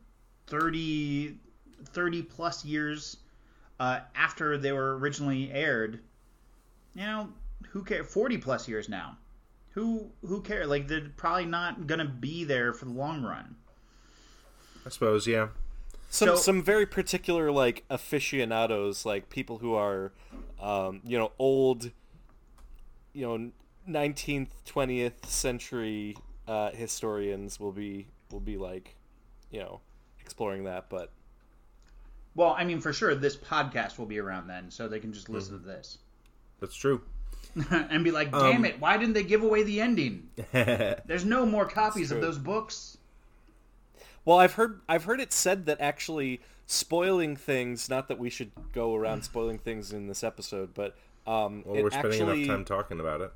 [0.46, 1.36] 30,
[1.84, 3.16] 30 plus years
[3.78, 6.00] uh, after they were originally aired.
[6.94, 7.28] You know,
[7.68, 8.06] who cares?
[8.06, 9.18] Forty plus years now.
[9.72, 10.66] Who who cares?
[10.66, 13.54] Like they're probably not gonna be there for the long run.
[14.84, 15.26] I suppose.
[15.26, 15.48] Yeah.
[16.16, 20.12] Some So- some very particular like aficionados like people who are
[20.60, 21.90] um, you know old
[23.12, 23.50] you know
[23.88, 26.16] 19th 20th century
[26.48, 28.96] uh, historians will be will be like
[29.50, 29.80] you know
[30.20, 31.10] exploring that but
[32.34, 35.28] Well, I mean, for sure, this podcast will be around then, so they can just
[35.30, 35.98] listen to this
[36.60, 37.00] That's true.
[37.70, 38.78] and be like, "Damn Um, it!
[38.80, 40.28] Why didn't they give away the ending?
[40.52, 42.98] There's no more copies of those books."
[44.26, 48.50] Well i've heard i've heard it said that actually spoiling things not that we should
[48.72, 50.94] go around spoiling things in this episode but
[51.26, 53.32] um Well, it we're spending actually enough time talking about it.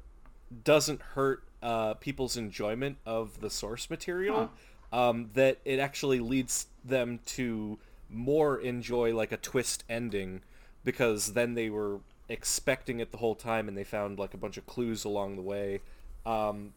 [0.65, 4.51] doesn't hurt uh, people's enjoyment of the source material.
[4.93, 10.41] Um, that it actually leads them to more enjoy like a twist ending
[10.85, 14.57] because then they were expecting it the whole time and they found like a bunch
[14.57, 15.81] of clues along the way.
[16.27, 16.73] Um,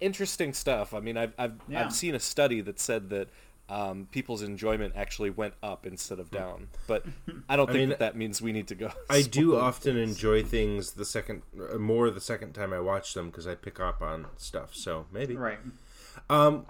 [0.00, 0.94] interesting stuff.
[0.94, 1.84] I mean, I've I've, Yeah.
[1.84, 3.28] I've seen a study that said that
[3.70, 7.04] um, people's enjoyment actually went up instead of down, but
[7.50, 8.90] I don't I think mean, that, that means we need to go.
[9.10, 10.10] I do often things.
[10.16, 11.42] enjoy things the second
[11.72, 14.74] uh, more the second time I watch them because I pick up on stuff.
[14.74, 15.58] So maybe Right.
[16.30, 16.64] Um,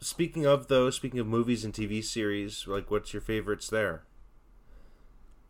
[0.00, 4.04] speaking of though, speaking of movies and TV series, like what's your favorites there?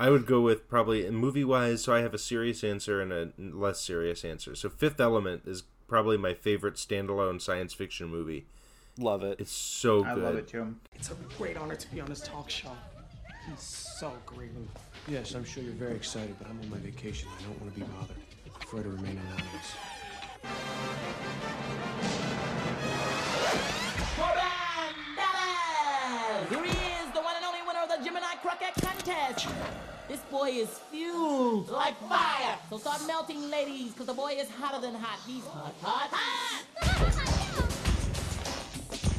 [0.00, 1.82] I would go with probably movie wise.
[1.84, 4.54] So I have a serious answer and a less serious answer.
[4.54, 8.46] So Fifth Element is probably my favorite standalone science fiction movie.
[8.98, 9.40] Love it.
[9.40, 10.10] It's so good.
[10.10, 10.76] I love it too.
[10.94, 12.72] It's a great honor to be on this talk show.
[13.48, 14.50] He's so great.
[15.08, 17.28] Yes, I'm sure you're very excited, but I'm on my vacation.
[17.38, 18.16] I don't want to be bothered.
[18.46, 19.72] I prefer to remain anonymous.
[26.48, 29.48] Here he is, the one and only winner of the Gemini Croquette Contest.
[30.08, 32.56] This boy is fueled like fire.
[32.70, 35.18] So start melting, ladies, because the boy is hotter than hot.
[35.26, 36.64] He's hot, hot, hot.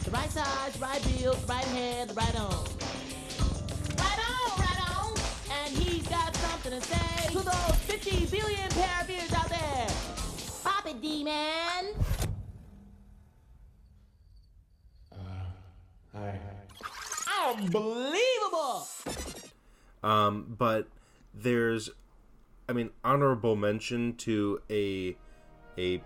[0.04, 2.66] The right size, right build, right head, right on.
[3.98, 5.14] Right on, right on.
[5.62, 9.88] And he's got something to say to those 50 billion pair of ears out there.
[10.64, 11.86] Pop it, D-Man.
[15.12, 15.18] Uh,
[16.16, 16.40] hi.
[17.54, 18.88] Unbelievable.
[20.04, 20.88] Um, but
[21.34, 21.90] there's,
[22.68, 25.16] I mean, honorable mention to a
[25.78, 26.02] a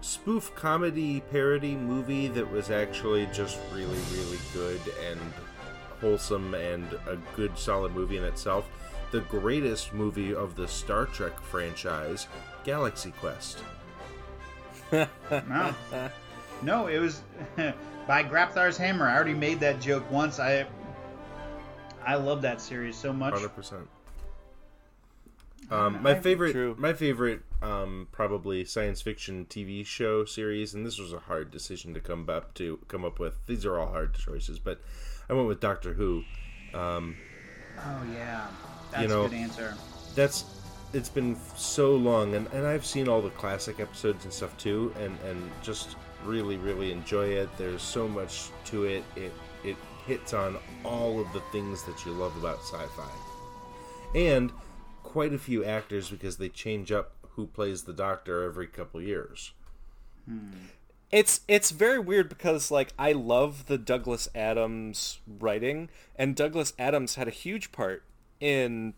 [0.00, 5.20] spoof comedy parody movie that was actually just really, really good and
[6.00, 8.68] wholesome and a good, solid movie in itself.
[9.10, 12.28] The greatest movie of the Star Trek franchise,
[12.64, 13.62] Galaxy Quest.
[14.92, 15.74] No.
[16.62, 17.22] No, it was
[18.06, 19.06] by Grabthar's Hammer.
[19.06, 20.38] I already made that joke once.
[20.38, 20.66] I
[22.04, 23.34] I love that series so much.
[23.34, 23.88] Hundred percent.
[25.70, 30.98] Um, my I- favorite, my favorite, um, probably science fiction TV show series, and this
[30.98, 33.38] was a hard decision to come up to come up with.
[33.46, 34.80] These are all hard choices, but
[35.28, 36.24] I went with Doctor Who.
[36.74, 37.16] Um,
[37.78, 38.46] Oh yeah,
[38.90, 39.74] that's you know, a good answer.
[40.14, 40.44] That's
[40.92, 44.92] it's been so long, and, and I've seen all the classic episodes and stuff too,
[44.98, 47.48] and and just really really enjoy it.
[47.58, 49.04] There's so much to it.
[49.14, 49.32] It it
[50.10, 53.08] hits on all of the things that you love about sci-fi,
[54.18, 54.50] and
[55.04, 59.52] quite a few actors because they change up who plays the Doctor every couple years.
[61.12, 67.14] It's it's very weird because like I love the Douglas Adams writing, and Douglas Adams
[67.14, 68.02] had a huge part
[68.40, 68.94] in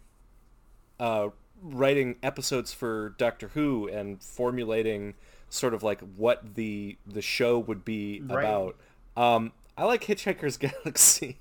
[0.99, 1.29] uh,
[1.63, 5.13] writing episodes for Doctor Who and formulating
[5.51, 8.45] sort of like what the the show would be Right.
[8.45, 8.77] about.
[9.15, 9.53] Um,
[9.83, 11.39] I like Hitchhiker's Galaxy,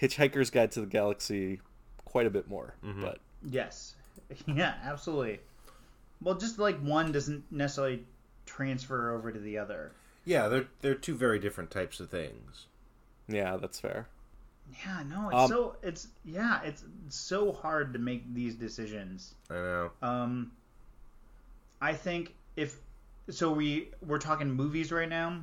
[0.00, 1.60] Hitchhiker's Guide to the Galaxy,
[2.04, 2.74] quite a bit more.
[3.00, 3.18] But
[3.50, 3.96] Yes,
[4.46, 5.40] yeah, absolutely.
[6.22, 8.04] Well, just like one doesn't necessarily
[8.46, 9.90] transfer over to the other.
[10.24, 12.66] Yeah, they're they're two very different types of things.
[13.26, 14.06] yeah, that's fair.
[14.84, 19.34] Yeah, no, it's Um, so it's yeah, it's so hard to make these decisions.
[19.50, 19.90] I know.
[20.00, 20.52] Um,
[21.80, 22.76] I think if
[23.30, 25.40] so, we we're talking movies right now.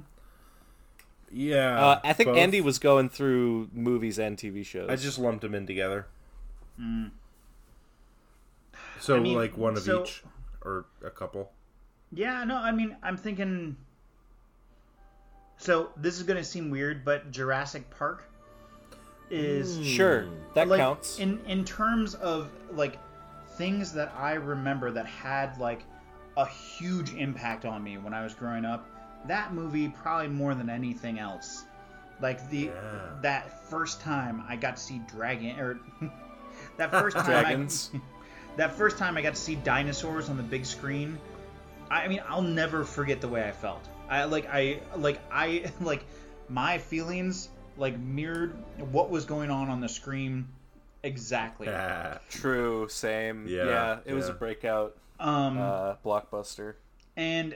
[1.31, 2.37] Yeah, Uh, I think both.
[2.37, 4.89] Andy was going through movies and TV shows.
[4.89, 6.07] I just lumped them in together.
[6.79, 7.11] Mm.
[8.99, 10.23] So I mean, like one of so- each,
[10.61, 11.51] or a couple.
[12.11, 13.75] Yeah, no, I mean, I'm thinking.
[15.57, 18.23] So this is gonna seem weird, but Jurassic Park
[19.29, 21.19] is Sure, that like, counts.
[21.19, 22.97] in in terms of like
[23.57, 25.83] things that I remember that had like
[26.37, 28.87] a huge impact on me when I was growing up.
[29.27, 31.65] That movie probably more than anything else.
[32.21, 32.71] Like the
[33.21, 35.79] that first time I got to see dragon or
[36.77, 37.91] that first time Dragons.
[37.93, 38.01] I,
[38.57, 41.17] that first time I got to see dinosaurs on the big screen.
[41.89, 43.87] I mean, I'll never forget the way I felt.
[44.09, 46.05] I like I like I like
[46.47, 48.55] my feelings like mirrored
[48.91, 50.47] what was going on on the screen
[51.03, 51.67] exactly.
[51.67, 52.19] Yeah.
[52.29, 53.47] True, same.
[53.47, 56.75] Yeah, Yeah, it was a breakout Um, uh, blockbuster.
[57.17, 57.55] and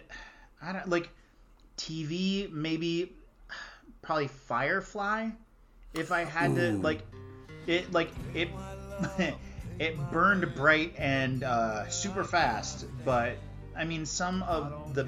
[0.62, 1.10] I don't like
[1.80, 2.52] TV.
[2.52, 3.14] Maybe
[4.02, 5.30] probably Firefly.
[5.94, 7.02] If I had to like
[7.66, 8.50] it, like it,
[9.80, 12.86] it burned bright and uh, super fast.
[13.04, 13.38] But
[13.76, 15.08] I mean, some of the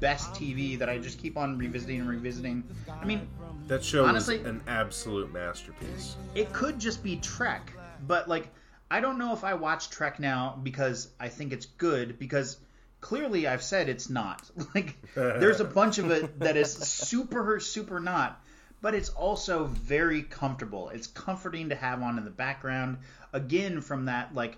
[0.00, 2.64] best TV that I just keep on revisiting and revisiting.
[3.00, 3.28] I mean,
[3.68, 6.16] That show honestly, is an absolute masterpiece.
[6.34, 7.72] it could just be Trek,
[8.06, 8.48] but like
[8.90, 12.58] I don't know if I watch Trek now because I think it's good because
[13.00, 14.42] clearly I've said it's not.
[14.74, 18.40] Like there's a bunch of it that is super super not.
[18.80, 20.90] but it's also very comfortable.
[20.90, 22.98] It's comforting to have on in the background.
[23.32, 24.56] Again, from that like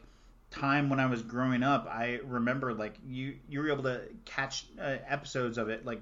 [0.50, 4.66] time when I was growing up, I remember like you you were able to catch
[4.80, 6.00] uh, episodes of it like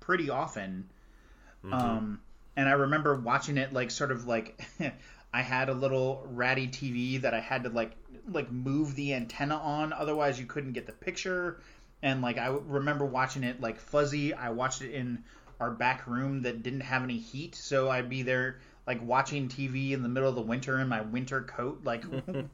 [0.00, 0.88] pretty often.
[1.64, 1.74] Mm-hmm.
[1.74, 2.20] Um,
[2.56, 4.62] and I remember watching it like sort of like
[5.32, 7.92] I had a little ratty TV that I had to like
[8.28, 11.60] like move the antenna on, otherwise you couldn't get the picture.
[12.04, 14.34] And like I remember watching it like fuzzy.
[14.34, 15.24] I watched it in
[15.58, 19.92] our back room that didn't have any heat, so I'd be there like watching TV
[19.92, 22.04] in the middle of the winter in my winter coat, like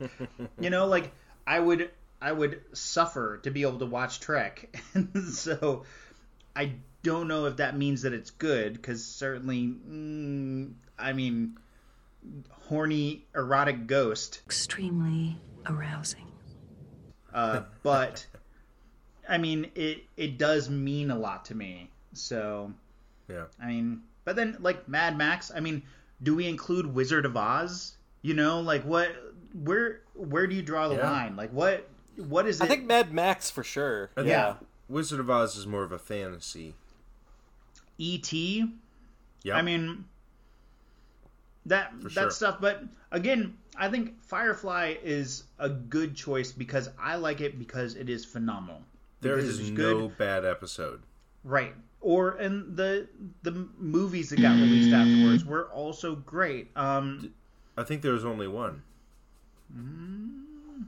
[0.60, 1.10] you know, like
[1.48, 1.90] I would
[2.22, 5.82] I would suffer to be able to watch Trek, and so
[6.54, 11.58] I don't know if that means that it's good because certainly, mm, I mean,
[12.68, 16.26] horny erotic ghost, Extremely arousing.
[17.34, 18.26] uh, but
[19.30, 21.88] I mean it it does mean a lot to me.
[22.12, 22.72] So
[23.28, 23.44] Yeah.
[23.62, 25.82] I mean, but then like Mad Max, I mean,
[26.22, 27.96] do we include Wizard of Oz?
[28.22, 29.10] You know, like what
[29.54, 31.10] where where do you draw the Yeah.
[31.10, 31.36] line?
[31.36, 32.64] Like what what is it?
[32.64, 34.10] I think Mad Max for sure.
[34.16, 34.54] I think yeah.
[34.88, 36.74] Wizard of Oz is more of a fantasy.
[37.98, 38.72] E.T.
[39.44, 39.54] Yeah.
[39.56, 40.04] I mean,
[41.66, 42.30] that For that sure.
[42.30, 42.60] stuff.
[42.60, 48.08] But again, I think Firefly is a good choice because I like it because it
[48.08, 48.82] is phenomenal.
[49.20, 51.02] There Because is no bad episode.
[51.44, 51.74] right.
[52.02, 53.08] Or and the
[53.42, 56.70] the movies that got released afterwards were also great.
[56.74, 57.34] Um,
[57.76, 58.82] I think there was only one.
[59.70, 60.84] mm,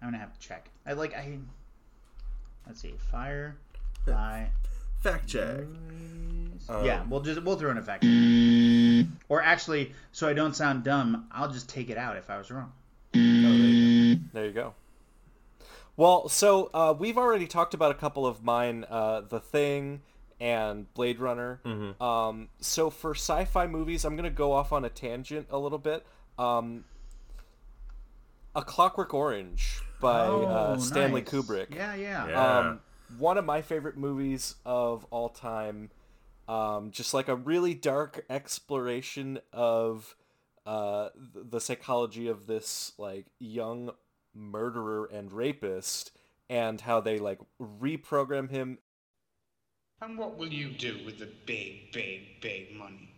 [0.00, 0.70] I'm gonna have to check.
[0.86, 1.38] I like I.
[2.64, 4.46] Let's see, Firefly.
[5.02, 5.60] Fact check.
[6.68, 8.04] Um, yeah, we'll just we'll throw in a fact.
[8.04, 9.06] check.
[9.28, 12.50] or actually, so I don't sound dumb, I'll just take it out if I was
[12.52, 12.72] wrong.
[13.12, 14.74] There you go.
[15.98, 20.02] Well, so uh, we've already talked about a couple of mine, uh, The Thing
[20.40, 21.60] and Blade Runner.
[21.64, 22.00] Mm-hmm.
[22.00, 26.06] Um, so for sci-fi movies, I'm gonna go off on a tangent a little bit.
[26.38, 26.84] Um,
[28.54, 31.30] a Clockwork Orange by Oh, uh, Stanley nice.
[31.30, 31.74] Kubrick.
[31.74, 32.28] Yeah, yeah.
[32.28, 32.58] Yeah.
[32.58, 32.80] Um,
[33.18, 35.90] one of my favorite movies of all time.
[36.46, 40.14] Um, just like a really dark exploration of
[40.64, 43.90] uh, the psychology of this like young
[44.38, 46.12] murderer and rapist,
[46.48, 48.78] and how they like reprogram him.
[50.00, 53.14] And what will you do with the big, big, big money?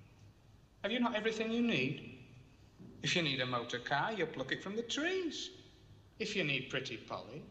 [0.83, 2.19] Have you not everything you need?
[3.03, 5.51] If you need a motor car, you pluck it from the trees.
[6.19, 7.43] If you need pretty Polly,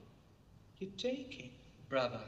[0.79, 1.89] you take it.
[1.89, 2.21] Brother,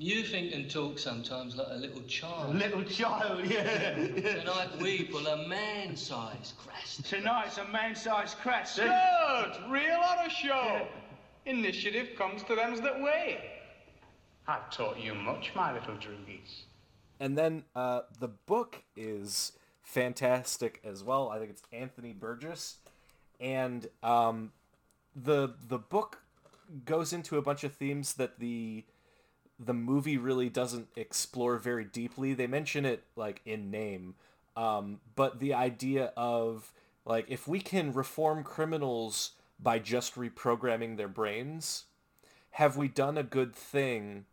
[0.00, 2.54] you think and talk sometimes like a little child.
[2.54, 3.94] Little child, yeah.
[3.94, 7.04] Tonight we pull a man-sized crest.
[7.04, 8.76] Tonight's a man-sized crash.
[8.76, 9.58] Good!
[9.68, 10.86] Real horrorshow!
[11.44, 13.40] Initiative comes to them that way.
[14.48, 16.62] I've taught you much, my little droogies.
[17.20, 19.52] And then uh, the book is
[19.82, 21.28] fantastic as well.
[21.28, 22.78] I think it's Anthony Burgess,
[23.38, 24.52] and um,
[25.14, 26.22] the the book
[26.86, 28.84] goes into a bunch of themes that the
[29.62, 32.32] the movie really doesn't explore very deeply.
[32.32, 34.14] They mention it like in name,
[34.56, 36.72] um, but the idea of
[37.04, 39.32] like if we can reform criminals
[39.62, 41.84] by just reprogramming their brains,
[42.52, 44.24] have we done a good thing?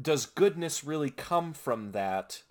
[0.00, 2.42] Does goodness really come from that?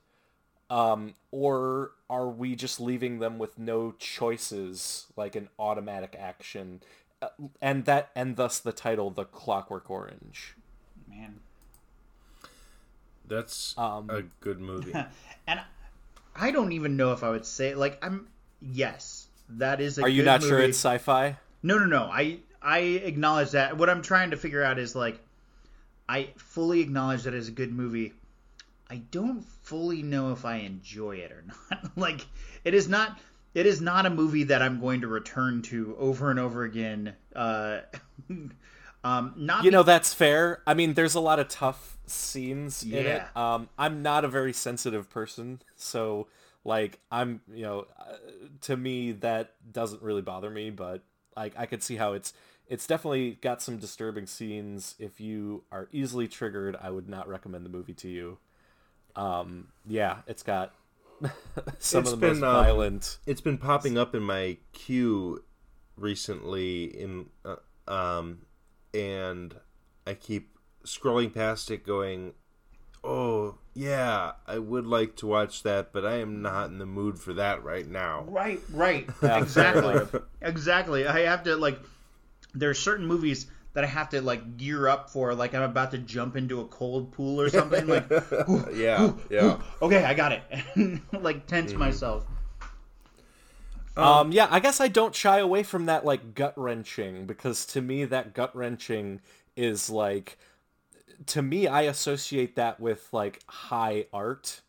[0.68, 6.82] Um, or are we just leaving them with no choices, like an automatic action?
[7.22, 7.28] Uh,
[7.62, 10.56] and that, and thus the title, The Clockwork Orange.
[11.08, 11.40] Man.
[13.28, 14.94] That's Um, a good movie.
[15.48, 15.60] and
[16.36, 18.28] I don't even know if I would say like I'm.
[18.62, 19.98] Yes, that is.
[19.98, 20.70] A Are you good not sure movie.
[20.70, 21.38] it's sci-fi?
[21.64, 22.04] No, no, no.
[22.12, 23.78] I I acknowledge that.
[23.78, 25.20] What I'm trying to figure out is like,
[26.10, 28.14] I fully acknowledge that it's a good movie.
[28.90, 31.98] I don't fully know if I enjoy it or not.
[31.98, 32.26] like,
[32.64, 33.20] it is not.
[33.54, 37.14] It is not a movie that I'm going to return to over and over again.
[37.34, 37.80] Uh,
[39.04, 40.62] um, not You know, that's fair.
[40.68, 43.24] I mean, there's a lot of tough scenes in it.
[43.36, 46.28] Um, I'm not a very sensitive person, so
[46.64, 48.16] like I'm, you know, uh,
[48.62, 51.04] to me that doesn't really bother me, but
[51.36, 52.34] like I could see how it's
[52.68, 54.96] it's definitely got some disturbing scenes.
[55.00, 58.38] If you are easily triggered, I would not recommend the movie to you.
[59.16, 60.74] Um, yeah, it's got
[61.80, 63.18] some It's of the most um, violent.
[63.26, 65.44] It's been popping up in my queue
[65.96, 67.56] recently, in uh,
[67.88, 68.40] um,
[68.94, 69.56] and
[70.08, 70.55] I keep
[70.86, 72.34] scrolling past it, going,
[73.04, 77.20] "Oh yeah, I would like to watch that, but I am not in the mood
[77.20, 79.10] for that right now." Right, right.
[79.24, 80.02] Exactly.
[80.42, 81.08] exactly.
[81.08, 81.80] I have to like
[82.54, 85.98] there's certain movies that I have to like gear up for, like I'm about to
[85.98, 87.88] jump into a cold pool or something.
[87.88, 88.06] Like,
[88.50, 89.44] "Ooh, Yeah, ooh, yeah.
[89.46, 91.02] ooh, okay, I got it.
[91.22, 91.80] like tense Mhm.
[91.80, 92.26] myself.
[93.98, 97.82] Um, yeah, I guess I don't shy away from that like gut wrenching because to
[97.82, 99.22] me that gut wrenching
[99.56, 100.38] is like
[101.28, 104.62] to me I associate that with like high art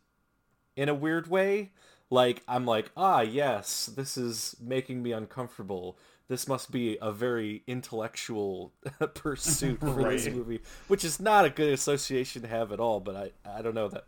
[0.75, 1.71] in a weird way.
[2.09, 5.97] Like I'm like, ah yes, this is making me uncomfortable.
[6.29, 8.73] This must be a very intellectual
[9.13, 13.15] pursuit for this movie, which is not a good association to have at all, but
[13.15, 14.05] I I don't know that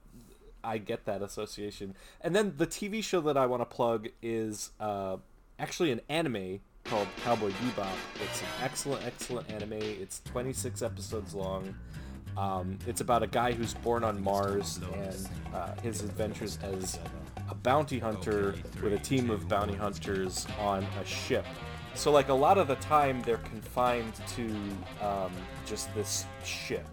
[0.63, 1.95] I get that association.
[2.21, 5.17] And then the TV show that I want to plug is uh,
[5.57, 7.87] actually an anime called Cowboy Bebop.
[8.23, 9.73] It's an excellent, excellent anime.
[9.73, 11.75] It's 26 episodes long.
[12.37, 16.99] Um, it's about a guy who's born on Mars and uh, his adventures as
[17.49, 21.45] a bounty hunter with a team of bounty hunters on a ship.
[21.95, 24.45] So, like, a lot of the time they're confined to
[25.05, 25.31] um,
[25.65, 26.85] just this ship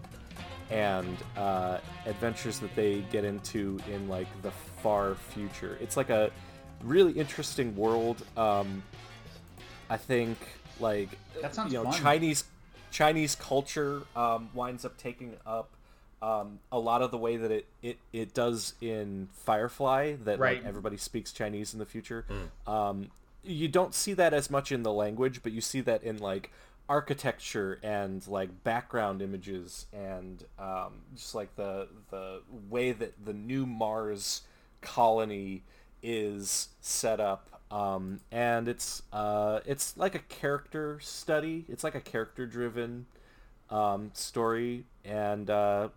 [0.69, 4.51] and uh, adventures that they get into in like the
[4.81, 5.77] far future.
[5.81, 6.31] It's like a
[6.83, 8.23] really interesting world.
[8.35, 8.83] Um,
[9.89, 10.37] I think
[10.79, 11.09] like
[11.41, 12.01] That sounds you know fun.
[12.01, 12.43] Chinese
[12.97, 15.69] Chinese culture um, winds up taking up
[16.19, 20.57] um, a lot of the way that it, it, it does in Firefly that Right.
[20.57, 22.25] like everybody speaks Chinese in the future.
[22.65, 23.11] Um,
[23.43, 26.51] you don't see that as much in the language, but you see that in like
[26.89, 33.67] architecture and like background images and um, just like the the way that the new
[33.67, 34.41] Mars
[34.81, 35.61] colony
[36.01, 37.56] is set up.
[37.69, 41.65] Um, and it's uh, it's like a character study.
[41.67, 43.05] It's like a character driven
[43.69, 45.89] um, story, and uh,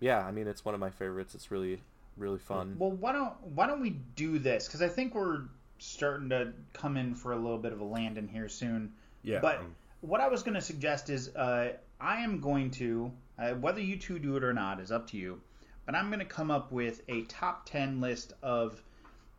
[0.00, 1.34] yeah, I mean it's one of my favorites.
[1.34, 1.80] It's really
[2.16, 2.76] really fun.
[2.78, 4.66] Well, why don't why don't we do this?
[4.66, 5.42] Because I think we're
[5.78, 8.92] starting to come in for a little bit of a land in here soon.
[9.22, 13.10] Yeah, But um, what I was going to suggest is uh, I am going to
[13.38, 15.40] uh, whether you two do it or not is up to you.
[15.86, 18.82] But I'm going to come up with a top ten list of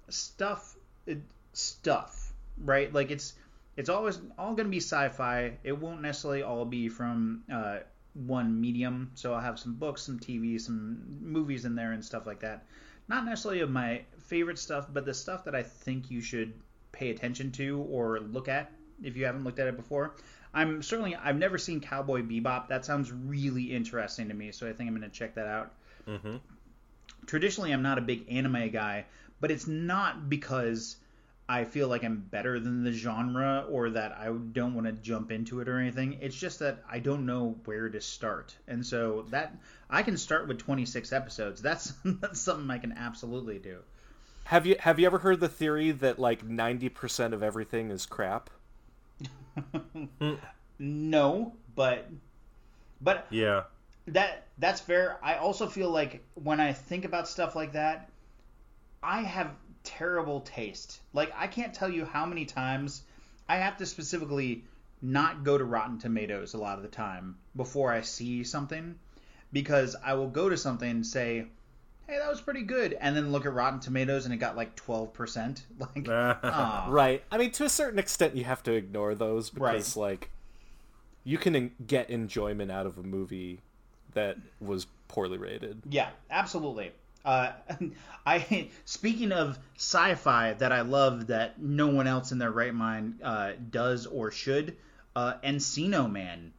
[0.09, 0.75] stuff
[1.09, 1.13] uh,
[1.59, 2.29] stuff
[2.63, 2.93] right?
[2.93, 3.33] Like it's
[3.77, 5.57] it's always all going to be sci-fi.
[5.63, 7.79] It won't necessarily all be from uh,
[8.13, 9.11] one medium.
[9.15, 12.65] So i'll have some books some tv some movies in there and stuff like that.
[13.07, 16.53] Not necessarily of my favorite stuff but the stuff that i think you should
[16.91, 18.71] pay attention to or look at
[19.01, 20.15] if you haven't looked at it before.
[20.53, 22.67] I'm certainly i've never seen cowboy bebop.
[22.67, 25.73] That sounds really interesting to me so i think i'm going to check that out.
[26.07, 26.37] Mm-hmm.
[27.27, 29.05] traditionally I'm not a big anime guy,
[29.39, 30.95] but it's not because
[31.49, 35.31] I feel like I'm better than the genre or that I don't want to jump
[35.31, 36.19] into it or anything.
[36.21, 38.55] It's just that I don't know where to start.
[38.67, 39.53] And so that
[39.89, 41.61] I can start with 26 episodes.
[41.61, 43.79] That's that's something I can absolutely do.
[44.45, 48.05] Have you have you ever heard the theory that like ninety percent of everything is
[48.05, 48.49] crap?
[50.79, 52.09] No, but
[53.01, 53.63] but Yeah.
[54.07, 55.19] that that's fair.
[55.23, 58.09] I also feel like when I think about stuff like that,
[59.03, 59.51] I have
[59.89, 61.01] terrible taste.
[61.13, 63.03] Like I can't tell you how many times
[63.47, 64.63] I have to specifically
[65.01, 68.95] not go to Rotten Tomatoes a lot of the time before I see something
[69.51, 71.47] because I will go to something and say,
[72.07, 74.75] "Hey, that was pretty good," and then look at Rotten Tomatoes and it got like
[74.75, 75.61] 12%.
[75.79, 76.87] Like aw.
[76.89, 77.23] Right.
[77.31, 80.29] I mean, to a certain extent, you have to ignore those because, like,
[81.23, 83.61] you can en- get enjoyment out of a movie
[84.13, 85.81] that was poorly rated.
[85.89, 86.91] Yeah, absolutely.
[87.25, 87.51] Uh,
[88.25, 93.19] I speaking of sci-fi that I love that no one else in their right mind
[93.23, 94.75] uh, does or should.
[95.15, 96.53] Uh, Encino Man,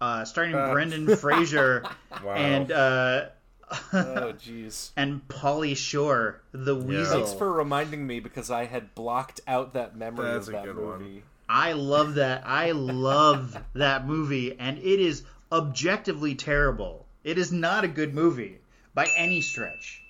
[0.00, 0.72] uh, starring Uh.
[0.72, 1.84] Brendan Fraser
[2.24, 2.34] Wow.
[2.34, 3.26] and uh,
[3.70, 3.76] Oh,
[4.38, 4.90] jeez.
[4.96, 7.20] and Pauly Shore, the Weasel.
[7.20, 10.64] Thanks for reminding me because I had blocked out that memory That's of a that
[10.66, 11.04] good movie.
[11.14, 11.22] one.
[11.48, 12.42] I love that.
[12.46, 17.04] I love that movie, and it is objectively terrible.
[17.22, 18.58] It is not a good movie
[18.94, 20.02] by any stretch.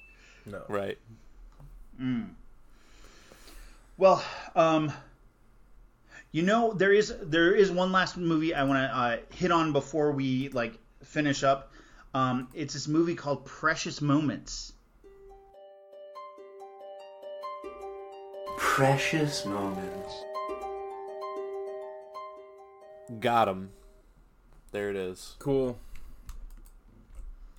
[0.46, 0.62] No.
[0.68, 0.98] Right.
[2.00, 2.30] Mm.
[3.96, 4.22] Well,
[4.54, 4.92] um,
[6.32, 9.72] you know there is there is one last movie I want to uh, hit on
[9.72, 11.72] before we like finish up.
[12.12, 14.72] Um, it's this movie called Precious Moments.
[18.56, 20.14] Precious moments.
[23.20, 23.70] Got him.
[24.72, 25.36] There it is.
[25.38, 25.78] Cool.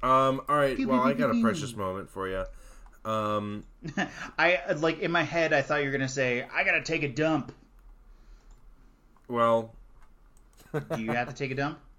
[0.03, 0.41] Um.
[0.47, 0.75] All right.
[0.75, 2.45] Pew, Well, pew, I pew, got a precious moment for you.
[3.09, 3.63] Um.
[4.37, 7.07] I like in my head I thought you were gonna say I gotta take a
[7.09, 7.51] dump.
[9.27, 9.73] Well.
[10.73, 11.79] Do you have to take a dump?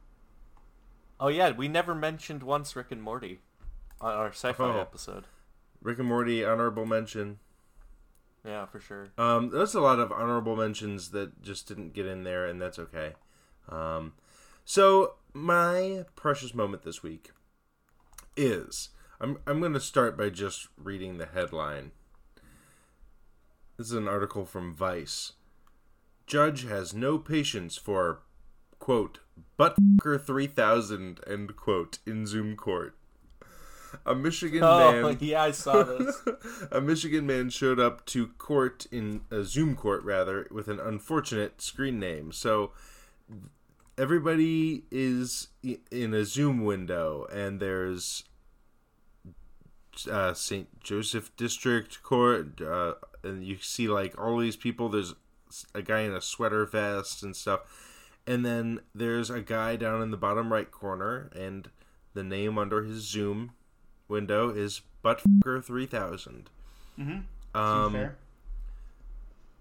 [1.19, 3.41] Oh yeah, we never mentioned once Rick and Morty
[4.03, 4.79] on our sci-fi Oh.
[4.79, 5.25] episode.
[5.81, 7.39] Rick and Morty honorable mention.
[8.45, 9.09] Yeah, for sure.
[9.17, 12.79] Um, there's a lot of honorable mentions that just didn't get in there, and that's
[12.79, 13.15] okay.
[13.71, 14.13] Um,
[14.67, 17.31] So my precious moment this week
[18.37, 18.91] is
[19.21, 21.93] I'm I'm going to start by just reading the headline.
[23.77, 25.33] This is an article from Vice.
[26.27, 28.21] Judge has no patience for
[28.79, 29.21] quote
[29.59, 32.97] buttfucker 3000 end quote in Zoom court.
[34.05, 36.23] A Michigan Oh, man yeah, I saw this.
[36.71, 41.63] a Michigan man showed up to court in a Zoom court rather with an unfortunate
[41.63, 42.33] screen name.
[42.33, 42.73] So
[43.99, 45.49] everybody is
[45.91, 48.25] in a Zoom window, and there's
[50.11, 50.81] uh, St.
[50.81, 54.89] Joseph District Court, uh, and you see like all these people.
[54.89, 55.15] There's
[55.75, 57.61] a guy in a sweater vest and stuff,
[58.27, 61.71] and then there's a guy down in the bottom right corner, and
[62.15, 63.53] the name under his Zoom
[64.09, 66.51] window is Buttfucker three thousand.
[66.99, 67.25] Mhm.
[67.55, 68.11] Um,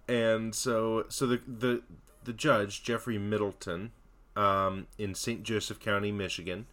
[0.07, 1.81] and so so the the
[2.23, 3.91] the judge Jeffrey Middleton
[4.35, 5.43] um, in St.
[5.43, 6.65] Joseph County, Michigan,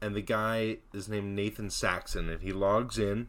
[0.00, 3.28] and the guy is named Nathan Saxon, and he logs in.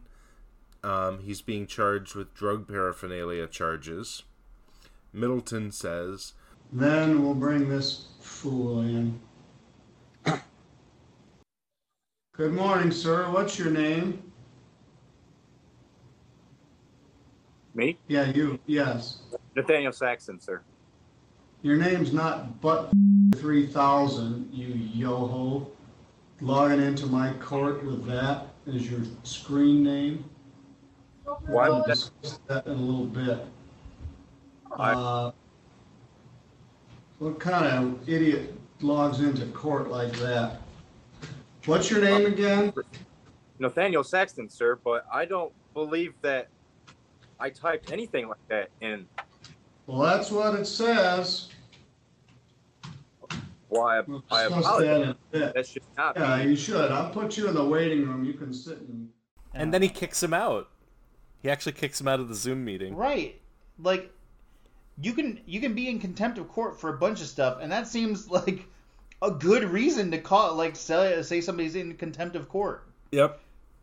[0.82, 4.24] Um, he's being charged with drug paraphernalia charges.
[5.12, 6.32] Middleton says,
[6.72, 9.20] Then we'll bring this fool in.
[12.36, 13.30] Good morning, sir.
[13.30, 14.22] What's your name?
[17.74, 17.98] Me?
[18.08, 18.58] Yeah, you.
[18.66, 19.18] Yes.
[19.54, 20.62] Nathaniel Saxon, sir.
[21.62, 22.90] Your name's not but
[23.32, 25.68] 3000, you yoho.
[26.40, 30.24] Logging into my court with that as your screen name.
[31.46, 33.46] Why We'll would that- discuss that in a little bit.
[34.72, 35.30] Uh,
[37.18, 40.60] what kind of idiot logs into court like that?
[41.66, 42.72] What's your name again?
[43.60, 46.48] Nathaniel Saxton, sir, but I don't believe that
[47.38, 49.06] I typed anything like that in.
[49.86, 51.50] Well, that's what it says.
[53.72, 55.08] Why, I discuss that in apologize.
[55.10, 55.54] a bit.
[55.54, 56.50] That should not Yeah, be.
[56.50, 56.90] you should.
[56.92, 58.24] I'll put you in the waiting room.
[58.24, 59.08] You can sit and.
[59.54, 60.68] And then he kicks him out.
[61.42, 62.94] He actually kicks him out of the Zoom meeting.
[62.94, 63.40] Right.
[63.78, 64.12] Like
[65.00, 67.72] you can you can be in contempt of court for a bunch of stuff, and
[67.72, 68.66] that seems like
[69.22, 72.86] a good reason to call like say, say somebody's in contempt of court.
[73.12, 73.40] "Yep,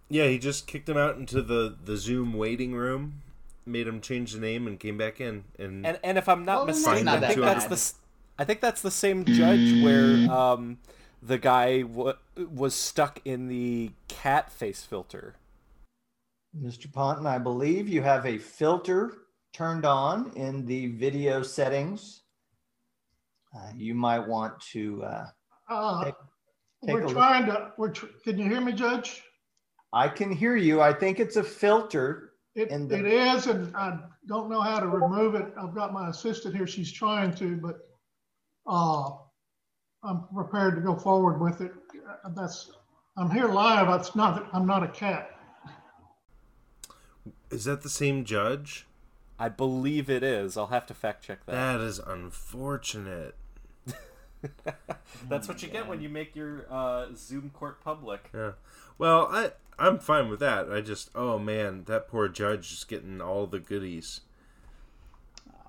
[0.10, 3.22] yeah." He just kicked him out into the the Zoom waiting room,
[3.66, 5.44] made him change the name, and came back in.
[5.58, 7.64] And And and if I'm not Well, then that's mistaken, not I that think that's
[7.66, 7.70] bad.
[7.72, 7.94] the s-
[8.40, 10.78] I think that's the same judge where um,
[11.22, 12.14] the guy w-
[12.50, 15.36] was stuck in the cat face filter.
[16.58, 16.92] Mr.
[16.92, 19.14] Ponton, I believe you have a filter
[19.54, 22.22] turned on in the video settings.
[23.54, 25.04] Uh, you might want to.
[25.04, 25.26] Uh,
[25.70, 26.14] Uh, take-
[26.86, 27.12] take a we're look.
[27.14, 29.22] trying to, we're, tr- can you hear me, Judge?
[29.92, 30.82] I can hear you.
[30.82, 32.32] I think it's a filter.
[32.56, 35.54] It, the- it is, and I don't know how to remove it.
[35.60, 36.66] I've got my assistant here.
[36.68, 37.80] She's trying to, but,
[38.70, 39.12] uh,
[40.04, 41.72] I'm prepared to go forward with it.
[42.36, 42.72] That's,
[43.18, 43.90] I'm here live.
[44.00, 45.32] It's not, I'm not a cat.
[47.52, 48.86] is that the same judge?
[49.40, 50.56] I believe it is.
[50.56, 51.54] I'll have to fact check that.
[51.54, 53.36] That is unfortunate.
[55.30, 58.30] That's what you get when you make your uh, Zoom court public.
[58.34, 58.52] Yeah.
[58.98, 60.72] Well, I I'm fine with that.
[60.72, 64.22] I just oh man, that poor judge is getting all the goodies.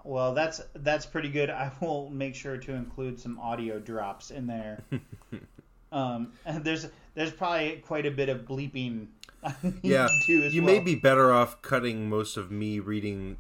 [0.05, 1.51] Well, that's that's pretty good.
[1.51, 4.83] I will make sure to include some audio drops in there.
[5.93, 9.09] um, and there's there's probably quite a bit of bleeping.
[9.83, 10.07] Yeah.
[10.07, 10.75] to do as You well.
[10.75, 13.39] may be better off cutting most of me reading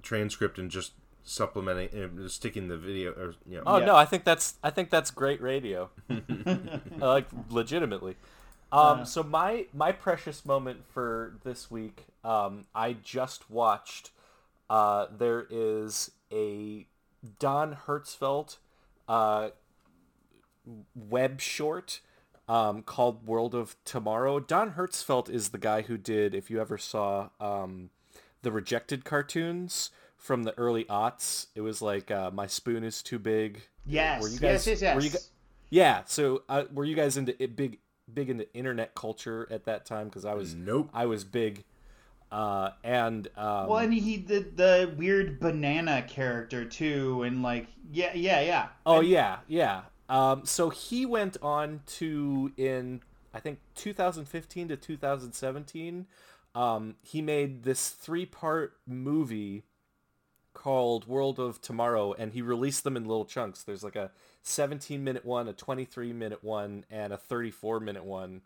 [0.00, 0.92] transcript and just
[1.24, 1.88] supplementing
[2.24, 3.62] uh, sticking the video or you know.
[3.66, 5.90] Oh no, I think that's I think that's great radio.
[6.98, 8.16] like legitimately.
[8.70, 9.04] Um, Uh.
[9.04, 14.10] so my my precious moment for this week, um, I just watched.
[14.72, 16.86] Uh, there is a
[17.38, 18.56] Don Hertzfeldt
[19.06, 19.50] uh,
[20.94, 22.00] web short
[22.48, 24.40] um, called World of Tomorrow.
[24.40, 27.90] Don Hertzfeldt is the guy who did, if you ever saw um,
[28.40, 33.18] the Rejected cartoons from the early aughts, it was like uh, My Spoon is Too
[33.18, 33.60] Big.
[33.84, 35.26] Yes, Were you yes, guys, yes, Were you, yes.
[35.26, 35.28] gu-
[35.68, 36.02] yeah.
[36.06, 37.78] So uh, were you guys into it big,
[38.10, 40.08] big into internet culture at that time?
[40.08, 40.54] Because I was.
[40.54, 40.88] Nope.
[40.94, 41.64] I was big.
[42.32, 48.14] Uh, and um, well, and he did the weird banana character too, and like yeah,
[48.14, 48.68] yeah, yeah.
[48.86, 49.82] Oh yeah, yeah.
[50.08, 53.02] Um, so he went on to in
[53.34, 56.06] I think 2015 to 2017.
[56.54, 59.64] Um, he made this three-part movie
[60.54, 63.62] called World of Tomorrow, and he released them in little chunks.
[63.62, 64.10] There's like a
[64.44, 68.42] 17-minute one, a 23-minute one, and a 34-minute one,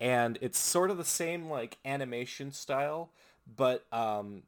[0.00, 3.10] and it's sort of the same like animation style,
[3.56, 4.44] but um,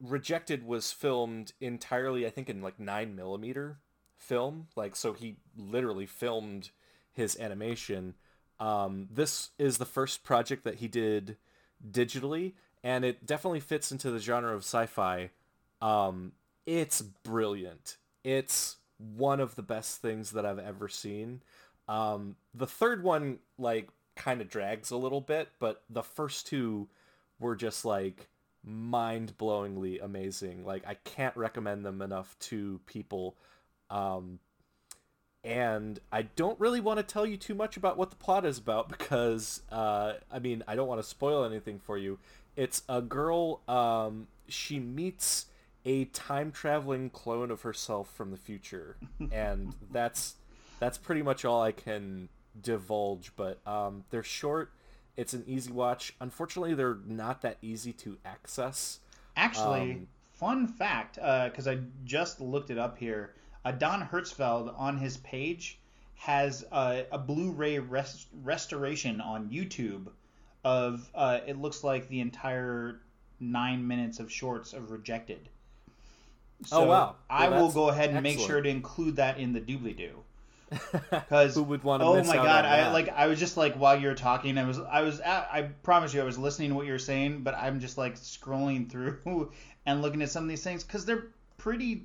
[0.00, 3.78] Rejected was filmed entirely, I think, in like nine millimeter
[4.16, 4.68] film.
[4.76, 6.70] Like, so he literally filmed
[7.12, 8.14] his animation.
[8.60, 11.36] Um, this is the first project that he did
[11.90, 12.52] digitally,
[12.84, 15.30] and it definitely fits into the genre of sci-fi.
[15.82, 16.32] Um,
[16.66, 17.96] it's brilliant.
[18.22, 21.42] It's one of the best things that I've ever seen.
[21.88, 23.88] Um, the third one, like,
[24.20, 26.88] kind of drags a little bit, but the first two
[27.38, 28.28] were just like
[28.62, 30.62] mind-blowingly amazing.
[30.64, 33.36] Like, I can't recommend them enough to people.
[33.88, 34.38] Um,
[35.42, 38.58] and I don't really want to tell you too much about what the plot is
[38.58, 42.18] about because, uh, I mean, I don't want to spoil anything for you.
[42.56, 43.62] It's a girl.
[43.68, 45.46] Um, she meets
[45.86, 48.98] a time traveling clone of herself from the future,
[49.32, 50.34] and that's
[50.78, 52.28] that's pretty much all I can
[52.60, 53.32] divulge.
[53.36, 54.72] But um, they're short.
[55.16, 56.14] It's an easy watch.
[56.20, 59.00] Unfortunately, they're not that easy to access.
[59.36, 63.34] Actually, Um, fun fact, because I just looked it up here.
[63.64, 65.78] Uh, Don Hertzfeldt on his page
[66.14, 70.08] has uh, a Blu-ray res- restoration on YouTube
[70.64, 73.00] of uh, it looks like the entire
[73.40, 75.48] nine minutes of shorts of Rejected.
[76.72, 77.16] Oh, wow.
[77.28, 80.22] I will go ahead and make sure to include that in the doobly doo.
[81.10, 82.64] Because Who would wanna Oh miss my god!
[82.64, 82.92] I that?
[82.92, 86.14] like I was just like while you were talking, I was I was I promise
[86.14, 89.50] you I was listening to what you were saying, but I'm just like scrolling through
[89.86, 91.26] and looking at some of these things because they're
[91.58, 92.04] pretty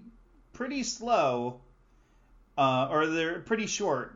[0.54, 1.62] pretty slow,
[2.58, 4.16] uh, or they're pretty short.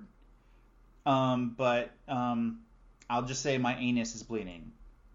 [1.05, 2.61] Um, but um,
[3.09, 4.71] I'll just say my anus is bleeding,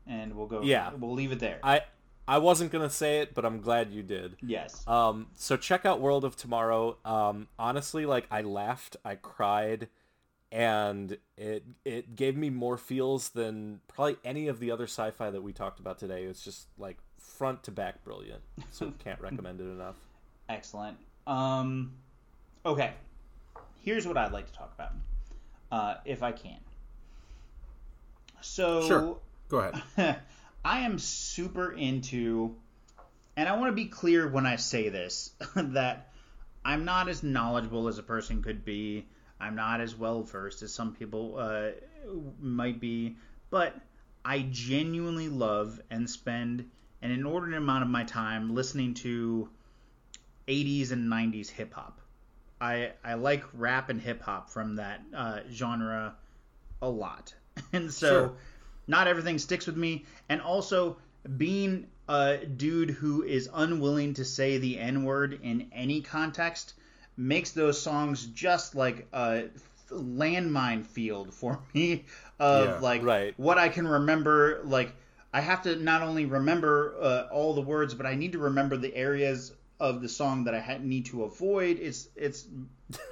[0.07, 0.63] and we'll go.
[0.63, 0.93] Yeah.
[0.95, 1.59] we'll leave it there.
[1.63, 1.83] I
[2.27, 4.37] I wasn't gonna say it, but I'm glad you did.
[4.43, 4.87] Yes.
[4.89, 5.27] Um.
[5.35, 6.97] So check out World of Tomorrow.
[7.05, 7.49] Um.
[7.59, 9.89] Honestly, like I laughed, I cried,
[10.51, 15.43] and it it gave me more feels than probably any of the other sci-fi that
[15.43, 16.25] we talked about today.
[16.25, 18.43] It's just like front to back brilliant.
[18.71, 19.97] So can't recommend it enough.
[20.49, 20.97] Excellent.
[21.27, 21.93] Um,
[22.65, 22.93] okay.
[23.83, 24.93] Here's what I'd like to talk about,
[25.71, 26.59] uh, if I can.
[28.41, 29.17] So, Sure.
[29.49, 30.21] Go ahead.
[30.65, 32.57] I am super into,
[33.37, 36.13] and I want to be clear when I say this, that
[36.65, 39.07] I'm not as knowledgeable as a person could be.
[39.39, 41.71] I'm not as well versed as some people uh,
[42.41, 43.17] might be,
[43.51, 43.75] but
[44.25, 46.71] I genuinely love and spend
[47.03, 49.51] an inordinate amount of my time listening to
[50.49, 52.01] 80s and 90s hip hop.
[52.61, 56.15] I I like rap and hip hop from that uh, genre
[56.81, 57.35] a lot,
[57.73, 58.33] and so Sure.
[58.87, 60.05] Not everything sticks with me.
[60.29, 60.97] And also
[61.37, 66.75] being a dude who is unwilling to say the N word in any context
[67.17, 69.45] makes those songs just like a
[69.91, 72.05] landmine field for me
[72.39, 73.35] of Yeah, like right.
[73.37, 74.61] what I can remember.
[74.65, 74.93] Like
[75.33, 78.77] I have to not only remember uh, all the words, but I need to remember
[78.77, 81.79] the areas of the song that I ha- need to avoid.
[81.79, 82.47] It's it's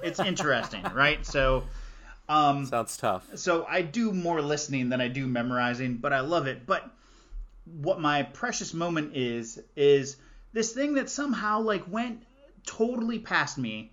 [0.03, 1.25] it's interesting, right?
[1.25, 1.63] So.
[2.29, 3.27] Um, Sounds tough.
[3.35, 6.65] so I do more listening than I do memorizing, but I love it.
[6.65, 6.89] But
[7.65, 10.17] what my precious moment is is
[10.53, 12.23] this thing that somehow like went
[12.65, 13.91] totally past me.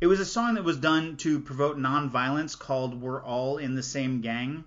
[0.00, 3.82] It was a song that was done to promote nonviolence called "We're All in the
[3.82, 4.64] Same Gang,"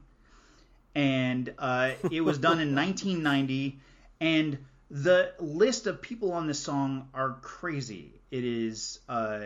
[0.95, 3.79] and uh, it was done in 1990.
[4.21, 4.57] And
[4.89, 8.19] the list of people on this song are crazy.
[8.31, 9.41] It is uh,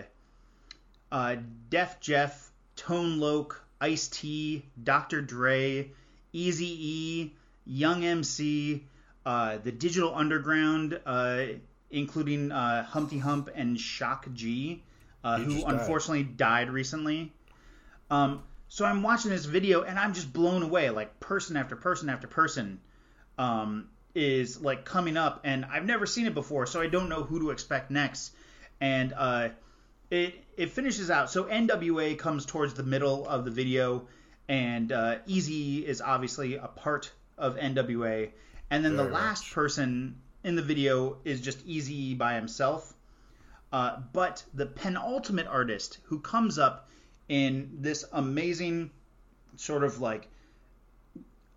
[1.11, 1.35] uh,
[1.69, 2.51] Def Jeff,
[2.85, 5.21] Tone Loc, Ice T, Dr.
[5.21, 5.89] Dre,
[6.33, 7.33] Easy E,
[7.65, 8.83] Young MC,
[9.25, 11.45] uh, the Digital Underground, uh,
[11.91, 14.83] including uh, Humpty Hump and Shock G,
[15.23, 15.73] uh, who died.
[15.73, 17.31] unfortunately died recently.
[18.11, 20.89] Um, so I'm watching this video and I'm just blown away.
[20.89, 22.81] Like person after person after person
[23.37, 27.23] um, is like coming up, and I've never seen it before, so I don't know
[27.23, 28.33] who to expect next.
[28.81, 29.49] And uh,
[30.11, 31.29] it it finishes out.
[31.29, 34.07] So NWA comes towards the middle of the video,
[34.47, 38.29] and uh, Eazy is obviously a part of NWA,
[38.69, 42.93] and then the Very last person in the video is just Eazy by himself.
[43.71, 46.89] Uh, but the penultimate artist who comes up
[47.27, 48.91] in this amazing
[49.55, 50.27] sort of like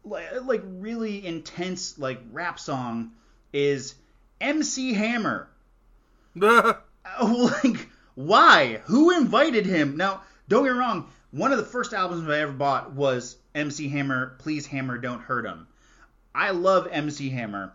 [0.05, 3.13] like, like really intense like rap song
[3.53, 3.95] is
[4.41, 5.49] MC Hammer.
[6.41, 6.81] Oh,
[7.65, 8.81] like why?
[8.87, 9.97] Who invited him?
[9.97, 11.09] Now, don't get me wrong.
[11.31, 14.35] One of the first albums I ever bought was MC Hammer.
[14.39, 15.69] Please Hammer, don't hurt him.
[16.35, 17.73] I love MC Hammer,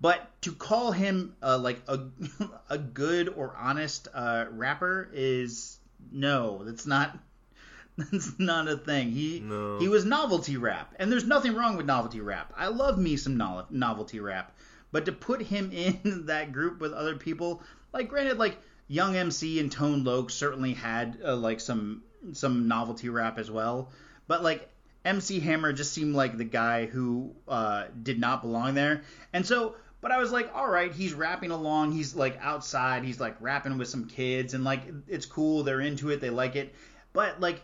[0.00, 2.00] but to call him uh, like a
[2.68, 5.78] a good or honest uh, rapper is
[6.12, 6.62] no.
[6.64, 7.16] That's not.
[7.96, 9.10] That's not a thing.
[9.10, 9.78] He No.
[9.78, 12.52] he was novelty rap, and there's nothing wrong with novelty rap.
[12.56, 14.56] I love me some no- novelty rap,
[14.90, 17.62] but to put him in that group with other people,
[17.92, 18.56] like granted, like
[18.90, 22.02] Young MC and Tone Loc certainly had uh, like some
[22.32, 23.92] some novelty rap as well,
[24.26, 24.68] but like
[25.04, 29.02] MC Hammer just seemed like the guy who uh, did not belong there,
[29.32, 29.76] and so.
[30.00, 31.92] But I was like, all right, he's rapping along.
[31.92, 33.04] He's like outside.
[33.04, 35.62] He's like rapping with some kids, and like it's cool.
[35.62, 36.20] They're into it.
[36.20, 36.74] They like it.
[37.12, 37.62] But like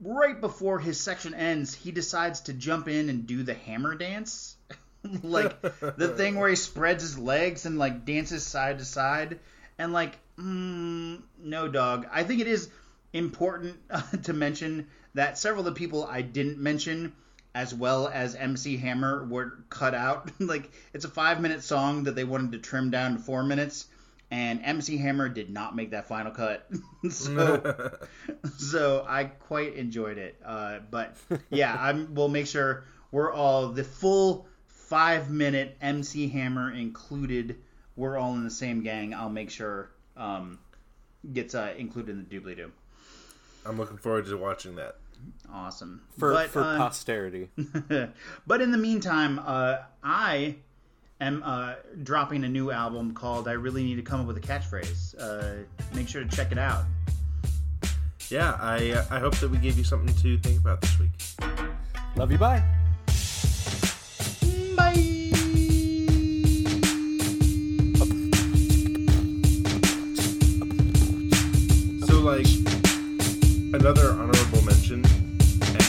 [0.00, 4.54] right before his section ends, he decides to jump in and do the hammer dance.
[5.24, 9.40] like the thing where he spreads his legs and like dances side to side
[9.78, 12.06] and like mm, no dog.
[12.12, 12.70] I think it is
[13.12, 17.12] important uh, to mention that several of the people i didn't mention
[17.54, 20.30] as well as mc hammer were cut out.
[20.40, 23.86] Like it's a five minute song that they wanted to trim down to four minutes
[24.30, 26.68] and mc hammer did not make that final cut.
[27.10, 27.96] So
[28.58, 30.38] so i quite enjoyed it.
[30.44, 31.16] Uh, but
[31.50, 34.46] yeah i will make sure we're all the full
[34.88, 37.56] five minute MC Hammer included.
[37.98, 39.12] We're all in the same gang.
[39.12, 40.60] I'll make sure um,
[41.32, 42.70] gets uh, included in the doobly doo.
[43.66, 44.96] I'm looking forward to watching that.
[45.52, 47.50] Awesome For But, for uh, posterity.
[48.46, 50.54] but in the meantime, uh, I
[51.20, 54.40] am uh, dropping a new album called "I Really Need to Come Up with a
[54.40, 56.84] Catchphrase." Uh, make sure to check it out.
[58.28, 61.10] Yeah, I uh, I hope that we gave you something to think about this week.
[62.14, 62.38] Love you.
[62.38, 62.62] Bye.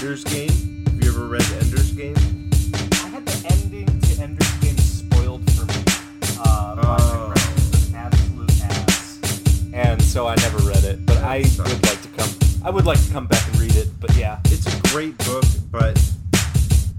[0.02, 0.86] Ender's Game.
[0.86, 2.16] Have you ever read Ender's Game?
[2.16, 5.84] I had the ending to Ender's Game spoiled for me.
[6.40, 9.20] Uh, by my friend who's an absolute ass.
[9.74, 12.30] And so I never read it, but I would like to come.
[12.64, 13.90] I would like to come back and read it.
[14.00, 15.96] But yeah, It's a great book, but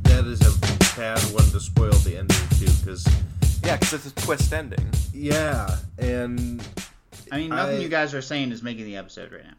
[0.05, 3.07] that is a bad one to spoil the ending too, because
[3.65, 4.87] yeah, because it's a twist ending.
[5.15, 6.63] yeah, and
[7.33, 9.55] I mean, nothing I- you guys are saying is making the episode right now.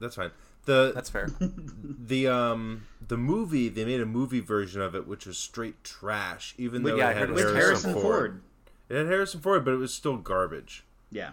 [0.00, 0.30] That's fine.
[0.64, 1.30] The That's fair.
[1.40, 6.54] the um the movie they made a movie version of it which was straight trash
[6.58, 8.02] even though yeah, I it had it Harrison, Harrison Ford.
[8.02, 8.40] Ford.
[8.88, 10.84] It had Harrison Ford, but it was still garbage.
[11.10, 11.30] Yeah.